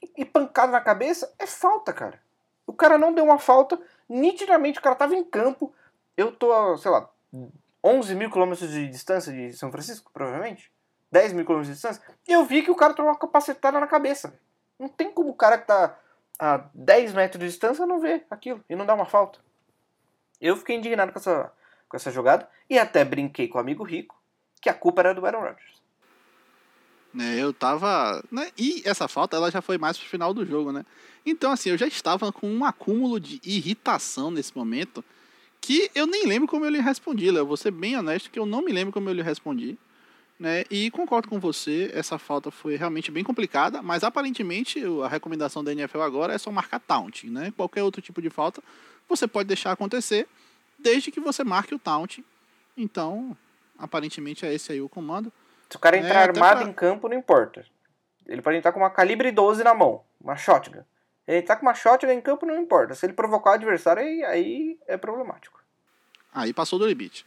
E, 0.00 0.22
e 0.22 0.24
pancada 0.24 0.72
na 0.72 0.80
cabeça 0.80 1.34
é 1.38 1.46
falta, 1.46 1.92
cara. 1.92 2.20
O 2.66 2.72
cara 2.72 2.96
não 2.96 3.12
deu 3.12 3.24
uma 3.24 3.38
falta, 3.38 3.78
nitidamente 4.08 4.78
o 4.78 4.82
cara 4.82 4.94
tava 4.94 5.14
em 5.14 5.24
campo. 5.24 5.74
Eu 6.16 6.32
tô, 6.32 6.52
a, 6.52 6.76
sei 6.78 6.90
lá, 6.90 7.08
11 7.84 8.14
mil 8.14 8.30
quilômetros 8.30 8.70
de 8.70 8.88
distância 8.88 9.32
de 9.32 9.52
São 9.52 9.70
Francisco, 9.70 10.10
provavelmente. 10.12 10.72
10 11.12 11.32
mil 11.32 11.44
quilômetros 11.44 11.68
de 11.68 11.74
distância. 11.74 12.02
E 12.26 12.32
eu 12.32 12.44
vi 12.44 12.62
que 12.62 12.70
o 12.70 12.74
cara 12.74 12.94
tomou 12.94 13.10
uma 13.10 13.18
capacetada 13.18 13.78
na 13.78 13.86
cabeça. 13.86 14.38
Não 14.78 14.88
tem 14.88 15.10
como 15.10 15.30
o 15.30 15.36
cara 15.36 15.58
que 15.58 15.66
tá 15.66 15.98
a 16.38 16.68
10 16.74 17.14
metros 17.14 17.40
de 17.40 17.46
distância 17.46 17.86
não 17.86 18.00
ver 18.00 18.26
aquilo 18.30 18.62
e 18.68 18.76
não 18.76 18.84
dar 18.84 18.94
uma 18.94 19.06
falta. 19.06 19.38
Eu 20.40 20.56
fiquei 20.56 20.76
indignado 20.76 21.12
com 21.12 21.18
essa, 21.18 21.52
com 21.88 21.96
essa 21.96 22.10
jogada 22.10 22.48
e 22.68 22.78
até 22.78 23.04
brinquei 23.04 23.48
com 23.48 23.58
o 23.58 23.60
amigo 23.60 23.84
rico 23.84 24.20
que 24.60 24.68
a 24.68 24.74
culpa 24.74 25.00
era 25.00 25.14
do 25.14 25.24
Aaron 25.24 25.40
Rodgers. 25.40 25.75
Né, 27.16 27.42
eu 27.42 27.50
tava. 27.50 28.22
Né, 28.30 28.50
e 28.58 28.82
essa 28.84 29.08
falta 29.08 29.38
ela 29.38 29.50
já 29.50 29.62
foi 29.62 29.78
mais 29.78 29.96
pro 29.96 30.06
final 30.06 30.34
do 30.34 30.44
jogo, 30.44 30.70
né? 30.70 30.84
Então, 31.24 31.50
assim, 31.50 31.70
eu 31.70 31.78
já 31.78 31.86
estava 31.86 32.30
com 32.30 32.46
um 32.46 32.62
acúmulo 32.62 33.18
de 33.18 33.40
irritação 33.42 34.30
nesse 34.30 34.54
momento 34.54 35.02
que 35.58 35.90
eu 35.94 36.06
nem 36.06 36.26
lembro 36.26 36.46
como 36.46 36.66
eu 36.66 36.70
lhe 36.70 36.78
respondi, 36.78 37.30
Léo. 37.30 37.46
Vou 37.46 37.56
ser 37.56 37.70
bem 37.70 37.96
honesto 37.96 38.30
que 38.30 38.38
eu 38.38 38.44
não 38.44 38.62
me 38.62 38.70
lembro 38.70 38.92
como 38.92 39.08
eu 39.08 39.14
lhe 39.14 39.22
respondi. 39.22 39.78
Né? 40.38 40.64
E 40.70 40.90
concordo 40.90 41.26
com 41.26 41.40
você, 41.40 41.90
essa 41.94 42.18
falta 42.18 42.50
foi 42.50 42.76
realmente 42.76 43.10
bem 43.10 43.24
complicada, 43.24 43.82
mas 43.82 44.04
aparentemente 44.04 44.78
a 45.02 45.08
recomendação 45.08 45.64
da 45.64 45.72
NFL 45.72 46.02
agora 46.02 46.34
é 46.34 46.38
só 46.38 46.52
marcar 46.52 46.78
taunt, 46.80 47.24
né? 47.24 47.50
Qualquer 47.56 47.82
outro 47.82 48.02
tipo 48.02 48.20
de 48.20 48.28
falta 48.28 48.62
você 49.08 49.26
pode 49.26 49.48
deixar 49.48 49.72
acontecer, 49.72 50.28
desde 50.78 51.10
que 51.10 51.18
você 51.18 51.42
marque 51.42 51.74
o 51.74 51.78
taunt. 51.78 52.18
Então, 52.76 53.34
aparentemente 53.78 54.44
é 54.44 54.52
esse 54.52 54.70
aí 54.70 54.82
o 54.82 54.88
comando. 54.90 55.32
Se 55.68 55.76
o 55.76 55.80
cara 55.80 55.96
entrar 55.96 56.20
é, 56.20 56.22
armado 56.24 56.60
pra... 56.60 56.68
em 56.68 56.72
campo, 56.72 57.08
não 57.08 57.16
importa. 57.16 57.64
Ele 58.26 58.42
pode 58.42 58.56
entrar 58.56 58.72
com 58.72 58.80
uma 58.80 58.90
calibre 58.90 59.30
12 59.30 59.62
na 59.62 59.74
mão, 59.74 60.02
uma 60.20 60.36
shotgun. 60.36 60.82
Ele 61.26 61.42
tá 61.42 61.56
com 61.56 61.62
uma 61.62 61.74
shotgun 61.74 62.10
em 62.10 62.20
campo, 62.20 62.46
não 62.46 62.58
importa. 62.60 62.94
Se 62.94 63.06
ele 63.06 63.12
provocar 63.12 63.50
o 63.50 63.54
adversário, 63.54 64.02
aí, 64.02 64.24
aí 64.24 64.78
é 64.86 64.96
problemático. 64.96 65.60
Aí 66.32 66.52
passou 66.52 66.78
do 66.78 66.86
limite. 66.86 67.26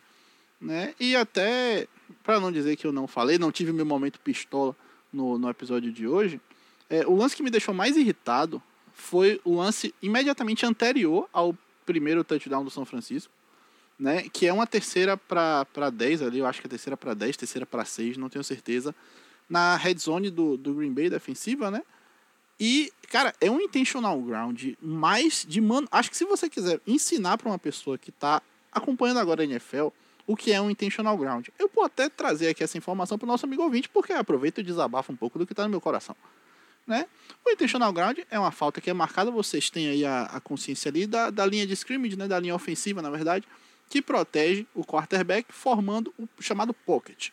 Né? 0.59 0.93
E 0.99 1.15
até, 1.15 1.87
para 2.23 2.39
não 2.39 2.51
dizer 2.51 2.75
que 2.75 2.85
eu 2.85 2.91
não 2.91 3.07
falei, 3.07 3.37
não 3.37 3.51
tive 3.51 3.71
meu 3.71 3.85
momento 3.85 4.19
pistola 4.19 4.75
no, 5.11 5.37
no 5.37 5.49
episódio 5.49 5.91
de 5.91 6.07
hoje, 6.07 6.39
é, 6.89 7.05
o 7.05 7.15
lance 7.15 7.35
que 7.35 7.43
me 7.43 7.49
deixou 7.49 7.73
mais 7.73 7.95
irritado 7.95 8.61
foi 8.93 9.39
o 9.43 9.55
lance 9.55 9.93
imediatamente 10.01 10.65
anterior 10.65 11.29
ao 11.31 11.55
primeiro 11.85 12.23
touchdown 12.23 12.63
do 12.63 12.69
São 12.69 12.85
Francisco, 12.85 13.33
né? 13.99 14.23
Que 14.31 14.47
é 14.47 14.53
uma 14.53 14.65
terceira 14.65 15.17
para 15.17 15.89
10 15.91 16.21
ali, 16.21 16.39
eu 16.39 16.45
acho 16.45 16.61
que 16.61 16.67
é 16.67 16.69
terceira 16.69 16.95
para 16.95 17.13
10, 17.13 17.35
terceira 17.37 17.65
para 17.65 17.83
6, 17.83 18.17
não 18.17 18.29
tenho 18.29 18.43
certeza. 18.43 18.95
Na 19.49 19.75
red 19.75 19.97
zone 19.97 20.29
do, 20.29 20.55
do 20.55 20.73
Green 20.73 20.93
Bay 20.93 21.09
defensiva, 21.09 21.69
né? 21.69 21.81
E, 22.59 22.91
cara, 23.09 23.33
é 23.39 23.49
um 23.49 23.59
intentional 23.59 24.19
ground 24.21 24.73
mais 24.81 25.45
de 25.47 25.61
mano. 25.61 25.87
Acho 25.91 26.09
que 26.09 26.17
se 26.17 26.25
você 26.25 26.49
quiser 26.49 26.79
ensinar 26.85 27.37
para 27.37 27.49
uma 27.49 27.59
pessoa 27.59 27.97
que 27.97 28.11
tá 28.11 28.41
acompanhando 28.71 29.19
agora 29.19 29.41
a 29.41 29.45
NFL 29.45 29.87
o 30.27 30.35
que 30.35 30.51
é 30.51 30.61
um 30.61 30.69
intentional 30.69 31.17
ground, 31.17 31.47
eu 31.57 31.67
vou 31.73 31.83
até 31.83 32.07
trazer 32.07 32.49
aqui 32.49 32.63
essa 32.63 32.77
informação 32.77 33.17
para 33.17 33.25
o 33.25 33.27
nosso 33.27 33.47
amigo 33.47 33.63
ouvinte, 33.63 33.89
porque 33.89 34.13
aproveito 34.13 34.59
e 34.59 34.63
desabafo 34.63 35.11
um 35.11 35.15
pouco 35.15 35.39
do 35.39 35.45
que 35.47 35.53
está 35.53 35.63
no 35.63 35.69
meu 35.69 35.81
coração. 35.81 36.15
Né? 36.85 37.07
O 37.43 37.49
intentional 37.49 37.91
ground 37.91 38.19
é 38.29 38.37
uma 38.37 38.51
falta 38.51 38.79
que 38.79 38.91
é 38.91 38.93
marcada, 38.93 39.31
vocês 39.31 39.71
têm 39.71 39.87
aí 39.87 40.05
a, 40.05 40.25
a 40.25 40.39
consciência 40.39 40.89
ali 40.89 41.07
da, 41.07 41.31
da 41.31 41.47
linha 41.47 41.65
de 41.65 41.73
scrimmage, 41.73 42.15
né, 42.15 42.27
da 42.27 42.39
linha 42.39 42.53
ofensiva, 42.53 43.01
na 43.01 43.09
verdade, 43.09 43.47
que 43.89 44.01
protege 44.01 44.67
o 44.73 44.85
quarterback, 44.85 45.51
formando 45.51 46.13
o 46.17 46.27
chamado 46.41 46.73
pocket. 46.73 47.29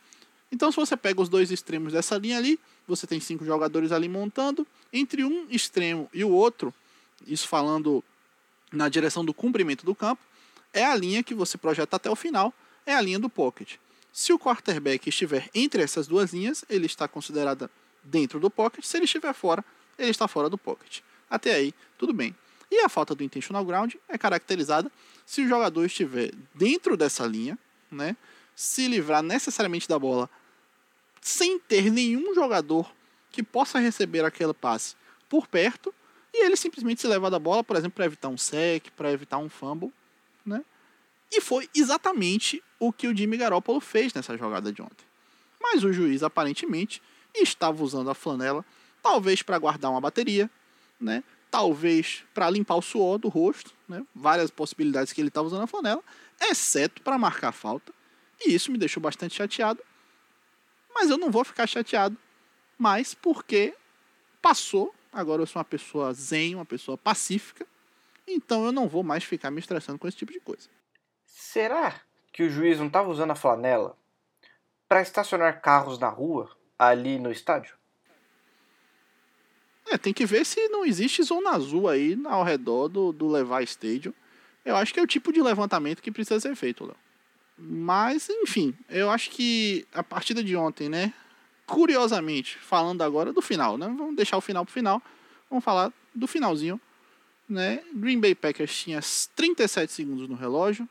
Então, 0.51 0.71
se 0.73 0.77
você 0.77 0.97
pega 0.97 1.21
os 1.21 1.29
dois 1.29 1.51
extremos 1.51 1.93
dessa 1.93 2.17
linha 2.17 2.39
ali, 2.39 2.59
você 2.89 3.07
tem 3.07 3.21
cinco 3.21 3.45
jogadores 3.45 3.93
ali 3.93 4.09
montando. 4.09 4.67
Entre 4.93 5.23
um 5.23 5.47
extremo 5.51 6.09
e 6.15 6.25
o 6.25 6.31
outro, 6.31 6.73
isso 7.27 7.47
falando 7.47 8.03
na 8.73 8.89
direção 8.89 9.25
do 9.25 9.35
comprimento 9.35 9.85
do 9.85 9.95
campo, 9.95 10.23
é 10.73 10.85
a 10.85 10.95
linha 10.95 11.23
que 11.23 11.35
você 11.35 11.59
projeta 11.59 11.97
até 11.97 12.11
o 12.11 12.17
final, 12.17 12.53
é 12.85 12.95
a 12.95 13.01
linha 13.01 13.19
do 13.19 13.29
pocket. 13.29 13.75
Se 14.13 14.33
o 14.33 14.39
quarterback 14.39 15.09
estiver 15.09 15.51
entre 15.55 15.83
essas 15.83 16.07
duas 16.07 16.33
linhas, 16.33 16.65
ele 16.71 16.87
está 16.87 17.07
considerado 17.07 17.69
dentro 18.03 18.41
do 18.41 18.49
pocket. 18.49 18.85
Se 18.85 18.97
ele 18.97 19.05
estiver 19.05 19.35
fora, 19.35 19.65
ele 19.99 20.11
está 20.11 20.27
fora 20.27 20.49
do 20.49 20.57
pocket. 20.57 21.01
Até 21.29 21.55
aí, 21.55 21.75
tudo 21.99 22.13
bem. 22.13 22.35
E 22.71 22.81
a 22.81 22.89
falta 22.89 23.15
do 23.15 23.23
intentional 23.23 23.65
ground 23.65 23.95
é 24.09 24.19
caracterizada 24.19 24.91
se 25.25 25.43
o 25.43 25.49
jogador 25.49 25.85
estiver 25.85 26.33
dentro 26.55 26.97
dessa 26.97 27.27
linha, 27.27 27.59
né, 27.91 28.17
se 28.55 28.89
livrar 28.89 29.23
necessariamente 29.23 29.89
da 29.89 29.99
bola 29.99 30.29
sem 31.27 31.59
ter 31.59 31.91
nenhum 31.91 32.33
jogador 32.35 32.91
que 33.33 33.43
possa 33.43 33.81
receber 33.81 34.25
aquele 34.25 34.55
passe 34.55 34.95
por 35.29 35.49
perto 35.49 35.93
e 36.33 36.45
ele 36.45 36.57
simplesmente 36.57 37.01
se 37.01 37.09
levar 37.09 37.31
da 37.31 37.39
bola, 37.39 37.65
por 37.65 37.77
exemplo, 37.77 37.97
para 37.97 38.07
evitar 38.07 38.29
um 38.29 38.39
sec, 38.39 38.91
para 38.97 39.11
evitar 39.11 39.39
um 39.39 39.49
fumble, 39.49 39.93
né? 40.45 40.65
E 41.33 41.41
foi 41.41 41.69
exatamente 41.75 42.63
o 42.79 42.93
que 42.93 43.09
o 43.09 43.17
Jimmy 43.17 43.37
Garoppolo 43.37 43.81
fez 43.81 44.15
nessa 44.15 44.37
jogada 44.37 44.73
de 44.73 44.81
ontem. 44.81 45.05
Mas 45.61 45.83
o 45.83 45.93
juiz 45.93 46.23
aparentemente 46.23 47.03
estava 47.35 47.83
usando 47.83 48.09
a 48.09 48.15
flanela, 48.15 48.65
talvez 49.03 49.43
para 49.43 49.59
guardar 49.59 49.91
uma 49.91 50.01
bateria, 50.01 50.49
né? 51.01 51.25
Talvez 51.51 52.25
para 52.35 52.51
limpar 52.51 52.77
o 52.77 52.83
suor 52.83 53.19
do 53.19 53.29
rosto, 53.29 53.73
né? 53.89 54.05
Várias 54.15 54.51
possibilidades 54.51 55.13
que 55.13 55.21
ele 55.21 55.29
estava 55.29 55.47
usando 55.47 55.63
a 55.63 55.67
flanela, 55.67 56.03
exceto 56.41 57.03
para 57.03 57.19
marcar 57.19 57.53
falta. 57.53 57.93
E 58.45 58.55
isso 58.55 58.71
me 58.71 58.79
deixou 58.79 59.03
bastante 59.03 59.35
chateado. 59.35 59.83
Mas 60.95 61.11
eu 61.11 61.17
não 61.17 61.31
vou 61.31 61.45
ficar 61.45 61.67
chateado 61.67 62.17
mais 62.79 63.15
porque 63.15 63.75
passou. 64.43 64.95
Agora 65.13 65.43
eu 65.43 65.47
sou 65.47 65.61
uma 65.61 65.65
pessoa 65.65 66.13
zen, 66.13 66.55
uma 66.55 66.65
pessoa 66.65 66.99
pacífica. 66.99 67.67
Então 68.27 68.67
eu 68.67 68.73
não 68.73 68.89
vou 68.89 69.03
mais 69.03 69.25
ficar 69.25 69.51
me 69.51 69.61
estressando 69.61 69.99
com 69.99 70.09
esse 70.09 70.17
tipo 70.17 70.33
de 70.33 70.41
coisa. 70.41 70.69
Será 71.25 72.01
que 72.33 72.43
o 72.43 72.51
juiz 72.51 72.79
não 72.79 72.89
estava 72.89 73.09
usando 73.09 73.31
a 73.31 73.37
flanela 73.37 73.97
para 74.89 75.01
estacionar 75.01 75.61
carros 75.61 75.99
na 75.99 76.09
rua, 76.09 76.51
ali 76.79 77.19
no 77.19 77.31
estádio? 77.31 77.76
É, 79.89 79.97
tem 79.97 80.13
que 80.13 80.27
ver 80.27 80.45
se 80.45 80.69
não 80.69 80.85
existe 80.85 81.23
zona 81.23 81.51
azul 81.51 81.89
aí 81.89 82.19
ao 82.25 82.43
redor 82.43 82.89
do, 82.89 83.13
do 83.13 83.29
Levar 83.29 83.63
Stadium. 83.63 84.13
Eu 84.65 84.77
acho 84.77 84.93
que 84.93 84.99
é 84.99 85.03
o 85.03 85.07
tipo 85.07 85.33
de 85.33 85.41
levantamento 85.41 86.03
que 86.03 86.11
precisa 86.11 86.41
ser 86.41 86.55
feito, 86.57 86.85
Léo. 86.85 86.97
Mas, 87.57 88.29
enfim, 88.29 88.75
eu 88.89 89.11
acho 89.11 89.31
que 89.31 89.87
a 89.95 90.03
partida 90.03 90.43
de 90.43 90.57
ontem, 90.57 90.89
né? 90.89 91.15
Curiosamente, 91.67 92.59
falando 92.59 93.03
agora 93.03 93.33
do 93.33 93.41
final, 93.41 93.79
né? 93.79 93.87
Vamos 93.87 94.17
deixar 94.17 94.37
o 94.37 94.41
final 94.41 94.65
pro 94.65 94.75
final. 94.75 95.01
Vamos 95.49 95.65
falar 95.65 95.93
do 96.15 96.27
finalzinho, 96.27 96.81
né? 97.49 97.83
Green 97.95 98.21
Bay 98.21 98.35
Packers 98.35 98.77
tinha 98.77 99.01
37 99.37 99.93
segundos 99.93 100.29
no 100.29 100.35
relógio 100.35 100.87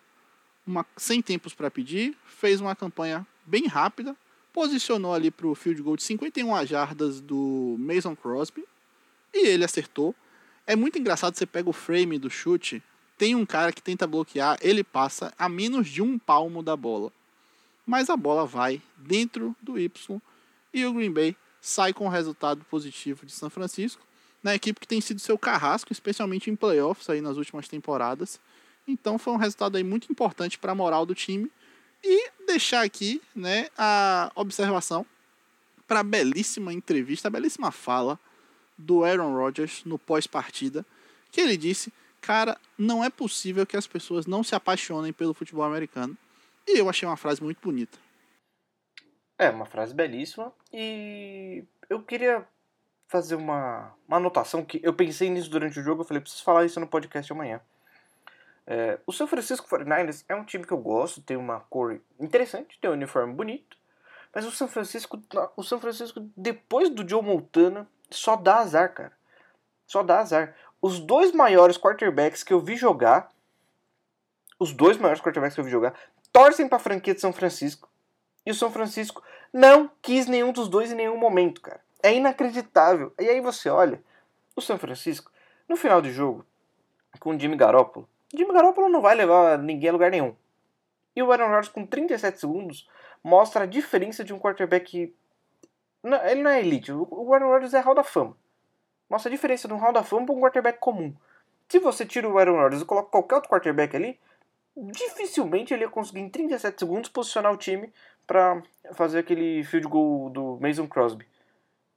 uma, 0.65 0.85
sem 0.97 1.21
tempos 1.21 1.53
para 1.53 1.69
pedir, 1.69 2.17
fez 2.25 2.59
uma 2.59 2.75
campanha 2.75 3.25
bem 3.45 3.67
rápida, 3.67 4.15
posicionou 4.51 5.13
ali 5.13 5.29
para 5.29 5.47
o 5.47 5.53
field 5.53 5.81
goal 5.81 5.95
de 5.95 6.03
51 6.03 6.65
jardas 6.65 7.21
do 7.21 7.75
Mason 7.77 8.15
Crosby 8.15 8.65
e 9.35 9.47
ele 9.47 9.65
acertou. 9.65 10.15
É 10.65 10.75
muito 10.75 10.97
engraçado, 10.97 11.35
você 11.35 11.45
pega 11.45 11.69
o 11.69 11.73
frame 11.73 12.17
do 12.17 12.29
chute, 12.29 12.81
tem 13.17 13.35
um 13.35 13.45
cara 13.45 13.71
que 13.71 13.81
tenta 13.81 14.07
bloquear, 14.07 14.57
ele 14.61 14.83
passa 14.83 15.33
a 15.37 15.47
menos 15.49 15.89
de 15.89 16.01
um 16.01 16.17
palmo 16.17 16.63
da 16.63 16.75
bola. 16.75 17.11
Mas 17.85 18.09
a 18.09 18.17
bola 18.17 18.45
vai 18.45 18.81
dentro 18.97 19.55
do 19.61 19.77
Y 19.77 20.21
e 20.73 20.85
o 20.85 20.93
Green 20.93 21.11
Bay 21.11 21.35
sai 21.61 21.93
com 21.93 22.05
o 22.05 22.09
resultado 22.09 22.65
positivo 22.65 23.25
de 23.25 23.31
São 23.31 23.49
Francisco, 23.49 24.01
na 24.41 24.55
equipe 24.55 24.79
que 24.79 24.87
tem 24.87 25.01
sido 25.01 25.19
seu 25.19 25.37
carrasco, 25.37 25.91
especialmente 25.91 26.49
em 26.49 26.55
playoffs 26.55 27.09
aí 27.09 27.19
nas 27.19 27.37
últimas 27.37 27.67
temporadas 27.67 28.39
Então 28.87 29.17
foi 29.17 29.33
um 29.33 29.37
resultado 29.37 29.75
aí 29.75 29.83
muito 29.83 30.11
importante 30.11 30.59
para 30.59 30.71
a 30.71 30.75
moral 30.75 31.05
do 31.05 31.15
time. 31.15 31.51
E 32.03 32.29
deixar 32.45 32.83
aqui 32.83 33.19
né, 33.35 33.69
a 33.75 34.31
observação 34.35 35.03
para 35.87 36.01
a 36.01 36.03
belíssima 36.03 36.71
entrevista, 36.71 37.27
a 37.27 37.31
belíssima 37.31 37.71
fala 37.71 38.19
do 38.77 39.03
Aaron 39.03 39.35
Rodgers 39.35 39.83
no 39.85 39.97
pós-partida, 39.97 40.85
que 41.31 41.41
ele 41.41 41.57
disse: 41.57 41.91
Cara, 42.21 42.57
não 42.77 43.03
é 43.03 43.09
possível 43.09 43.65
que 43.65 43.77
as 43.77 43.85
pessoas 43.85 44.25
não 44.25 44.43
se 44.43 44.55
apaixonem 44.55 45.13
pelo 45.13 45.33
futebol 45.33 45.63
americano. 45.63 46.17
E 46.67 46.79
eu 46.79 46.89
achei 46.89 47.07
uma 47.07 47.17
frase 47.17 47.43
muito 47.43 47.61
bonita. 47.61 47.97
É, 49.37 49.49
uma 49.49 49.65
frase 49.65 49.93
belíssima. 49.93 50.51
E 50.73 51.63
eu 51.89 52.01
queria 52.01 52.47
fazer 53.07 53.35
uma, 53.35 53.93
uma 54.07 54.17
anotação 54.17 54.65
que 54.65 54.79
eu 54.83 54.93
pensei 54.93 55.29
nisso 55.29 55.49
durante 55.49 55.79
o 55.79 55.83
jogo. 55.83 56.01
Eu 56.01 56.05
falei, 56.05 56.21
preciso 56.21 56.43
falar 56.43 56.65
isso 56.65 56.79
no 56.79 56.87
podcast 56.87 57.31
amanhã. 57.31 57.61
É, 58.67 58.99
o 59.05 59.11
São 59.11 59.27
Francisco 59.27 59.67
49ers 59.69 60.25
é 60.27 60.35
um 60.35 60.43
time 60.43 60.65
que 60.65 60.71
eu 60.71 60.77
gosto, 60.77 61.21
tem 61.21 61.37
uma 61.37 61.59
cor 61.59 62.01
interessante, 62.19 62.79
tem 62.79 62.89
um 62.89 62.93
uniforme 62.93 63.33
bonito. 63.33 63.77
Mas 64.33 64.45
o 64.45 64.51
São 64.51 64.67
Francisco, 64.67 65.21
o 65.55 65.63
São 65.63 65.79
Francisco 65.79 66.27
depois 66.35 66.89
do 66.89 67.07
Joe 67.07 67.21
Montana, 67.21 67.87
só 68.09 68.35
dá 68.35 68.57
azar, 68.57 68.93
cara. 68.93 69.11
Só 69.85 70.03
dá 70.03 70.19
azar. 70.19 70.55
Os 70.81 70.99
dois 70.99 71.31
maiores 71.31 71.77
quarterbacks 71.77 72.43
que 72.43 72.53
eu 72.53 72.59
vi 72.59 72.75
jogar, 72.75 73.31
os 74.59 74.71
dois 74.71 74.97
maiores 74.97 75.21
quarterbacks 75.21 75.55
que 75.55 75.61
eu 75.61 75.65
vi 75.65 75.71
jogar, 75.71 75.93
torcem 76.31 76.67
para 76.67 76.77
a 76.77 76.81
franquia 76.81 77.13
de 77.13 77.21
São 77.21 77.33
Francisco. 77.33 77.89
E 78.45 78.51
o 78.51 78.55
São 78.55 78.71
Francisco 78.71 79.23
não 79.51 79.89
quis 80.01 80.27
nenhum 80.27 80.51
dos 80.51 80.67
dois 80.67 80.91
em 80.91 80.95
nenhum 80.95 81.17
momento, 81.17 81.61
cara. 81.61 81.81
É 82.03 82.13
inacreditável. 82.13 83.13
E 83.19 83.27
aí 83.27 83.41
você 83.41 83.69
olha, 83.69 84.01
o 84.55 84.61
São 84.61 84.77
Francisco, 84.77 85.31
no 85.67 85.75
final 85.75 86.01
do 86.01 86.11
jogo, 86.11 86.45
com 87.19 87.31
o 87.31 87.39
Jimmy 87.39 87.55
Garoppolo, 87.55 88.07
Jimmy 88.33 88.53
Garoppolo 88.53 88.89
não 88.89 89.01
vai 89.01 89.15
levar 89.15 89.57
ninguém 89.57 89.89
a 89.89 89.93
lugar 89.93 90.11
nenhum. 90.11 90.35
E 91.15 91.23
o 91.23 91.31
Aaron 91.31 91.47
Rodgers 91.47 91.69
com 91.69 91.85
37 91.85 92.39
segundos 92.39 92.89
mostra 93.23 93.63
a 93.63 93.67
diferença 93.67 94.23
de 94.23 94.33
um 94.33 94.39
quarterback. 94.39 95.15
Ele 96.05 96.43
não 96.43 96.51
é 96.51 96.59
elite, 96.59 96.91
o 96.91 97.33
Aaron 97.33 97.47
Rodgers 97.47 97.73
é 97.73 97.79
Hall 97.79 97.95
da 97.95 98.03
Fama. 98.03 98.37
Mostra 99.09 99.29
a 99.29 99.35
diferença 99.35 99.67
de 99.67 99.73
um 99.73 99.77
Hall 99.77 99.93
da 99.93 100.03
Fama 100.03 100.25
para 100.25 100.35
um 100.35 100.41
quarterback 100.41 100.79
comum. 100.79 101.13
Se 101.67 101.79
você 101.79 102.05
tira 102.05 102.29
o 102.29 102.37
Aaron 102.37 102.57
Rodgers 102.57 102.81
e 102.81 102.85
coloca 102.85 103.09
qualquer 103.09 103.35
outro 103.35 103.49
quarterback 103.49 103.95
ali, 103.95 104.19
dificilmente 104.77 105.73
ele 105.73 105.83
ia 105.83 105.89
conseguir 105.89 106.19
em 106.19 106.29
37 106.29 106.79
segundos 106.79 107.09
posicionar 107.09 107.51
o 107.51 107.57
time 107.57 107.91
para 108.27 108.61
fazer 108.93 109.19
aquele 109.19 109.63
field 109.63 109.87
goal 109.87 110.29
do 110.29 110.59
Mason 110.61 110.87
Crosby. 110.87 111.27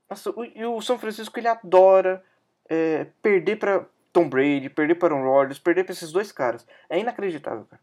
Nossa, 0.09 0.31
o, 0.31 0.45
e 0.45 0.65
o 0.65 0.81
São 0.81 0.99
Francisco 0.99 1.39
ele 1.39 1.49
adora 1.49 2.25
é, 2.69 3.07
perder 3.23 3.57
para 3.57 3.85
Tom 4.13 4.29
Brady, 4.29 4.71
perder 4.71 4.95
para 4.95 5.15
Aaron 5.15 5.25
Rodgers, 5.25 5.59
perder 5.59 5.85
para 5.85 5.93
esses 5.93 6.13
dois 6.13 6.33
caras. 6.33 6.67
É 6.89 6.99
inacreditável, 6.99 7.67
cara. 7.67 7.83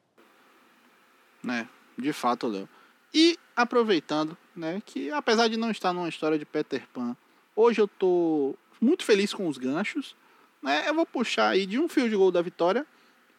É, 1.61 1.67
de 1.97 2.11
fato, 2.11 2.47
Léo. 2.47 2.67
E 3.13 3.37
aproveitando, 3.55 4.37
né, 4.55 4.81
que 4.85 5.11
apesar 5.11 5.47
de 5.47 5.57
não 5.57 5.71
estar 5.71 5.93
numa 5.93 6.09
história 6.09 6.37
de 6.37 6.45
Peter 6.45 6.87
Pan, 6.93 7.15
hoje 7.55 7.81
eu 7.81 7.87
tô 7.87 8.55
muito 8.79 9.03
feliz 9.03 9.33
com 9.33 9.47
os 9.47 9.57
ganchos, 9.57 10.15
né? 10.61 10.87
Eu 10.87 10.93
vou 10.93 11.05
puxar 11.05 11.49
aí 11.49 11.65
de 11.65 11.79
um 11.79 11.87
field 11.87 12.15
goal 12.15 12.31
da 12.31 12.41
vitória 12.41 12.85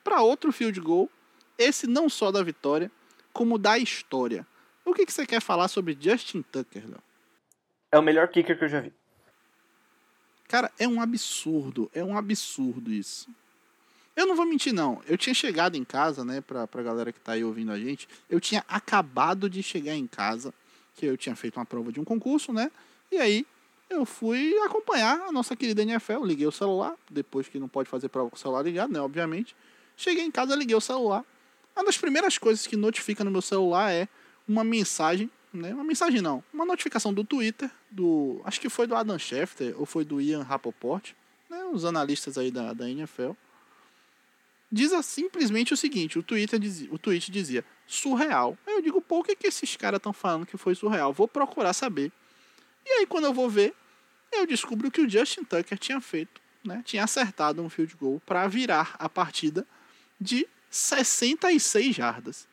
para 0.04 0.22
outro 0.22 0.52
field 0.52 0.80
goal, 0.80 1.10
esse 1.58 1.86
não 1.86 2.08
só 2.08 2.30
da 2.30 2.42
vitória, 2.42 2.90
como 3.32 3.58
da 3.58 3.78
história. 3.78 4.46
O 4.84 4.94
que, 4.94 5.04
que 5.04 5.12
você 5.12 5.26
quer 5.26 5.40
falar 5.40 5.68
sobre 5.68 5.96
Justin 6.00 6.42
Tucker, 6.42 6.84
Léo? 6.88 7.02
É 7.90 7.98
o 7.98 8.02
melhor 8.02 8.28
kicker 8.28 8.56
que 8.56 8.64
eu 8.64 8.68
já 8.68 8.80
vi. 8.80 8.92
Cara, 10.48 10.70
é 10.78 10.86
um 10.86 11.00
absurdo, 11.00 11.90
é 11.92 12.04
um 12.04 12.16
absurdo 12.16 12.92
isso. 12.92 13.28
Eu 14.14 14.26
não 14.26 14.36
vou 14.36 14.46
mentir, 14.46 14.72
não. 14.72 15.02
Eu 15.06 15.18
tinha 15.18 15.34
chegado 15.34 15.76
em 15.76 15.84
casa, 15.84 16.24
né, 16.24 16.40
pra, 16.40 16.66
pra 16.66 16.82
galera 16.82 17.12
que 17.12 17.20
tá 17.20 17.32
aí 17.32 17.44
ouvindo 17.44 17.72
a 17.72 17.78
gente, 17.78 18.08
eu 18.30 18.40
tinha 18.40 18.64
acabado 18.68 19.50
de 19.50 19.62
chegar 19.62 19.94
em 19.94 20.06
casa, 20.06 20.54
que 20.96 21.06
eu 21.06 21.16
tinha 21.16 21.36
feito 21.36 21.58
uma 21.58 21.66
prova 21.66 21.92
de 21.92 22.00
um 22.00 22.04
concurso, 22.04 22.52
né, 22.52 22.70
e 23.12 23.18
aí 23.18 23.46
eu 23.88 24.04
fui 24.04 24.52
acompanhar 24.64 25.20
a 25.20 25.30
nossa 25.30 25.54
querida 25.54 25.82
NFL, 25.82 26.24
liguei 26.24 26.46
o 26.46 26.52
celular, 26.52 26.96
depois 27.08 27.48
que 27.48 27.58
não 27.58 27.68
pode 27.68 27.88
fazer 27.88 28.08
prova 28.08 28.30
com 28.30 28.36
o 28.36 28.38
celular 28.38 28.62
ligado, 28.62 28.92
né, 28.92 29.00
obviamente. 29.00 29.54
Cheguei 29.96 30.24
em 30.24 30.30
casa, 30.30 30.56
liguei 30.56 30.74
o 30.74 30.80
celular. 30.80 31.24
Uma 31.74 31.84
das 31.84 31.96
primeiras 31.96 32.36
coisas 32.36 32.66
que 32.66 32.74
notifica 32.74 33.22
no 33.22 33.30
meu 33.30 33.40
celular 33.40 33.92
é 33.92 34.08
uma 34.48 34.64
mensagem 34.64 35.30
né? 35.56 35.72
Uma 35.72 35.84
mensagem 35.84 36.20
não, 36.20 36.44
uma 36.52 36.64
notificação 36.64 37.12
do 37.12 37.24
Twitter, 37.24 37.70
do. 37.90 38.40
Acho 38.44 38.60
que 38.60 38.68
foi 38.68 38.86
do 38.86 38.94
Adam 38.94 39.18
Schefter 39.18 39.74
ou 39.78 39.86
foi 39.86 40.04
do 40.04 40.20
Ian 40.20 40.42
Rapoport, 40.42 41.12
né? 41.48 41.64
Os 41.72 41.84
analistas 41.84 42.38
aí 42.38 42.50
da, 42.50 42.72
da 42.72 42.88
NFL. 42.88 43.32
Diz 44.70 44.92
simplesmente 45.04 45.72
o 45.72 45.76
seguinte: 45.76 46.18
o, 46.18 46.22
Twitter 46.22 46.58
dizia, 46.58 46.88
o 46.92 46.98
tweet 46.98 47.30
dizia 47.30 47.64
surreal. 47.86 48.58
Aí 48.66 48.74
eu 48.74 48.82
digo, 48.82 49.00
pô, 49.00 49.20
o 49.20 49.24
que, 49.24 49.36
que 49.36 49.46
esses 49.46 49.76
caras 49.76 49.98
estão 49.98 50.12
falando 50.12 50.46
que 50.46 50.56
foi 50.56 50.74
surreal? 50.74 51.12
Vou 51.12 51.28
procurar 51.28 51.72
saber. 51.72 52.12
E 52.84 52.90
aí, 52.90 53.06
quando 53.06 53.24
eu 53.24 53.32
vou 53.32 53.48
ver, 53.48 53.74
eu 54.32 54.46
descubro 54.46 54.90
que 54.90 55.00
o 55.00 55.08
Justin 55.08 55.44
Tucker 55.44 55.78
tinha 55.78 56.00
feito, 56.00 56.40
né? 56.64 56.82
Tinha 56.84 57.04
acertado 57.04 57.62
um 57.62 57.68
field 57.68 57.96
goal 57.96 58.20
para 58.24 58.46
virar 58.48 58.96
a 58.98 59.08
partida 59.08 59.66
de 60.20 60.46
66 60.70 61.94
jardas. 61.94 62.48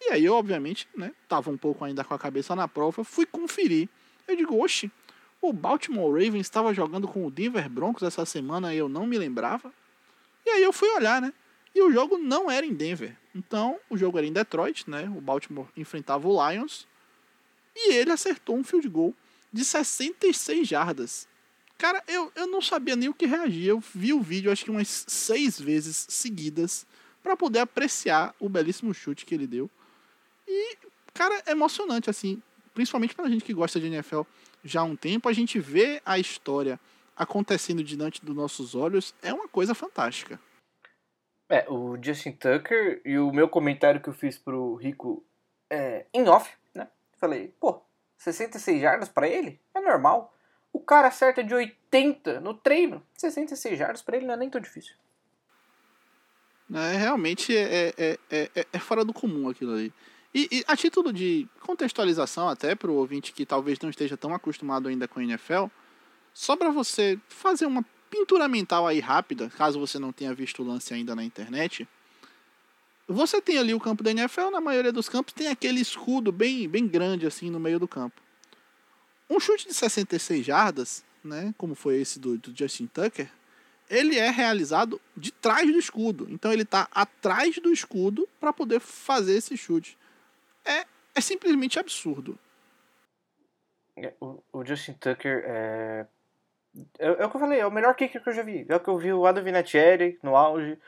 E 0.00 0.12
aí 0.12 0.24
eu, 0.24 0.34
obviamente, 0.34 0.86
né, 0.96 1.12
tava 1.28 1.50
um 1.50 1.56
pouco 1.56 1.84
ainda 1.84 2.04
com 2.04 2.14
a 2.14 2.18
cabeça 2.18 2.54
na 2.54 2.68
prova, 2.68 3.02
fui 3.02 3.26
conferir. 3.26 3.88
Eu 4.28 4.36
digo, 4.36 4.62
oxe, 4.62 4.90
o 5.40 5.52
Baltimore 5.52 6.12
Ravens 6.12 6.46
estava 6.46 6.72
jogando 6.72 7.08
com 7.08 7.26
o 7.26 7.30
Denver 7.30 7.68
Broncos 7.68 8.02
essa 8.02 8.24
semana 8.24 8.72
e 8.74 8.78
eu 8.78 8.88
não 8.88 9.06
me 9.06 9.18
lembrava. 9.18 9.72
E 10.48 10.50
aí 10.50 10.62
eu 10.62 10.72
fui 10.72 10.88
olhar, 10.88 11.20
né? 11.20 11.30
E 11.74 11.82
o 11.82 11.92
jogo 11.92 12.16
não 12.16 12.50
era 12.50 12.64
em 12.64 12.72
Denver. 12.72 13.14
Então, 13.34 13.78
o 13.90 13.98
jogo 13.98 14.16
era 14.16 14.26
em 14.26 14.32
Detroit, 14.32 14.88
né? 14.88 15.04
O 15.14 15.20
Baltimore 15.20 15.68
enfrentava 15.76 16.26
o 16.26 16.50
Lions. 16.50 16.88
E 17.76 17.92
ele 17.92 18.10
acertou 18.10 18.56
um 18.56 18.64
field 18.64 18.88
goal 18.88 19.14
de 19.52 19.62
66 19.62 20.66
jardas. 20.66 21.28
Cara, 21.76 22.02
eu, 22.08 22.32
eu 22.34 22.46
não 22.46 22.62
sabia 22.62 22.96
nem 22.96 23.10
o 23.10 23.14
que 23.14 23.26
reagir. 23.26 23.66
Eu 23.66 23.78
vi 23.94 24.14
o 24.14 24.22
vídeo 24.22 24.50
acho 24.50 24.64
que 24.64 24.70
umas 24.70 25.04
seis 25.06 25.60
vezes 25.60 26.06
seguidas 26.08 26.86
para 27.22 27.36
poder 27.36 27.58
apreciar 27.58 28.34
o 28.40 28.48
belíssimo 28.48 28.94
chute 28.94 29.26
que 29.26 29.34
ele 29.34 29.46
deu. 29.46 29.70
E, 30.46 30.78
cara, 31.12 31.42
é 31.44 31.50
emocionante, 31.50 32.08
assim, 32.08 32.42
principalmente 32.72 33.14
pra 33.14 33.28
gente 33.28 33.44
que 33.44 33.52
gosta 33.52 33.78
de 33.78 33.86
NFL 33.86 34.22
já 34.64 34.80
há 34.80 34.84
um 34.84 34.96
tempo, 34.96 35.28
a 35.28 35.32
gente 35.34 35.60
vê 35.60 36.00
a 36.06 36.18
história 36.18 36.80
acontecendo 37.18 37.82
diante 37.82 38.24
dos 38.24 38.34
nossos 38.34 38.74
olhos 38.74 39.14
é 39.22 39.32
uma 39.34 39.48
coisa 39.48 39.74
fantástica. 39.74 40.40
É, 41.48 41.68
o 41.68 41.98
Justin 42.00 42.32
Tucker 42.32 43.00
e 43.04 43.18
o 43.18 43.32
meu 43.32 43.48
comentário 43.48 44.00
que 44.00 44.08
eu 44.08 44.12
fiz 44.12 44.38
pro 44.38 44.74
Rico 44.74 45.24
é, 45.68 46.06
em 46.14 46.28
off, 46.28 46.50
né? 46.74 46.88
Falei, 47.18 47.52
pô, 47.58 47.82
66 48.18 48.80
jardas 48.80 49.08
para 49.08 49.26
ele? 49.26 49.60
É 49.74 49.80
normal. 49.80 50.34
O 50.72 50.78
cara 50.78 51.08
acerta 51.08 51.42
de 51.42 51.54
80 51.54 52.40
no 52.40 52.54
treino. 52.54 53.02
66 53.14 53.78
jardas 53.78 54.02
para 54.02 54.16
ele 54.16 54.26
não 54.26 54.34
é 54.34 54.36
nem 54.36 54.50
tão 54.50 54.60
difícil. 54.60 54.94
É, 56.72 56.96
realmente 56.96 57.56
é, 57.56 57.94
é, 57.96 58.18
é, 58.30 58.66
é, 58.72 58.78
fora 58.78 59.04
do 59.04 59.14
comum 59.14 59.48
aquilo 59.48 59.72
ali. 59.72 59.92
E, 60.34 60.48
e 60.52 60.64
a 60.68 60.76
título 60.76 61.12
de 61.12 61.48
contextualização, 61.60 62.48
até 62.48 62.74
para 62.74 62.90
o 62.90 62.96
ouvinte 62.96 63.32
que 63.32 63.46
talvez 63.46 63.78
não 63.80 63.88
esteja 63.88 64.16
tão 64.16 64.34
acostumado 64.34 64.88
ainda 64.88 65.08
com 65.08 65.20
a 65.20 65.24
NFL, 65.24 65.64
só 66.38 66.54
para 66.54 66.70
você 66.70 67.18
fazer 67.28 67.66
uma 67.66 67.84
pintura 68.08 68.46
mental 68.46 68.86
aí 68.86 69.00
rápida, 69.00 69.50
caso 69.50 69.80
você 69.80 69.98
não 69.98 70.12
tenha 70.12 70.32
visto 70.32 70.62
o 70.62 70.64
lance 70.64 70.94
ainda 70.94 71.12
na 71.16 71.24
internet. 71.24 71.88
Você 73.08 73.42
tem 73.42 73.58
ali 73.58 73.74
o 73.74 73.80
campo 73.80 74.04
da 74.04 74.12
NFL, 74.12 74.50
na 74.52 74.60
maioria 74.60 74.92
dos 74.92 75.08
campos 75.08 75.34
tem 75.34 75.48
aquele 75.48 75.80
escudo 75.80 76.30
bem, 76.30 76.68
bem 76.68 76.86
grande 76.86 77.26
assim 77.26 77.50
no 77.50 77.58
meio 77.58 77.80
do 77.80 77.88
campo. 77.88 78.22
Um 79.28 79.40
chute 79.40 79.66
de 79.66 79.74
66 79.74 80.46
jardas, 80.46 81.04
né, 81.24 81.52
como 81.58 81.74
foi 81.74 82.00
esse 82.00 82.20
do, 82.20 82.38
do 82.38 82.56
Justin 82.56 82.86
Tucker, 82.86 83.28
ele 83.90 84.16
é 84.16 84.30
realizado 84.30 85.00
de 85.16 85.32
trás 85.32 85.66
do 85.66 85.76
escudo. 85.76 86.28
Então 86.30 86.52
ele 86.52 86.62
está 86.62 86.86
atrás 86.92 87.58
do 87.58 87.72
escudo 87.72 88.28
para 88.38 88.52
poder 88.52 88.78
fazer 88.78 89.34
esse 89.34 89.56
chute 89.56 89.98
é, 90.64 90.86
é 91.16 91.20
simplesmente 91.20 91.80
absurdo. 91.80 92.38
É, 93.96 94.14
o, 94.20 94.40
o 94.52 94.64
Justin 94.64 94.92
Tucker 94.92 95.42
é, 95.44 96.06
é, 96.98 97.06
é. 97.06 97.26
o 97.26 97.30
que 97.30 97.36
eu 97.36 97.40
falei, 97.40 97.60
é 97.60 97.66
o 97.66 97.70
melhor 97.70 97.94
kicker 97.94 98.22
que 98.22 98.28
eu 98.28 98.34
já 98.34 98.42
vi. 98.42 98.66
É 98.68 98.76
o 98.76 98.80
que 98.80 98.88
eu 98.88 98.98
vi 98.98 99.12
o 99.12 99.26
Adam 99.26 99.42
Vinatieri 99.42 100.18
no 100.22 100.36
auge. 100.36 100.78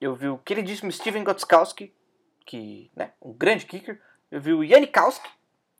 Eu 0.00 0.14
vi 0.14 0.28
o 0.28 0.38
queridíssimo 0.38 0.92
Steven 0.92 1.24
Gotskowski, 1.24 1.92
que, 2.46 2.90
né, 2.94 3.12
um 3.20 3.32
grande 3.32 3.66
kicker. 3.66 4.00
Eu 4.30 4.40
vi 4.40 4.52
o 4.52 4.64
Janikowski, 4.64 5.28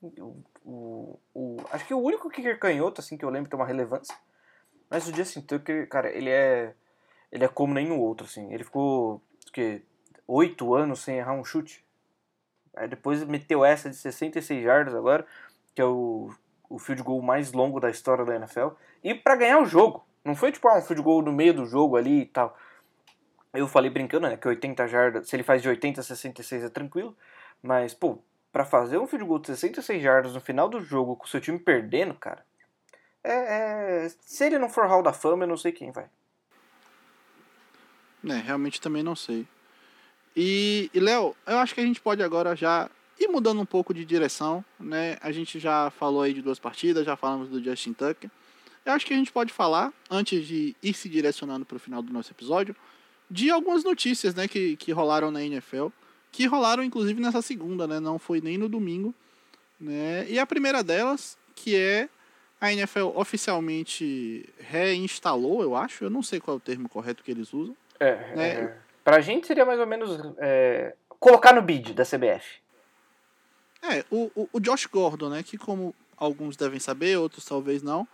o, 0.02 0.42
o, 0.64 1.18
o, 1.34 1.56
acho 1.70 1.86
que 1.86 1.94
o 1.94 2.00
único 2.00 2.30
kicker 2.30 2.58
canhoto, 2.58 3.00
assim, 3.00 3.16
que 3.16 3.24
eu 3.24 3.30
lembro 3.30 3.48
ter 3.50 3.56
uma 3.56 3.66
relevância. 3.66 4.16
Mas 4.90 5.06
o 5.06 5.14
Justin 5.14 5.42
Tucker, 5.42 5.88
cara, 5.88 6.10
ele 6.10 6.30
é 6.30 6.74
ele 7.30 7.44
é 7.44 7.48
como 7.48 7.74
nenhum 7.74 8.00
outro, 8.00 8.26
assim. 8.26 8.52
Ele 8.52 8.64
ficou, 8.64 9.22
que, 9.52 9.82
oito 10.26 10.74
anos 10.74 11.00
sem 11.00 11.18
errar 11.18 11.34
um 11.34 11.44
chute. 11.44 11.84
Aí 12.74 12.88
depois 12.88 13.24
meteu 13.24 13.64
essa 13.64 13.90
de 13.90 13.96
66 13.96 14.62
jardas 14.62 14.94
agora, 14.94 15.26
que 15.74 15.82
é 15.82 15.84
o, 15.84 16.30
o 16.68 16.78
field 16.78 17.02
goal 17.02 17.22
mais 17.22 17.52
longo 17.52 17.80
da 17.80 17.90
história 17.90 18.24
da 18.24 18.36
NFL. 18.36 18.68
E 19.02 19.14
para 19.14 19.36
ganhar 19.36 19.58
o 19.60 19.66
jogo. 19.66 20.04
Não 20.24 20.34
foi 20.34 20.52
tipo 20.52 20.68
ah, 20.68 20.78
um 20.78 20.82
field 20.82 21.02
goal 21.02 21.22
no 21.22 21.32
meio 21.32 21.54
do 21.54 21.64
jogo 21.64 21.96
ali 21.96 22.22
e 22.22 22.26
tal. 22.26 22.56
Eu 23.54 23.66
falei 23.66 23.90
brincando, 23.90 24.28
né, 24.28 24.36
que 24.36 24.46
80 24.46 24.86
jardas, 24.86 25.28
se 25.28 25.34
ele 25.34 25.42
faz 25.42 25.62
de 25.62 25.68
80 25.68 26.00
a 26.00 26.04
66 26.04 26.64
é 26.64 26.68
tranquilo, 26.68 27.16
mas, 27.62 27.94
pô, 27.94 28.18
pra 28.52 28.64
fazer 28.64 28.98
um 28.98 29.06
field 29.06 29.24
goal 29.24 29.38
de 29.38 29.46
66 29.46 30.02
jardas 30.02 30.34
no 30.34 30.40
final 30.40 30.68
do 30.68 30.80
jogo 30.82 31.16
com 31.16 31.24
o 31.24 31.28
seu 31.28 31.40
time 31.40 31.58
perdendo, 31.58 32.14
cara, 32.14 32.44
é, 33.24 34.04
é, 34.04 34.08
se 34.20 34.44
ele 34.44 34.58
não 34.58 34.68
for 34.68 34.86
Hall 34.86 35.02
da 35.02 35.12
Fama, 35.12 35.44
eu 35.44 35.48
não 35.48 35.56
sei 35.56 35.72
quem 35.72 35.90
vai. 35.90 36.06
É, 38.28 38.34
realmente 38.34 38.80
também 38.80 39.02
não 39.02 39.16
sei. 39.16 39.46
E, 40.36 40.90
e 40.94 41.00
Léo, 41.00 41.34
eu 41.46 41.58
acho 41.58 41.74
que 41.74 41.80
a 41.80 41.84
gente 41.84 42.00
pode 42.00 42.22
agora 42.22 42.54
já 42.54 42.88
ir 43.18 43.28
mudando 43.28 43.60
um 43.60 43.66
pouco 43.66 43.92
de 43.92 44.04
direção, 44.04 44.64
né? 44.78 45.16
A 45.20 45.32
gente 45.32 45.58
já 45.58 45.90
falou 45.90 46.22
aí 46.22 46.32
de 46.32 46.42
duas 46.42 46.58
partidas, 46.58 47.04
já 47.04 47.16
falamos 47.16 47.48
do 47.48 47.62
Justin 47.62 47.92
Tucker. 47.92 48.30
Eu 48.84 48.92
acho 48.92 49.04
que 49.04 49.12
a 49.12 49.16
gente 49.16 49.32
pode 49.32 49.52
falar, 49.52 49.92
antes 50.10 50.46
de 50.46 50.74
ir 50.82 50.94
se 50.94 51.08
direcionando 51.08 51.66
para 51.66 51.76
o 51.76 51.80
final 51.80 52.00
do 52.00 52.12
nosso 52.12 52.32
episódio, 52.32 52.74
de 53.30 53.50
algumas 53.50 53.84
notícias, 53.84 54.34
né, 54.34 54.48
que, 54.48 54.76
que 54.76 54.92
rolaram 54.92 55.30
na 55.30 55.42
NFL, 55.42 55.88
que 56.32 56.46
rolaram 56.46 56.82
inclusive 56.82 57.20
nessa 57.20 57.42
segunda, 57.42 57.86
né? 57.86 58.00
Não 58.00 58.18
foi 58.18 58.40
nem 58.40 58.56
no 58.56 58.68
domingo, 58.68 59.14
né? 59.78 60.26
E 60.28 60.38
a 60.38 60.46
primeira 60.46 60.82
delas, 60.82 61.36
que 61.54 61.76
é 61.76 62.08
a 62.60 62.72
NFL 62.72 63.08
oficialmente 63.14 64.48
reinstalou, 64.58 65.62
eu 65.62 65.76
acho, 65.76 66.04
eu 66.04 66.10
não 66.10 66.22
sei 66.22 66.40
qual 66.40 66.56
é 66.56 66.58
o 66.58 66.60
termo 66.60 66.88
correto 66.88 67.22
que 67.22 67.30
eles 67.30 67.52
usam. 67.52 67.76
É, 68.00 68.34
né? 68.34 68.48
é. 68.48 68.76
Pra 69.04 69.20
gente 69.20 69.46
seria 69.46 69.64
mais 69.64 69.80
ou 69.80 69.86
menos 69.86 70.18
é, 70.38 70.94
colocar 71.20 71.54
no 71.54 71.62
bid 71.62 71.94
da 71.94 72.04
CBF. 72.04 72.60
É, 73.82 74.04
o, 74.10 74.48
o, 74.52 74.60
Josh 74.60 74.86
Gordon, 74.86 75.28
né, 75.28 75.42
que 75.42 75.56
como 75.56 75.94
alguns 76.16 76.56
devem 76.56 76.80
saber, 76.80 77.16
outros 77.16 77.44
talvez 77.44 77.82
não, 77.82 78.06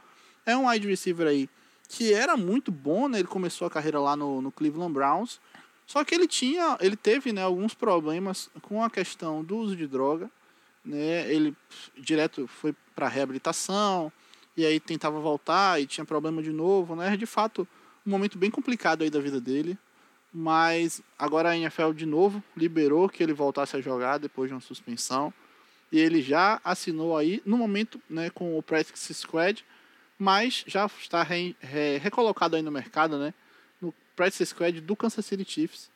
é 0.45 0.57
um 0.57 0.69
wide 0.69 0.87
receiver 0.87 1.27
aí 1.27 1.49
que 1.89 2.13
era 2.13 2.37
muito 2.37 2.71
bom, 2.71 3.09
né, 3.09 3.19
ele 3.19 3.29
começou 3.29 3.67
a 3.67 3.71
carreira 3.71 3.99
lá 4.01 4.17
no, 4.17 4.43
no 4.43 4.53
Cleveland 4.53 4.93
Browns, 4.93 5.41
só 5.87 6.03
que 6.05 6.15
ele 6.15 6.27
tinha, 6.27 6.77
ele 6.81 6.97
teve, 6.97 7.33
né, 7.33 7.43
alguns 7.43 7.75
problemas 7.75 8.51
com 8.63 8.83
a 8.83 8.91
questão 8.91 9.45
do 9.45 9.57
uso 9.57 9.77
de 9.77 9.87
droga, 9.87 10.31
né, 10.85 11.31
ele 11.33 11.57
direto 11.97 12.47
foi 12.47 12.75
para 12.95 13.09
reabilitação, 13.09 14.13
e 14.57 14.65
aí 14.65 14.79
tentava 14.79 15.19
voltar 15.21 15.81
e 15.81 15.87
tinha 15.87 16.05
problema 16.05 16.43
de 16.43 16.53
novo, 16.53 16.95
né, 16.95 17.17
de 17.17 17.27
fato, 17.27 17.67
um 18.07 18.11
momento 18.11 18.39
bem 18.39 18.51
complicado 18.51 19.03
aí 19.03 19.11
da 19.11 19.21
vida 19.21 19.41
dele, 19.41 19.79
mas 20.33 21.01
agora 21.19 21.51
a 21.51 21.57
NFL 21.57 21.93
de 21.93 22.05
novo 22.05 22.43
liberou 22.57 23.09
que 23.09 23.23
ele 23.23 23.33
voltasse 23.33 23.77
a 23.77 23.81
jogar 23.81 24.19
depois 24.19 24.49
de 24.49 24.55
uma 24.55 24.61
suspensão. 24.61 25.33
E 25.95 26.01
ele 26.01 26.21
já 26.21 26.61
assinou 26.65 27.17
aí, 27.17 27.41
no 27.47 27.57
momento, 27.57 28.03
né, 28.11 28.29
com 28.29 28.59
o 28.59 28.63
Practice 28.65 29.15
Squad, 29.15 29.65
mas 30.19 30.65
já 30.67 30.87
está 30.87 31.23
re, 31.23 31.57
re, 31.61 31.99
recolocado 31.99 32.57
aí 32.57 32.63
no 32.63 32.73
mercado, 32.73 33.17
né, 33.17 33.33
no 33.81 33.95
Practice 34.17 34.45
Squad 34.47 34.81
do 34.81 34.97
Kansas 34.97 35.25
City 35.25 35.45
Chiefs. 35.49 35.89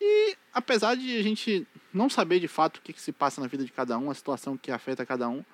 E 0.00 0.36
apesar 0.52 0.96
de 0.96 1.16
a 1.16 1.22
gente 1.22 1.64
não 1.92 2.10
saber 2.10 2.40
de 2.40 2.48
fato 2.48 2.78
o 2.78 2.80
que, 2.80 2.92
que 2.92 3.00
se 3.00 3.12
passa 3.12 3.40
na 3.40 3.46
vida 3.46 3.64
de 3.64 3.70
cada 3.70 3.96
um, 3.96 4.10
a 4.10 4.14
situação 4.14 4.56
que 4.56 4.72
afeta 4.72 5.06
cada 5.06 5.28
um, 5.28 5.44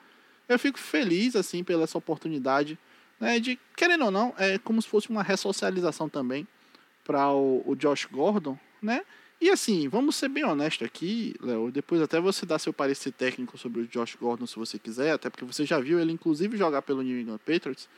eu 0.49 0.59
fico 0.59 0.79
feliz 0.79 1.37
assim 1.37 1.63
pela 1.63 1.85
essa 1.85 1.99
oportunidade, 1.99 2.79
né, 3.21 3.39
de 3.39 3.59
querendo 3.77 4.07
ou 4.07 4.11
não, 4.11 4.33
é 4.39 4.57
como 4.57 4.81
se 4.81 4.89
fosse 4.89 5.11
uma 5.11 5.23
ressocialização 5.23 6.09
também 6.09 6.49
para 7.05 7.31
o, 7.35 7.63
o 7.67 7.77
Josh 7.77 8.07
Gordon, 8.07 8.59
né? 8.81 9.05
E 9.41 9.49
assim, 9.49 9.89
vamos 9.89 10.17
ser 10.17 10.29
bem 10.29 10.45
honestos 10.45 10.87
aqui, 10.87 11.35
Léo. 11.41 11.71
Depois 11.73 12.03
até 12.03 12.21
você 12.21 12.45
dar 12.45 12.59
seu 12.59 12.73
parecer 12.73 13.11
técnico 13.13 13.57
sobre 13.57 13.81
o 13.81 13.87
Josh 13.87 14.15
Gordon, 14.17 14.47
se 14.47 14.57
você 14.57 14.79
quiser, 14.79 15.13
até 15.13 15.31
porque 15.31 15.47
você 15.47 15.65
já 15.65 15.81
viu 15.81 15.99
ele, 15.99 16.13
inclusive, 16.13 16.59
jogar 16.59 16.83
pelo 16.83 17.01
New 17.01 17.19
England 17.19 17.39
Patriots. 17.39 17.89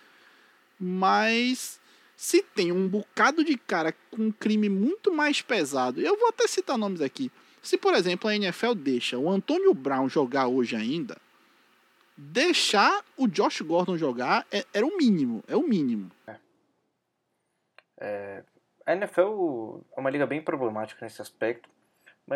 Mas 0.78 1.80
se 2.16 2.42
tem 2.42 2.70
um 2.70 2.86
bocado 2.86 3.44
de 3.44 3.56
cara 3.56 3.92
com 4.10 4.26
um 4.26 4.30
crime 4.30 4.68
muito 4.68 5.12
mais 5.12 5.42
pesado, 5.42 6.00
eu 6.00 6.16
vou 6.16 6.28
até 6.28 6.46
citar 6.46 6.78
nomes 6.78 7.00
aqui. 7.00 7.30
Se, 7.60 7.76
por 7.76 7.94
exemplo, 7.94 8.28
a 8.28 8.36
NFL 8.36 8.74
deixa 8.74 9.18
o 9.18 9.28
Antônio 9.28 9.74
Brown 9.74 10.08
jogar 10.08 10.46
hoje 10.46 10.76
ainda, 10.76 11.16
deixar 12.16 13.04
o 13.16 13.26
Josh 13.26 13.62
Gordon 13.62 13.96
jogar 13.96 14.46
é, 14.52 14.64
era 14.72 14.86
o 14.86 14.96
mínimo, 14.96 15.42
é 15.48 15.56
o 15.56 15.66
mínimo. 15.66 16.10
É. 16.26 16.36
É, 17.98 18.44
a 18.86 18.92
NFL 18.94 19.80
é 19.96 20.00
uma 20.00 20.10
liga 20.10 20.26
bem 20.26 20.42
problemática 20.42 21.04
nesse 21.04 21.20
aspecto. 21.20 21.68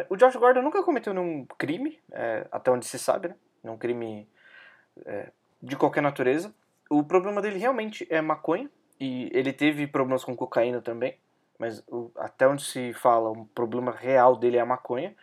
O 0.08 0.16
Josh 0.16 0.36
Gordon 0.36 0.62
nunca 0.62 0.82
cometeu 0.82 1.14
nenhum 1.14 1.46
crime, 1.58 1.98
é, 2.12 2.46
até 2.50 2.70
onde 2.70 2.86
se 2.86 2.98
sabe, 2.98 3.28
né? 3.28 3.36
Nenhum 3.62 3.78
crime 3.78 4.28
é, 5.04 5.30
de 5.62 5.76
qualquer 5.76 6.02
natureza. 6.02 6.54
O 6.90 7.02
problema 7.04 7.40
dele 7.40 7.58
realmente 7.58 8.06
é 8.10 8.20
maconha, 8.20 8.70
e 8.98 9.30
ele 9.32 9.52
teve 9.52 9.86
problemas 9.86 10.24
com 10.24 10.34
cocaína 10.34 10.80
também, 10.80 11.18
mas 11.58 11.82
o, 11.88 12.10
até 12.16 12.48
onde 12.48 12.62
se 12.62 12.92
fala, 12.94 13.30
o 13.30 13.46
problema 13.46 13.92
real 13.92 14.36
dele 14.36 14.56
é 14.56 14.60
a 14.60 14.66
maconha. 14.66 15.14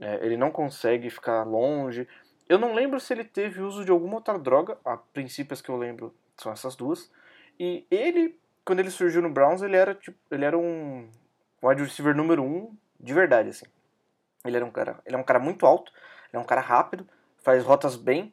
É, 0.00 0.24
ele 0.24 0.36
não 0.36 0.50
consegue 0.50 1.10
ficar 1.10 1.44
longe. 1.44 2.08
Eu 2.48 2.58
não 2.58 2.74
lembro 2.74 2.98
se 2.98 3.12
ele 3.12 3.24
teve 3.24 3.60
uso 3.60 3.84
de 3.84 3.90
alguma 3.90 4.16
outra 4.16 4.38
droga, 4.38 4.78
a 4.84 4.96
princípios 4.96 5.60
que 5.60 5.68
eu 5.68 5.76
lembro 5.76 6.14
são 6.36 6.50
essas 6.52 6.74
duas. 6.74 7.12
E 7.58 7.86
ele 7.90 8.39
quando 8.64 8.80
ele 8.80 8.90
surgiu 8.90 9.22
no 9.22 9.30
Browns, 9.30 9.62
ele 9.62 9.76
era 9.76 9.94
tipo, 9.94 10.18
ele 10.30 10.44
era 10.44 10.56
um 10.56 11.08
wide 11.62 11.82
receiver 11.82 12.14
número 12.14 12.42
um 12.42 12.76
de 12.98 13.14
verdade, 13.14 13.50
assim. 13.50 13.66
Ele 14.44 14.56
era 14.56 14.64
um 14.64 14.70
cara, 14.70 15.00
ele 15.04 15.16
é 15.16 15.18
um 15.18 15.24
cara 15.24 15.38
muito 15.38 15.66
alto, 15.66 15.92
ele 16.28 16.38
é 16.38 16.38
um 16.38 16.46
cara 16.46 16.60
rápido, 16.60 17.06
faz 17.38 17.64
rotas 17.64 17.96
bem, 17.96 18.32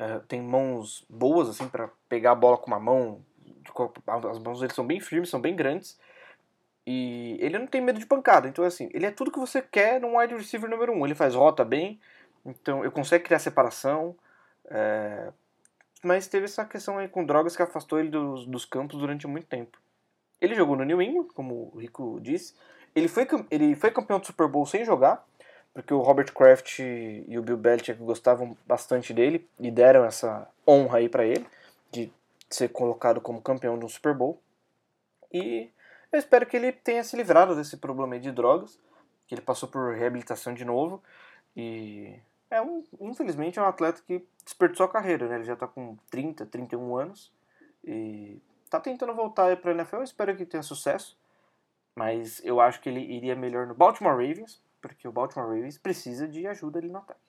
uh, 0.00 0.20
tem 0.26 0.40
mãos 0.40 1.04
boas 1.08 1.48
assim 1.48 1.68
para 1.68 1.88
pegar 2.08 2.32
a 2.32 2.36
bola 2.36 2.58
com 2.58 2.66
uma 2.66 2.80
mão, 2.80 3.24
as 4.30 4.38
mãos 4.38 4.60
dele 4.60 4.72
são 4.72 4.86
bem 4.86 5.00
firmes, 5.00 5.30
são 5.30 5.40
bem 5.40 5.54
grandes. 5.54 5.98
E 6.86 7.38
ele 7.40 7.58
não 7.58 7.66
tem 7.66 7.80
medo 7.80 7.98
de 7.98 8.06
pancada, 8.06 8.46
então 8.46 8.64
assim, 8.64 8.90
ele 8.92 9.06
é 9.06 9.10
tudo 9.10 9.30
que 9.30 9.38
você 9.38 9.62
quer 9.62 10.00
num 10.00 10.18
wide 10.18 10.34
receiver 10.34 10.68
número 10.68 10.92
um. 10.92 11.04
Ele 11.04 11.14
faz 11.14 11.34
rota 11.34 11.64
bem, 11.64 11.98
então 12.44 12.80
ele 12.80 12.90
consegue 12.90 13.24
criar 13.24 13.38
separação, 13.38 14.14
é, 14.66 15.32
mas 16.04 16.26
teve 16.26 16.44
essa 16.44 16.64
questão 16.64 16.98
aí 16.98 17.08
com 17.08 17.24
drogas 17.24 17.56
que 17.56 17.62
afastou 17.62 17.98
ele 17.98 18.10
dos, 18.10 18.46
dos 18.46 18.64
campos 18.64 18.98
durante 18.98 19.26
muito 19.26 19.46
tempo. 19.46 19.78
Ele 20.40 20.54
jogou 20.54 20.76
no 20.76 20.84
New 20.84 21.00
England, 21.00 21.28
como 21.34 21.70
o 21.74 21.78
Rico 21.78 22.20
disse. 22.20 22.54
Ele 22.94 23.08
foi, 23.08 23.26
ele 23.50 23.74
foi 23.74 23.90
campeão 23.90 24.18
do 24.20 24.26
Super 24.26 24.46
Bowl 24.46 24.66
sem 24.66 24.84
jogar, 24.84 25.26
porque 25.72 25.92
o 25.92 26.00
Robert 26.00 26.32
Kraft 26.32 26.78
e 26.78 27.38
o 27.38 27.42
Bill 27.42 27.56
Belichick 27.56 27.98
gostavam 28.00 28.56
bastante 28.66 29.12
dele 29.12 29.48
e 29.58 29.70
deram 29.70 30.04
essa 30.04 30.48
honra 30.66 30.98
aí 30.98 31.08
para 31.08 31.24
ele 31.24 31.46
de 31.90 32.12
ser 32.48 32.68
colocado 32.68 33.20
como 33.20 33.42
campeão 33.42 33.78
de 33.78 33.84
um 33.84 33.88
Super 33.88 34.14
Bowl. 34.14 34.40
E 35.32 35.70
eu 36.12 36.18
espero 36.18 36.46
que 36.46 36.56
ele 36.56 36.70
tenha 36.70 37.02
se 37.02 37.16
livrado 37.16 37.56
desse 37.56 37.76
problema 37.76 38.18
de 38.20 38.30
drogas, 38.30 38.78
que 39.26 39.34
ele 39.34 39.42
passou 39.42 39.68
por 39.68 39.94
reabilitação 39.94 40.54
de 40.54 40.64
novo 40.64 41.02
e 41.56 42.14
é 42.50 42.60
um, 42.60 42.82
infelizmente, 43.00 43.58
é 43.58 43.62
um 43.62 43.66
atleta 43.66 44.02
que 44.06 44.24
desperdiçou 44.44 44.86
a 44.86 44.88
carreira, 44.88 45.28
né? 45.28 45.36
Ele 45.36 45.44
já 45.44 45.56
tá 45.56 45.66
com 45.66 45.96
30, 46.10 46.46
31 46.46 46.96
anos 46.96 47.32
e 47.84 48.40
tá 48.70 48.80
tentando 48.80 49.14
voltar 49.14 49.56
para 49.56 49.72
a 49.72 49.74
NFL. 49.74 50.02
Espero 50.02 50.36
que 50.36 50.46
tenha 50.46 50.62
sucesso, 50.62 51.16
mas 51.94 52.40
eu 52.44 52.60
acho 52.60 52.80
que 52.80 52.88
ele 52.88 53.00
iria 53.00 53.34
melhor 53.34 53.66
no 53.66 53.74
Baltimore 53.74 54.12
Ravens, 54.12 54.62
porque 54.80 55.06
o 55.06 55.12
Baltimore 55.12 55.48
Ravens 55.48 55.78
precisa 55.78 56.28
de 56.28 56.46
ajuda 56.46 56.78
ali 56.78 56.88
no 56.88 56.98
ataque. 56.98 57.20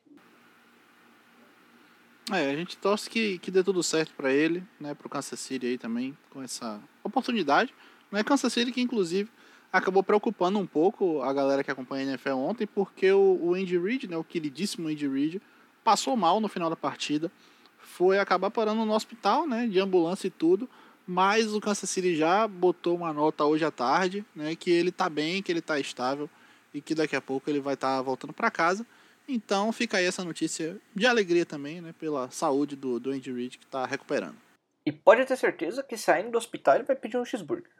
É, 2.32 2.49
a 2.49 2.55
gente 2.55 2.76
torce 2.78 3.07
que, 3.07 3.38
que 3.38 3.51
dê 3.51 3.63
tudo 3.63 3.84
certo 3.84 4.13
para 4.16 4.32
ele, 4.32 4.63
né, 4.80 4.95
pro 4.95 5.07
Kansas 5.07 5.39
City 5.39 5.68
aí 5.68 5.78
também, 5.78 6.18
com 6.32 6.41
essa 6.41 6.82
oportunidade. 7.03 7.74
Né, 8.11 8.24
Kansas 8.24 8.51
City 8.51 8.72
que, 8.72 8.82
inclusive, 8.82 9.30
acabou 9.76 10.02
preocupando 10.02 10.58
um 10.58 10.66
pouco 10.66 11.22
a 11.22 11.34
galera 11.34 11.62
que 11.62 11.70
acompanha 11.70 12.06
a 12.06 12.10
NFL 12.12 12.36
ontem, 12.36 12.66
porque 12.66 13.12
o, 13.12 13.38
o 13.42 13.54
Andy 13.54 13.78
Reid, 13.78 14.08
né, 14.08 14.16
o 14.16 14.24
queridíssimo 14.24 14.88
Andy 14.88 15.06
Reid, 15.06 15.42
passou 15.84 16.16
mal 16.16 16.40
no 16.40 16.48
final 16.48 16.70
da 16.70 16.78
partida, 16.78 17.30
foi 17.78 18.18
acabar 18.18 18.50
parando 18.50 18.86
no 18.86 18.94
hospital, 18.94 19.46
né, 19.46 19.68
de 19.68 19.78
ambulância 19.78 20.28
e 20.28 20.32
tudo, 20.32 20.70
mas 21.06 21.54
o 21.54 21.60
Kansas 21.60 21.90
City 21.90 22.16
já 22.16 22.48
botou 22.48 22.96
uma 22.96 23.12
nota 23.12 23.44
hoje 23.44 23.66
à 23.66 23.72
tarde, 23.72 24.26
né, 24.34 24.56
que 24.56 24.72
ele 24.72 24.94
tá 24.94 25.10
bem, 25.10 25.44
que 25.44 25.52
ele 25.52 25.62
tá 25.62 25.78
estável 25.78 26.30
e 26.74 26.80
que 26.80 26.96
daqui 26.96 27.16
a 27.16 27.22
pouco 27.22 27.50
ele 27.50 27.60
vai 27.60 27.74
estar 27.74 27.98
tá 27.98 28.02
voltando 28.02 28.32
para 28.32 28.50
casa. 28.50 28.86
Então 29.28 29.74
fica 29.74 29.98
aí 29.98 30.06
essa 30.06 30.24
notícia 30.24 30.78
de 30.96 31.06
alegria 31.06 31.46
também, 31.46 31.82
né, 31.82 31.94
pela 32.00 32.32
saúde 32.32 32.78
do, 32.78 32.98
do 32.98 33.12
Andy 33.12 33.32
Reid 33.32 33.58
que 33.58 33.66
está 33.66 33.86
recuperando. 33.86 34.38
E 34.86 34.92
pode 34.92 35.26
ter 35.26 35.36
certeza 35.36 35.84
que 35.84 35.98
saindo 35.98 36.32
do 36.32 36.38
hospital 36.38 36.76
ele 36.76 36.86
vai 36.86 36.96
pedir 36.96 37.18
um 37.18 37.26
cheeseburger 37.26 37.76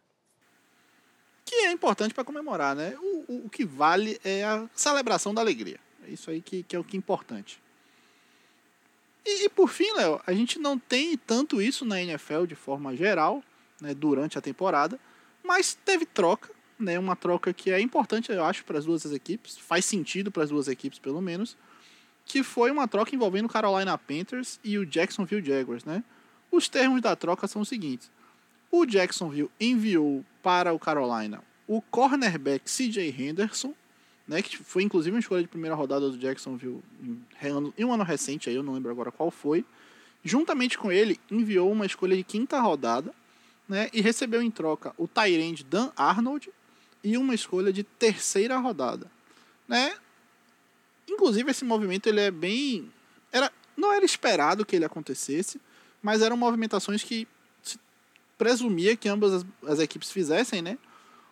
que 1.46 1.56
é 1.56 1.72
importante 1.72 2.14
para 2.14 2.24
comemorar, 2.24 2.76
né? 2.76 2.96
O, 3.00 3.26
o, 3.28 3.46
o, 3.46 3.50
que 3.50 3.64
vale 3.64 4.20
é 4.24 4.43
a 4.43 4.68
celebração 4.76 5.34
da 5.34 5.41
alegria. 5.41 5.80
É 6.06 6.10
isso 6.10 6.30
aí 6.32 6.41
que, 6.41 6.64
que 6.64 6.76
é 6.76 6.80
o 6.80 6.84
que 6.84 6.98
é 6.98 7.00
importante. 7.00 7.62
E, 9.24 9.46
e 9.46 9.50
por 9.50 9.70
fim, 9.70 9.93
Léo, 9.93 10.20
a 10.26 10.34
gente 10.34 10.58
não 10.58 10.78
tem 10.78 11.16
tanto 11.16 11.62
isso 11.62 11.86
na 11.86 12.02
NFL 12.02 12.46
de 12.46 12.56
forma 12.56 12.96
geral, 12.96 13.43
né, 13.80 13.93
durante 13.93 14.38
a 14.38 14.41
temporada, 14.41 15.00
mas 15.43 15.78
teve 15.86 16.06
troca, 16.06 16.50
né, 16.80 16.98
uma 16.98 17.16
troca 17.16 17.54
que 17.54 17.70
é 17.70 17.80
importante, 17.80 18.32
eu 18.32 18.43
acho, 18.43 18.66
para 18.66 18.80
as 18.80 18.86
duas 18.86 19.06
equipes, 19.06 19.58
faz 19.58 19.86
sentido 19.86 20.32
para 20.32 20.43
as 20.43 20.50
duas 20.50 20.68
equipes, 20.68 20.98
pelo 20.98 21.22
menos, 21.22 21.56
que 22.26 22.41
foi 22.41 22.72
uma 22.72 22.88
troca 22.88 23.16
envolvendo 23.16 23.46
o 23.46 23.50
Carolina 23.50 23.98
Panthers 23.98 24.60
e 24.64 24.78
o 24.80 24.86
Jacksonville 24.86 25.46
Jaguars, 25.46 25.86
né? 25.86 26.04
Os 26.52 26.68
termos 26.68 27.02
da 27.02 27.16
troca 27.16 27.48
são 27.48 27.62
os 27.62 27.70
seguintes: 27.70 28.10
o 28.80 28.86
Jacksonville 28.86 29.49
enviou 29.59 30.23
para 30.43 30.73
o 30.73 30.80
Carolina 30.80 31.41
o 31.67 31.82
cornerback 31.82 32.65
CJ 32.65 33.09
Henderson, 33.17 33.73
né, 34.28 34.41
que 34.41 34.57
foi 34.57 34.84
inclusive 34.84 35.15
uma 35.15 35.19
escolha 35.19 35.41
de 35.41 35.47
primeira 35.47 35.76
rodada 35.76 36.09
do 36.09 36.17
Jacksonville 36.17 36.82
em, 37.78 37.86
um 37.86 37.93
ano 37.93 38.03
recente, 38.03 38.49
aí 38.49 38.55
eu 38.55 38.63
não 38.63 38.73
lembro 38.73 38.91
agora 38.91 39.11
qual 39.11 39.32
foi. 39.32 39.65
Juntamente 40.23 40.78
com 40.78 40.91
ele, 40.91 41.19
enviou 41.30 41.71
uma 41.71 41.86
escolha 41.86 42.15
de 42.15 42.23
quinta 42.23 42.59
rodada 42.59 43.13
né, 43.67 43.89
e 43.93 44.01
recebeu 44.01 44.41
em 44.41 44.51
troca 44.51 44.93
o 44.97 45.07
Tyrande 45.07 45.63
Dan 45.63 45.91
Arnold 45.95 46.51
e 47.03 47.17
uma 47.17 47.36
escolha 47.36 47.71
de 47.71 47.84
terceira 47.84 48.57
rodada. 48.57 49.09
Né? 49.67 49.95
Inclusive, 51.07 51.51
esse 51.51 51.63
movimento 51.63 52.07
ele 52.07 52.19
é 52.19 52.32
bem. 52.32 52.91
Era, 53.32 53.51
não 53.78 53.93
era 53.93 54.03
esperado 54.03 54.65
que 54.65 54.76
ele 54.76 54.86
acontecesse, 54.86 55.61
mas 56.01 56.21
eram 56.21 56.36
movimentações 56.36 57.03
que 57.03 57.28
presumia 58.38 58.95
que 58.95 59.07
ambas 59.09 59.33
as, 59.33 59.45
as 59.67 59.79
equipes 59.79 60.11
fizessem. 60.11 60.61
Né? 60.61 60.77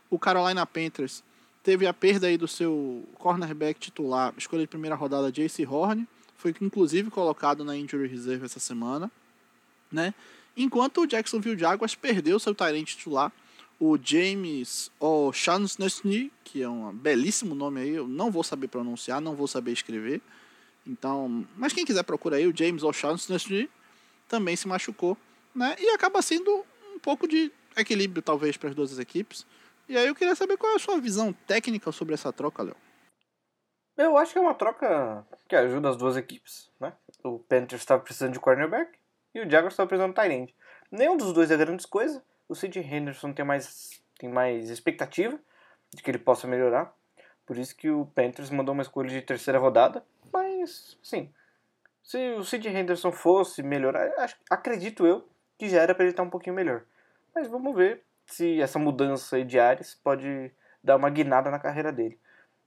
O 0.09 0.19
Carolina 0.19 0.65
Panthers 0.65 1.23
teve 1.63 1.87
a 1.87 1.93
perda 1.93 2.27
aí 2.27 2.37
do 2.37 2.47
seu 2.47 3.07
cornerback 3.15 3.79
titular, 3.79 4.33
escolha 4.37 4.63
de 4.63 4.67
primeira 4.67 4.95
rodada, 4.95 5.31
Jace 5.31 5.65
Horn, 5.65 6.05
foi 6.35 6.53
inclusive 6.61 7.09
colocado 7.09 7.63
na 7.63 7.75
injury 7.77 8.05
reserve 8.05 8.45
essa 8.45 8.59
semana, 8.59 9.09
né? 9.89 10.13
Enquanto 10.57 11.01
o 11.01 11.07
Jacksonville 11.07 11.57
Jaguars 11.57 11.95
perdeu 11.95 12.37
seu 12.37 12.53
Tyrant 12.53 12.83
titular, 12.83 13.31
o 13.79 13.97
James 13.97 14.91
O'Shaughnessy, 14.99 16.31
que 16.43 16.61
é 16.61 16.69
um 16.69 16.93
belíssimo 16.93 17.55
nome 17.55 17.81
aí, 17.81 17.89
eu 17.89 18.07
não 18.07 18.29
vou 18.29 18.43
saber 18.43 18.67
pronunciar, 18.67 19.21
não 19.21 19.35
vou 19.35 19.47
saber 19.47 19.71
escrever. 19.71 20.21
Então, 20.85 21.47
mas 21.55 21.71
quem 21.71 21.85
quiser 21.85 22.03
procura 22.03 22.35
aí, 22.35 22.45
o 22.45 22.55
James 22.55 22.83
O'Shaughnessy 22.83 23.69
também 24.27 24.55
se 24.55 24.67
machucou, 24.67 25.17
né? 25.55 25.75
E 25.79 25.89
acaba 25.89 26.21
sendo 26.21 26.65
pouco 27.03 27.27
de 27.27 27.51
equilíbrio 27.77 28.21
talvez 28.21 28.55
para 28.55 28.69
as 28.69 28.75
duas 28.75 28.97
equipes. 28.97 29.45
E 29.87 29.97
aí 29.97 30.07
eu 30.07 30.15
queria 30.15 30.33
saber 30.35 30.57
qual 30.57 30.71
é 30.71 30.75
a 30.75 30.79
sua 30.79 30.99
visão 30.99 31.33
técnica 31.45 31.91
sobre 31.91 32.13
essa 32.13 32.31
troca, 32.31 32.63
Léo. 32.63 32.75
Eu 33.97 34.17
acho 34.17 34.31
que 34.31 34.39
é 34.39 34.41
uma 34.41 34.55
troca 34.55 35.25
que 35.47 35.55
ajuda 35.55 35.89
as 35.89 35.97
duas 35.97 36.17
equipes, 36.17 36.71
né? 36.79 36.93
O 37.23 37.37
Panthers 37.37 37.81
estava 37.81 38.01
precisando 38.01 38.33
de 38.33 38.39
cornerback 38.39 38.97
e 39.35 39.41
o 39.41 39.49
Jaguars 39.49 39.73
estava 39.73 39.87
precisando 39.87 40.15
de 40.15 40.21
tight. 40.21 40.55
Nenhum 40.89 41.17
dos 41.17 41.33
dois 41.33 41.51
é 41.51 41.57
grande 41.57 41.85
coisa. 41.87 42.23
O 42.47 42.55
Sid 42.55 42.79
Henderson 42.79 43.33
tem 43.33 43.45
mais, 43.45 44.01
tem 44.17 44.29
mais 44.29 44.69
expectativa 44.69 45.37
de 45.93 46.01
que 46.01 46.09
ele 46.09 46.17
possa 46.17 46.47
melhorar. 46.47 46.95
Por 47.45 47.57
isso 47.57 47.75
que 47.75 47.89
o 47.89 48.05
Panthers 48.05 48.49
mandou 48.49 48.73
uma 48.73 48.81
escolha 48.81 49.09
de 49.09 49.21
terceira 49.21 49.59
rodada. 49.59 50.03
Mas, 50.31 50.97
sim, 51.03 51.31
se 52.01 52.33
o 52.33 52.43
Sid 52.43 52.67
Henderson 52.67 53.11
fosse 53.11 53.61
melhorar, 53.61 54.11
acredito 54.49 55.05
eu 55.05 55.27
que 55.57 55.69
já 55.69 55.81
era 55.81 55.93
para 55.93 56.05
ele 56.05 56.13
estar 56.13 56.23
um 56.23 56.29
pouquinho 56.29 56.55
melhor. 56.55 56.83
Mas 57.35 57.47
vamos 57.47 57.75
ver 57.75 58.03
se 58.25 58.61
essa 58.61 58.79
mudança 58.79 59.43
de 59.43 59.59
áreas 59.59 59.95
pode 59.95 60.51
dar 60.83 60.95
uma 60.97 61.09
guinada 61.09 61.49
na 61.49 61.59
carreira 61.59 61.91
dele. 61.91 62.19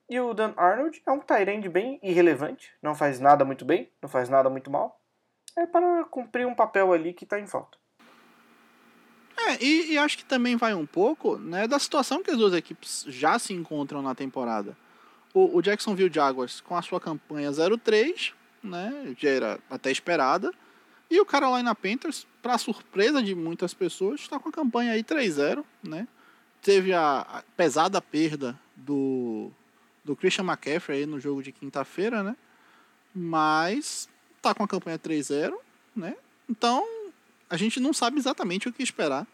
E 0.08 0.20
o 0.20 0.32
Dan 0.32 0.54
Arnold 0.56 1.02
é 1.04 1.10
um 1.10 1.18
Tyrande 1.18 1.68
bem 1.68 1.98
irrelevante, 2.02 2.72
não 2.80 2.94
faz 2.94 3.18
nada 3.18 3.44
muito 3.44 3.64
bem, 3.64 3.90
não 4.00 4.08
faz 4.08 4.28
nada 4.28 4.48
muito 4.48 4.70
mal. 4.70 5.00
É 5.56 5.66
para 5.66 6.04
cumprir 6.04 6.46
um 6.46 6.54
papel 6.54 6.92
ali 6.92 7.12
que 7.12 7.24
está 7.24 7.40
em 7.40 7.46
falta. 7.46 7.76
É, 9.38 9.62
e, 9.62 9.92
e, 9.92 9.98
acho 9.98 10.18
que 10.18 10.24
também 10.24 10.56
vai 10.56 10.74
um 10.74 10.86
pouco 10.86 11.36
né, 11.36 11.68
da 11.68 11.78
situação 11.78 12.22
que 12.22 12.30
as 12.30 12.38
duas 12.38 12.54
equipes 12.54 13.04
já 13.08 13.38
se 13.38 13.52
encontram 13.52 14.00
na 14.00 14.14
temporada. 14.14 14.76
O, 15.34 15.58
o 15.58 15.62
Jacksonville 15.62 16.12
Jaguars 16.12 16.60
com 16.60 16.74
a 16.74 16.82
sua 16.82 17.00
campanha 17.00 17.50
0-3, 17.50 18.32
né, 18.62 19.14
já 19.18 19.28
era 19.28 19.60
até 19.70 19.90
esperada, 19.90 20.52
e 21.10 21.20
o 21.20 21.26
Carolina 21.26 21.74
Panthers, 21.74 22.26
para 22.42 22.58
surpresa 22.58 23.22
de 23.22 23.34
muitas 23.34 23.72
pessoas, 23.72 24.20
está 24.20 24.38
com 24.38 24.48
a 24.48 24.52
campanha 24.52 24.92
aí 24.92 25.04
3-0, 25.04 25.64
né? 25.82 26.08
Teve 26.60 26.92
a, 26.92 27.44
pesada 27.56 28.02
perda 28.02 28.58
do, 28.74 29.50
do 30.04 30.16
Christian 30.16 30.44
McCaffrey 30.44 31.00
aí 31.00 31.06
no 31.06 31.20
jogo 31.20 31.42
de 31.42 31.52
quinta-feira, 31.52 32.22
né? 32.22 32.36
Mas 33.14 34.08
tá 34.42 34.52
com 34.52 34.64
a 34.64 34.68
campanha 34.68 34.98
3-0, 34.98 35.56
né? 35.94 36.16
Então, 36.48 36.84
a 37.48 37.56
gente 37.56 37.78
não 37.78 37.92
sabe 37.92 38.18
exatamente 38.18 38.68
o 38.68 38.72
que 38.72 38.82
esperar 38.82 39.26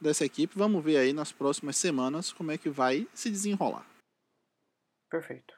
dessa 0.00 0.24
equipe. 0.24 0.56
Vamos 0.56 0.84
ver 0.84 0.98
aí 0.98 1.12
nas 1.12 1.32
próximas 1.32 1.76
semanas 1.76 2.32
como 2.32 2.52
é 2.52 2.58
que 2.58 2.68
vai 2.68 3.08
se 3.12 3.28
desenrolar. 3.28 3.84
Perfeito. 5.10 5.57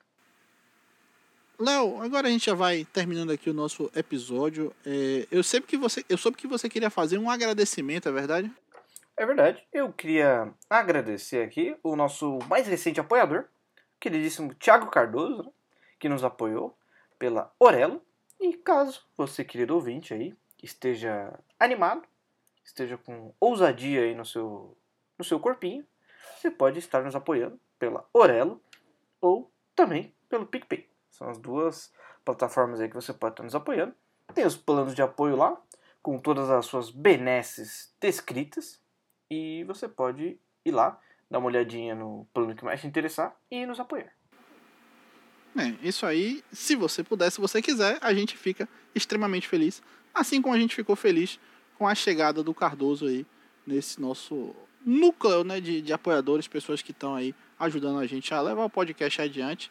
Léo, 1.61 2.01
agora 2.01 2.27
a 2.27 2.31
gente 2.31 2.47
já 2.47 2.55
vai 2.55 2.87
terminando 2.87 3.31
aqui 3.31 3.51
o 3.51 3.55
nosso 3.55 3.91
episódio. 3.95 4.75
É, 4.87 5.29
eu 5.31 5.43
sei 5.43 5.61
que 5.61 5.77
você, 5.77 6.03
eu 6.09 6.17
soube 6.17 6.39
que 6.39 6.47
você 6.47 6.71
queria 6.71 6.89
fazer 6.89 7.19
um 7.19 7.29
agradecimento, 7.29 8.09
é 8.09 8.13
verdade? 8.13 8.51
É 9.15 9.27
verdade. 9.27 9.63
Eu 9.71 9.93
queria 9.93 10.51
agradecer 10.71 11.43
aqui 11.45 11.77
o 11.83 11.95
nosso 11.95 12.39
mais 12.49 12.67
recente 12.67 12.99
apoiador, 12.99 13.45
queridíssimo 14.01 14.55
Thiago 14.55 14.91
Cardoso, 14.91 15.53
que 15.99 16.09
nos 16.09 16.25
apoiou 16.25 16.75
pela 17.19 17.53
Orelo. 17.59 18.01
E 18.41 18.57
caso 18.57 19.03
você, 19.15 19.45
querido 19.45 19.75
ouvinte 19.75 20.15
aí, 20.15 20.35
esteja 20.63 21.39
animado, 21.59 22.09
esteja 22.65 22.97
com 22.97 23.35
ousadia 23.39 24.01
aí 24.01 24.15
no 24.15 24.25
seu, 24.25 24.75
no 25.19 25.25
seu 25.27 25.39
corpinho, 25.39 25.87
você 26.39 26.51
pode 26.51 26.79
estar 26.79 27.03
nos 27.03 27.15
apoiando 27.15 27.61
pela 27.79 28.09
Orelo 28.15 28.63
ou 29.21 29.53
também 29.77 30.15
pelo 30.27 30.47
PicPay. 30.47 30.90
São 31.21 31.29
as 31.29 31.39
duas 31.39 31.93
plataformas 32.25 32.81
aí 32.81 32.89
que 32.89 32.95
você 32.95 33.13
pode 33.13 33.35
estar 33.35 33.43
nos 33.43 33.55
apoiando. 33.55 33.95
Tem 34.35 34.47
os 34.47 34.57
planos 34.57 34.95
de 34.95 35.03
apoio 35.03 35.37
lá, 35.37 35.61
com 36.03 36.19
todas 36.19 36.49
as 36.49 36.65
suas 36.65 36.91
benesses 36.91 37.95
descritas. 38.01 38.81
E 39.31 39.63
você 39.65 39.87
pode 39.87 40.41
ir 40.65 40.71
lá, 40.71 40.99
dar 41.31 41.39
uma 41.39 41.49
olhadinha 41.49 41.95
no 41.95 42.27
plano 42.33 42.55
que 42.55 42.65
mais 42.65 42.81
te 42.81 42.87
interessar 42.87 43.37
e 43.51 43.67
nos 43.67 43.79
apoiar. 43.79 44.11
É, 45.59 45.87
isso 45.87 46.07
aí, 46.07 46.43
se 46.51 46.75
você 46.75 47.05
puder, 47.05 47.31
se 47.31 47.41
você 47.41 47.61
quiser, 47.61 47.99
a 48.01 48.15
gente 48.15 48.35
fica 48.35 48.67
extremamente 48.95 49.47
feliz. 49.47 49.83
Assim 50.15 50.41
como 50.41 50.55
a 50.55 50.59
gente 50.59 50.75
ficou 50.75 50.97
feliz 50.97 51.39
com 51.77 51.87
a 51.87 51.95
chegada 51.95 52.43
do 52.43 52.55
Cardoso 52.55 53.07
aí 53.07 53.27
nesse 53.67 54.01
nosso 54.01 54.55
núcleo 54.87 55.45
né, 55.45 55.61
de, 55.61 55.83
de 55.83 55.93
apoiadores, 55.93 56.49
pessoas 56.49 56.81
que 56.81 56.93
estão 56.93 57.15
aí 57.15 57.35
ajudando 57.59 57.99
a 57.99 58.07
gente 58.07 58.33
a 58.33 58.41
levar 58.41 58.65
o 58.65 58.71
podcast 58.71 59.21
adiante. 59.21 59.71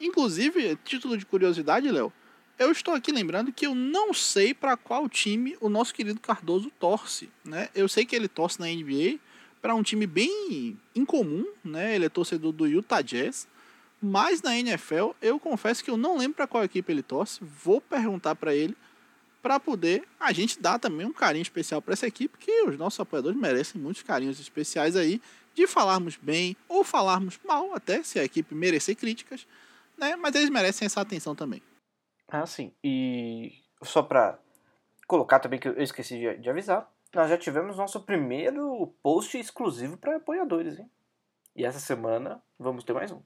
Inclusive, 0.00 0.76
título 0.84 1.16
de 1.18 1.26
curiosidade, 1.26 1.90
Léo, 1.90 2.10
eu 2.58 2.72
estou 2.72 2.94
aqui 2.94 3.12
lembrando 3.12 3.52
que 3.52 3.66
eu 3.66 3.74
não 3.74 4.14
sei 4.14 4.54
para 4.54 4.76
qual 4.76 5.08
time 5.08 5.56
o 5.60 5.68
nosso 5.68 5.94
querido 5.94 6.18
Cardoso 6.18 6.70
torce, 6.80 7.28
né? 7.44 7.68
Eu 7.74 7.86
sei 7.86 8.06
que 8.06 8.16
ele 8.16 8.28
torce 8.28 8.58
na 8.58 8.66
NBA 8.66 9.18
para 9.60 9.74
um 9.74 9.82
time 9.82 10.06
bem 10.06 10.78
incomum, 10.94 11.46
né? 11.62 11.94
Ele 11.94 12.06
é 12.06 12.08
torcedor 12.08 12.52
do 12.52 12.66
Utah 12.66 13.02
Jazz, 13.02 13.46
mas 14.00 14.40
na 14.40 14.58
NFL 14.58 15.10
eu 15.20 15.38
confesso 15.38 15.84
que 15.84 15.90
eu 15.90 15.98
não 15.98 16.16
lembro 16.16 16.36
para 16.36 16.46
qual 16.46 16.64
equipe 16.64 16.90
ele 16.90 17.02
torce. 17.02 17.40
Vou 17.42 17.80
perguntar 17.80 18.34
para 18.34 18.54
ele 18.54 18.74
para 19.42 19.60
poder 19.60 20.04
a 20.18 20.32
gente 20.32 20.60
dar 20.60 20.78
também 20.78 21.06
um 21.06 21.12
carinho 21.12 21.42
especial 21.42 21.80
para 21.80 21.92
essa 21.92 22.06
equipe, 22.06 22.38
que 22.38 22.62
os 22.62 22.76
nossos 22.78 23.00
apoiadores 23.00 23.38
merecem 23.38 23.80
muitos 23.80 24.02
carinhos 24.02 24.40
especiais 24.40 24.96
aí 24.96 25.20
de 25.54 25.66
falarmos 25.66 26.16
bem 26.20 26.56
ou 26.68 26.84
falarmos 26.84 27.38
mal, 27.46 27.74
até 27.74 28.02
se 28.02 28.18
a 28.18 28.24
equipe 28.24 28.54
merecer 28.54 28.96
críticas 28.96 29.46
né? 30.00 30.16
Mas 30.16 30.34
eles 30.34 30.50
merecem 30.50 30.86
essa 30.86 31.00
atenção 31.00 31.34
também. 31.34 31.62
Ah, 32.26 32.46
sim. 32.46 32.72
E 32.82 33.52
só 33.82 34.02
pra 34.02 34.38
colocar 35.06 35.38
também 35.38 35.60
que 35.60 35.68
eu 35.68 35.80
esqueci 35.80 36.18
de, 36.18 36.38
de 36.38 36.50
avisar, 36.50 36.90
nós 37.14 37.28
já 37.28 37.36
tivemos 37.36 37.76
nosso 37.76 38.00
primeiro 38.00 38.92
post 39.02 39.36
exclusivo 39.38 39.96
para 39.96 40.16
apoiadores, 40.16 40.78
hein? 40.78 40.90
E 41.54 41.64
essa 41.64 41.80
semana 41.80 42.40
vamos 42.58 42.84
ter 42.84 42.92
mais 42.92 43.10
um. 43.10 43.20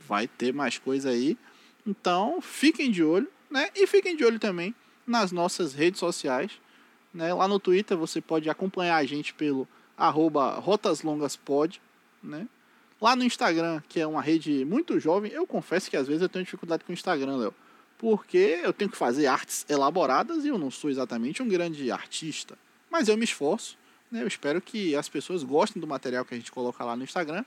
Vai 0.00 0.26
ter 0.26 0.52
mais 0.52 0.78
coisa 0.78 1.10
aí. 1.10 1.38
Então, 1.86 2.40
fiquem 2.40 2.90
de 2.90 3.04
olho, 3.04 3.30
né? 3.50 3.70
E 3.74 3.86
fiquem 3.86 4.16
de 4.16 4.24
olho 4.24 4.38
também 4.38 4.74
nas 5.06 5.30
nossas 5.30 5.74
redes 5.74 6.00
sociais. 6.00 6.52
Né? 7.12 7.32
Lá 7.32 7.46
no 7.46 7.60
Twitter 7.60 7.96
você 7.96 8.20
pode 8.20 8.50
acompanhar 8.50 8.96
a 8.96 9.04
gente 9.04 9.32
pelo 9.34 9.68
arroba 9.96 10.58
rotaslongaspod, 10.58 11.80
né? 12.22 12.48
Lá 13.00 13.14
no 13.14 13.24
Instagram, 13.24 13.82
que 13.88 14.00
é 14.00 14.06
uma 14.06 14.22
rede 14.22 14.64
muito 14.64 14.98
jovem, 14.98 15.30
eu 15.30 15.46
confesso 15.46 15.90
que 15.90 15.96
às 15.96 16.06
vezes 16.06 16.22
eu 16.22 16.28
tenho 16.28 16.44
dificuldade 16.44 16.84
com 16.84 16.92
o 16.92 16.94
Instagram, 16.94 17.36
Léo. 17.36 17.54
Porque 17.98 18.60
eu 18.62 18.72
tenho 18.72 18.90
que 18.90 18.96
fazer 18.96 19.26
artes 19.26 19.66
elaboradas 19.68 20.44
e 20.44 20.48
eu 20.48 20.58
não 20.58 20.70
sou 20.70 20.90
exatamente 20.90 21.42
um 21.42 21.48
grande 21.48 21.90
artista. 21.90 22.56
Mas 22.90 23.08
eu 23.08 23.16
me 23.16 23.24
esforço. 23.24 23.76
Né? 24.10 24.22
Eu 24.22 24.26
espero 24.26 24.60
que 24.60 24.94
as 24.96 25.08
pessoas 25.08 25.42
gostem 25.42 25.80
do 25.80 25.86
material 25.86 26.24
que 26.24 26.34
a 26.34 26.36
gente 26.36 26.52
coloca 26.52 26.84
lá 26.84 26.96
no 26.96 27.04
Instagram. 27.04 27.44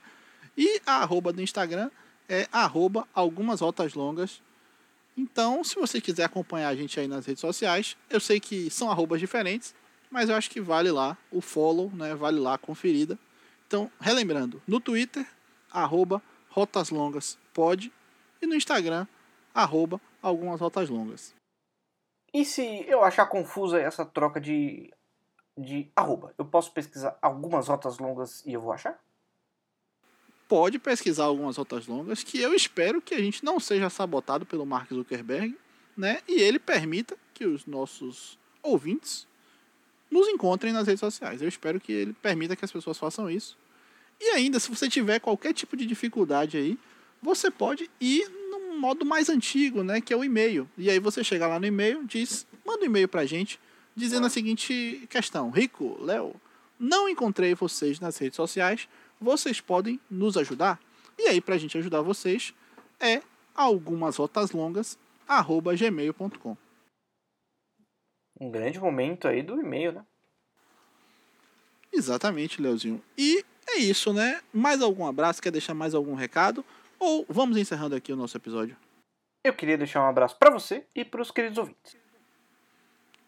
E 0.56 0.80
a 0.86 1.02
arroba 1.02 1.32
do 1.32 1.42
Instagram 1.42 1.90
é 2.28 2.48
arroba 2.52 3.06
algumas 3.12 3.60
rotas 3.60 3.94
longas. 3.94 4.40
Então, 5.16 5.64
se 5.64 5.74
você 5.74 6.00
quiser 6.00 6.24
acompanhar 6.24 6.68
a 6.68 6.76
gente 6.76 6.98
aí 6.98 7.08
nas 7.08 7.26
redes 7.26 7.40
sociais, 7.40 7.96
eu 8.08 8.20
sei 8.20 8.38
que 8.38 8.70
são 8.70 8.90
arrobas 8.90 9.20
diferentes, 9.20 9.74
mas 10.10 10.28
eu 10.28 10.36
acho 10.36 10.48
que 10.48 10.60
vale 10.60 10.90
lá 10.90 11.18
o 11.30 11.40
follow, 11.40 11.90
né? 11.94 12.14
Vale 12.14 12.38
lá 12.38 12.54
a 12.54 12.58
conferida. 12.58 13.18
Então, 13.66 13.90
relembrando, 14.00 14.62
no 14.66 14.80
Twitter, 14.80 15.26
arroba 15.70 16.22
Rotas 16.48 16.90
Longas 16.90 17.38
pode 17.54 17.92
e 18.40 18.46
no 18.46 18.54
Instagram, 18.54 19.06
arroba 19.54 20.00
algumas 20.22 20.60
rotas 20.60 20.88
longas. 20.88 21.34
E 22.32 22.44
se 22.44 22.84
eu 22.88 23.02
achar 23.02 23.26
confusa 23.26 23.80
essa 23.80 24.04
troca 24.04 24.40
de, 24.40 24.92
de 25.56 25.90
arroba, 25.94 26.34
eu 26.38 26.44
posso 26.44 26.72
pesquisar 26.72 27.18
algumas 27.20 27.68
rotas 27.68 27.98
longas 27.98 28.44
e 28.46 28.52
eu 28.52 28.60
vou 28.60 28.72
achar? 28.72 28.98
pode 30.50 30.80
pesquisar 30.80 31.26
algumas 31.26 31.56
rotas 31.56 31.86
longas 31.86 32.24
que 32.24 32.40
eu 32.40 32.52
espero 32.52 33.00
que 33.00 33.14
a 33.14 33.20
gente 33.20 33.44
não 33.44 33.60
seja 33.60 33.88
sabotado 33.88 34.44
pelo 34.44 34.66
Mark 34.66 34.92
Zuckerberg, 34.92 35.56
né? 35.96 36.20
E 36.26 36.40
ele 36.40 36.58
permita 36.58 37.16
que 37.32 37.46
os 37.46 37.66
nossos 37.66 38.36
ouvintes 38.60 39.28
nos 40.10 40.26
encontrem 40.26 40.72
nas 40.72 40.88
redes 40.88 40.98
sociais. 40.98 41.40
Eu 41.40 41.46
espero 41.46 41.78
que 41.80 41.92
ele 41.92 42.12
permita 42.14 42.56
que 42.56 42.64
as 42.64 42.72
pessoas 42.72 42.98
façam 42.98 43.30
isso. 43.30 43.56
E 44.20 44.30
ainda, 44.30 44.60
se 44.60 44.68
você 44.68 44.88
tiver 44.88 45.18
qualquer 45.18 45.54
tipo 45.54 45.76
de 45.76 45.86
dificuldade 45.86 46.58
aí, 46.58 46.78
você 47.22 47.50
pode 47.50 47.90
ir 48.00 48.28
no 48.50 48.78
modo 48.78 49.04
mais 49.04 49.28
antigo, 49.28 49.82
né, 49.82 50.00
que 50.00 50.12
é 50.12 50.16
o 50.16 50.24
e-mail. 50.24 50.68
E 50.76 50.90
aí 50.90 50.98
você 50.98 51.24
chega 51.24 51.46
lá 51.46 51.58
no 51.58 51.66
e-mail, 51.66 52.04
diz, 52.04 52.46
manda 52.64 52.82
um 52.82 52.86
e-mail 52.86 53.08
pra 53.08 53.24
gente, 53.24 53.58
dizendo 53.94 54.26
a 54.26 54.30
seguinte 54.30 55.06
questão: 55.08 55.50
Rico, 55.50 55.96
Léo, 56.02 56.34
não 56.78 57.08
encontrei 57.08 57.54
vocês 57.54 57.98
nas 57.98 58.18
redes 58.18 58.36
sociais, 58.36 58.88
vocês 59.20 59.60
podem 59.60 59.98
nos 60.10 60.36
ajudar? 60.36 60.80
E 61.18 61.28
aí, 61.28 61.40
pra 61.40 61.58
gente 61.58 61.76
ajudar 61.76 62.00
vocês, 62.00 62.54
é 62.98 63.22
algumas 63.54 64.16
rotas 64.16 64.52
longas, 64.52 64.98
arroba 65.26 65.74
gmail.com. 65.74 66.56
Um 68.40 68.50
grande 68.50 68.80
momento 68.80 69.28
aí 69.28 69.42
do 69.42 69.60
e-mail, 69.60 69.92
né? 69.92 70.04
Exatamente, 71.92 72.62
Leozinho. 72.62 73.02
E 73.18 73.44
é 73.70 73.78
isso, 73.78 74.12
né? 74.12 74.40
Mais 74.52 74.80
algum 74.80 75.06
abraço? 75.06 75.42
Quer 75.42 75.50
deixar 75.50 75.74
mais 75.74 75.94
algum 75.94 76.14
recado? 76.14 76.64
Ou 76.98 77.24
vamos 77.28 77.56
encerrando 77.56 77.94
aqui 77.94 78.12
o 78.12 78.16
nosso 78.16 78.36
episódio? 78.36 78.76
Eu 79.44 79.54
queria 79.54 79.78
deixar 79.78 80.02
um 80.02 80.08
abraço 80.08 80.36
para 80.38 80.50
você 80.50 80.84
e 80.94 81.04
para 81.04 81.22
os 81.22 81.30
queridos 81.30 81.58
ouvintes. 81.58 81.96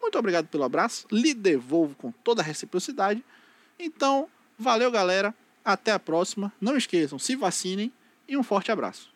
Muito 0.00 0.18
obrigado 0.18 0.48
pelo 0.48 0.64
abraço. 0.64 1.06
Lhe 1.10 1.32
devolvo 1.32 1.94
com 1.94 2.10
toda 2.10 2.42
a 2.42 2.44
reciprocidade. 2.44 3.24
Então, 3.78 4.28
valeu, 4.58 4.90
galera. 4.90 5.34
Até 5.64 5.92
a 5.92 5.98
próxima. 5.98 6.52
Não 6.60 6.76
esqueçam, 6.76 7.18
se 7.18 7.36
vacinem 7.36 7.92
e 8.26 8.36
um 8.36 8.42
forte 8.42 8.72
abraço. 8.72 9.11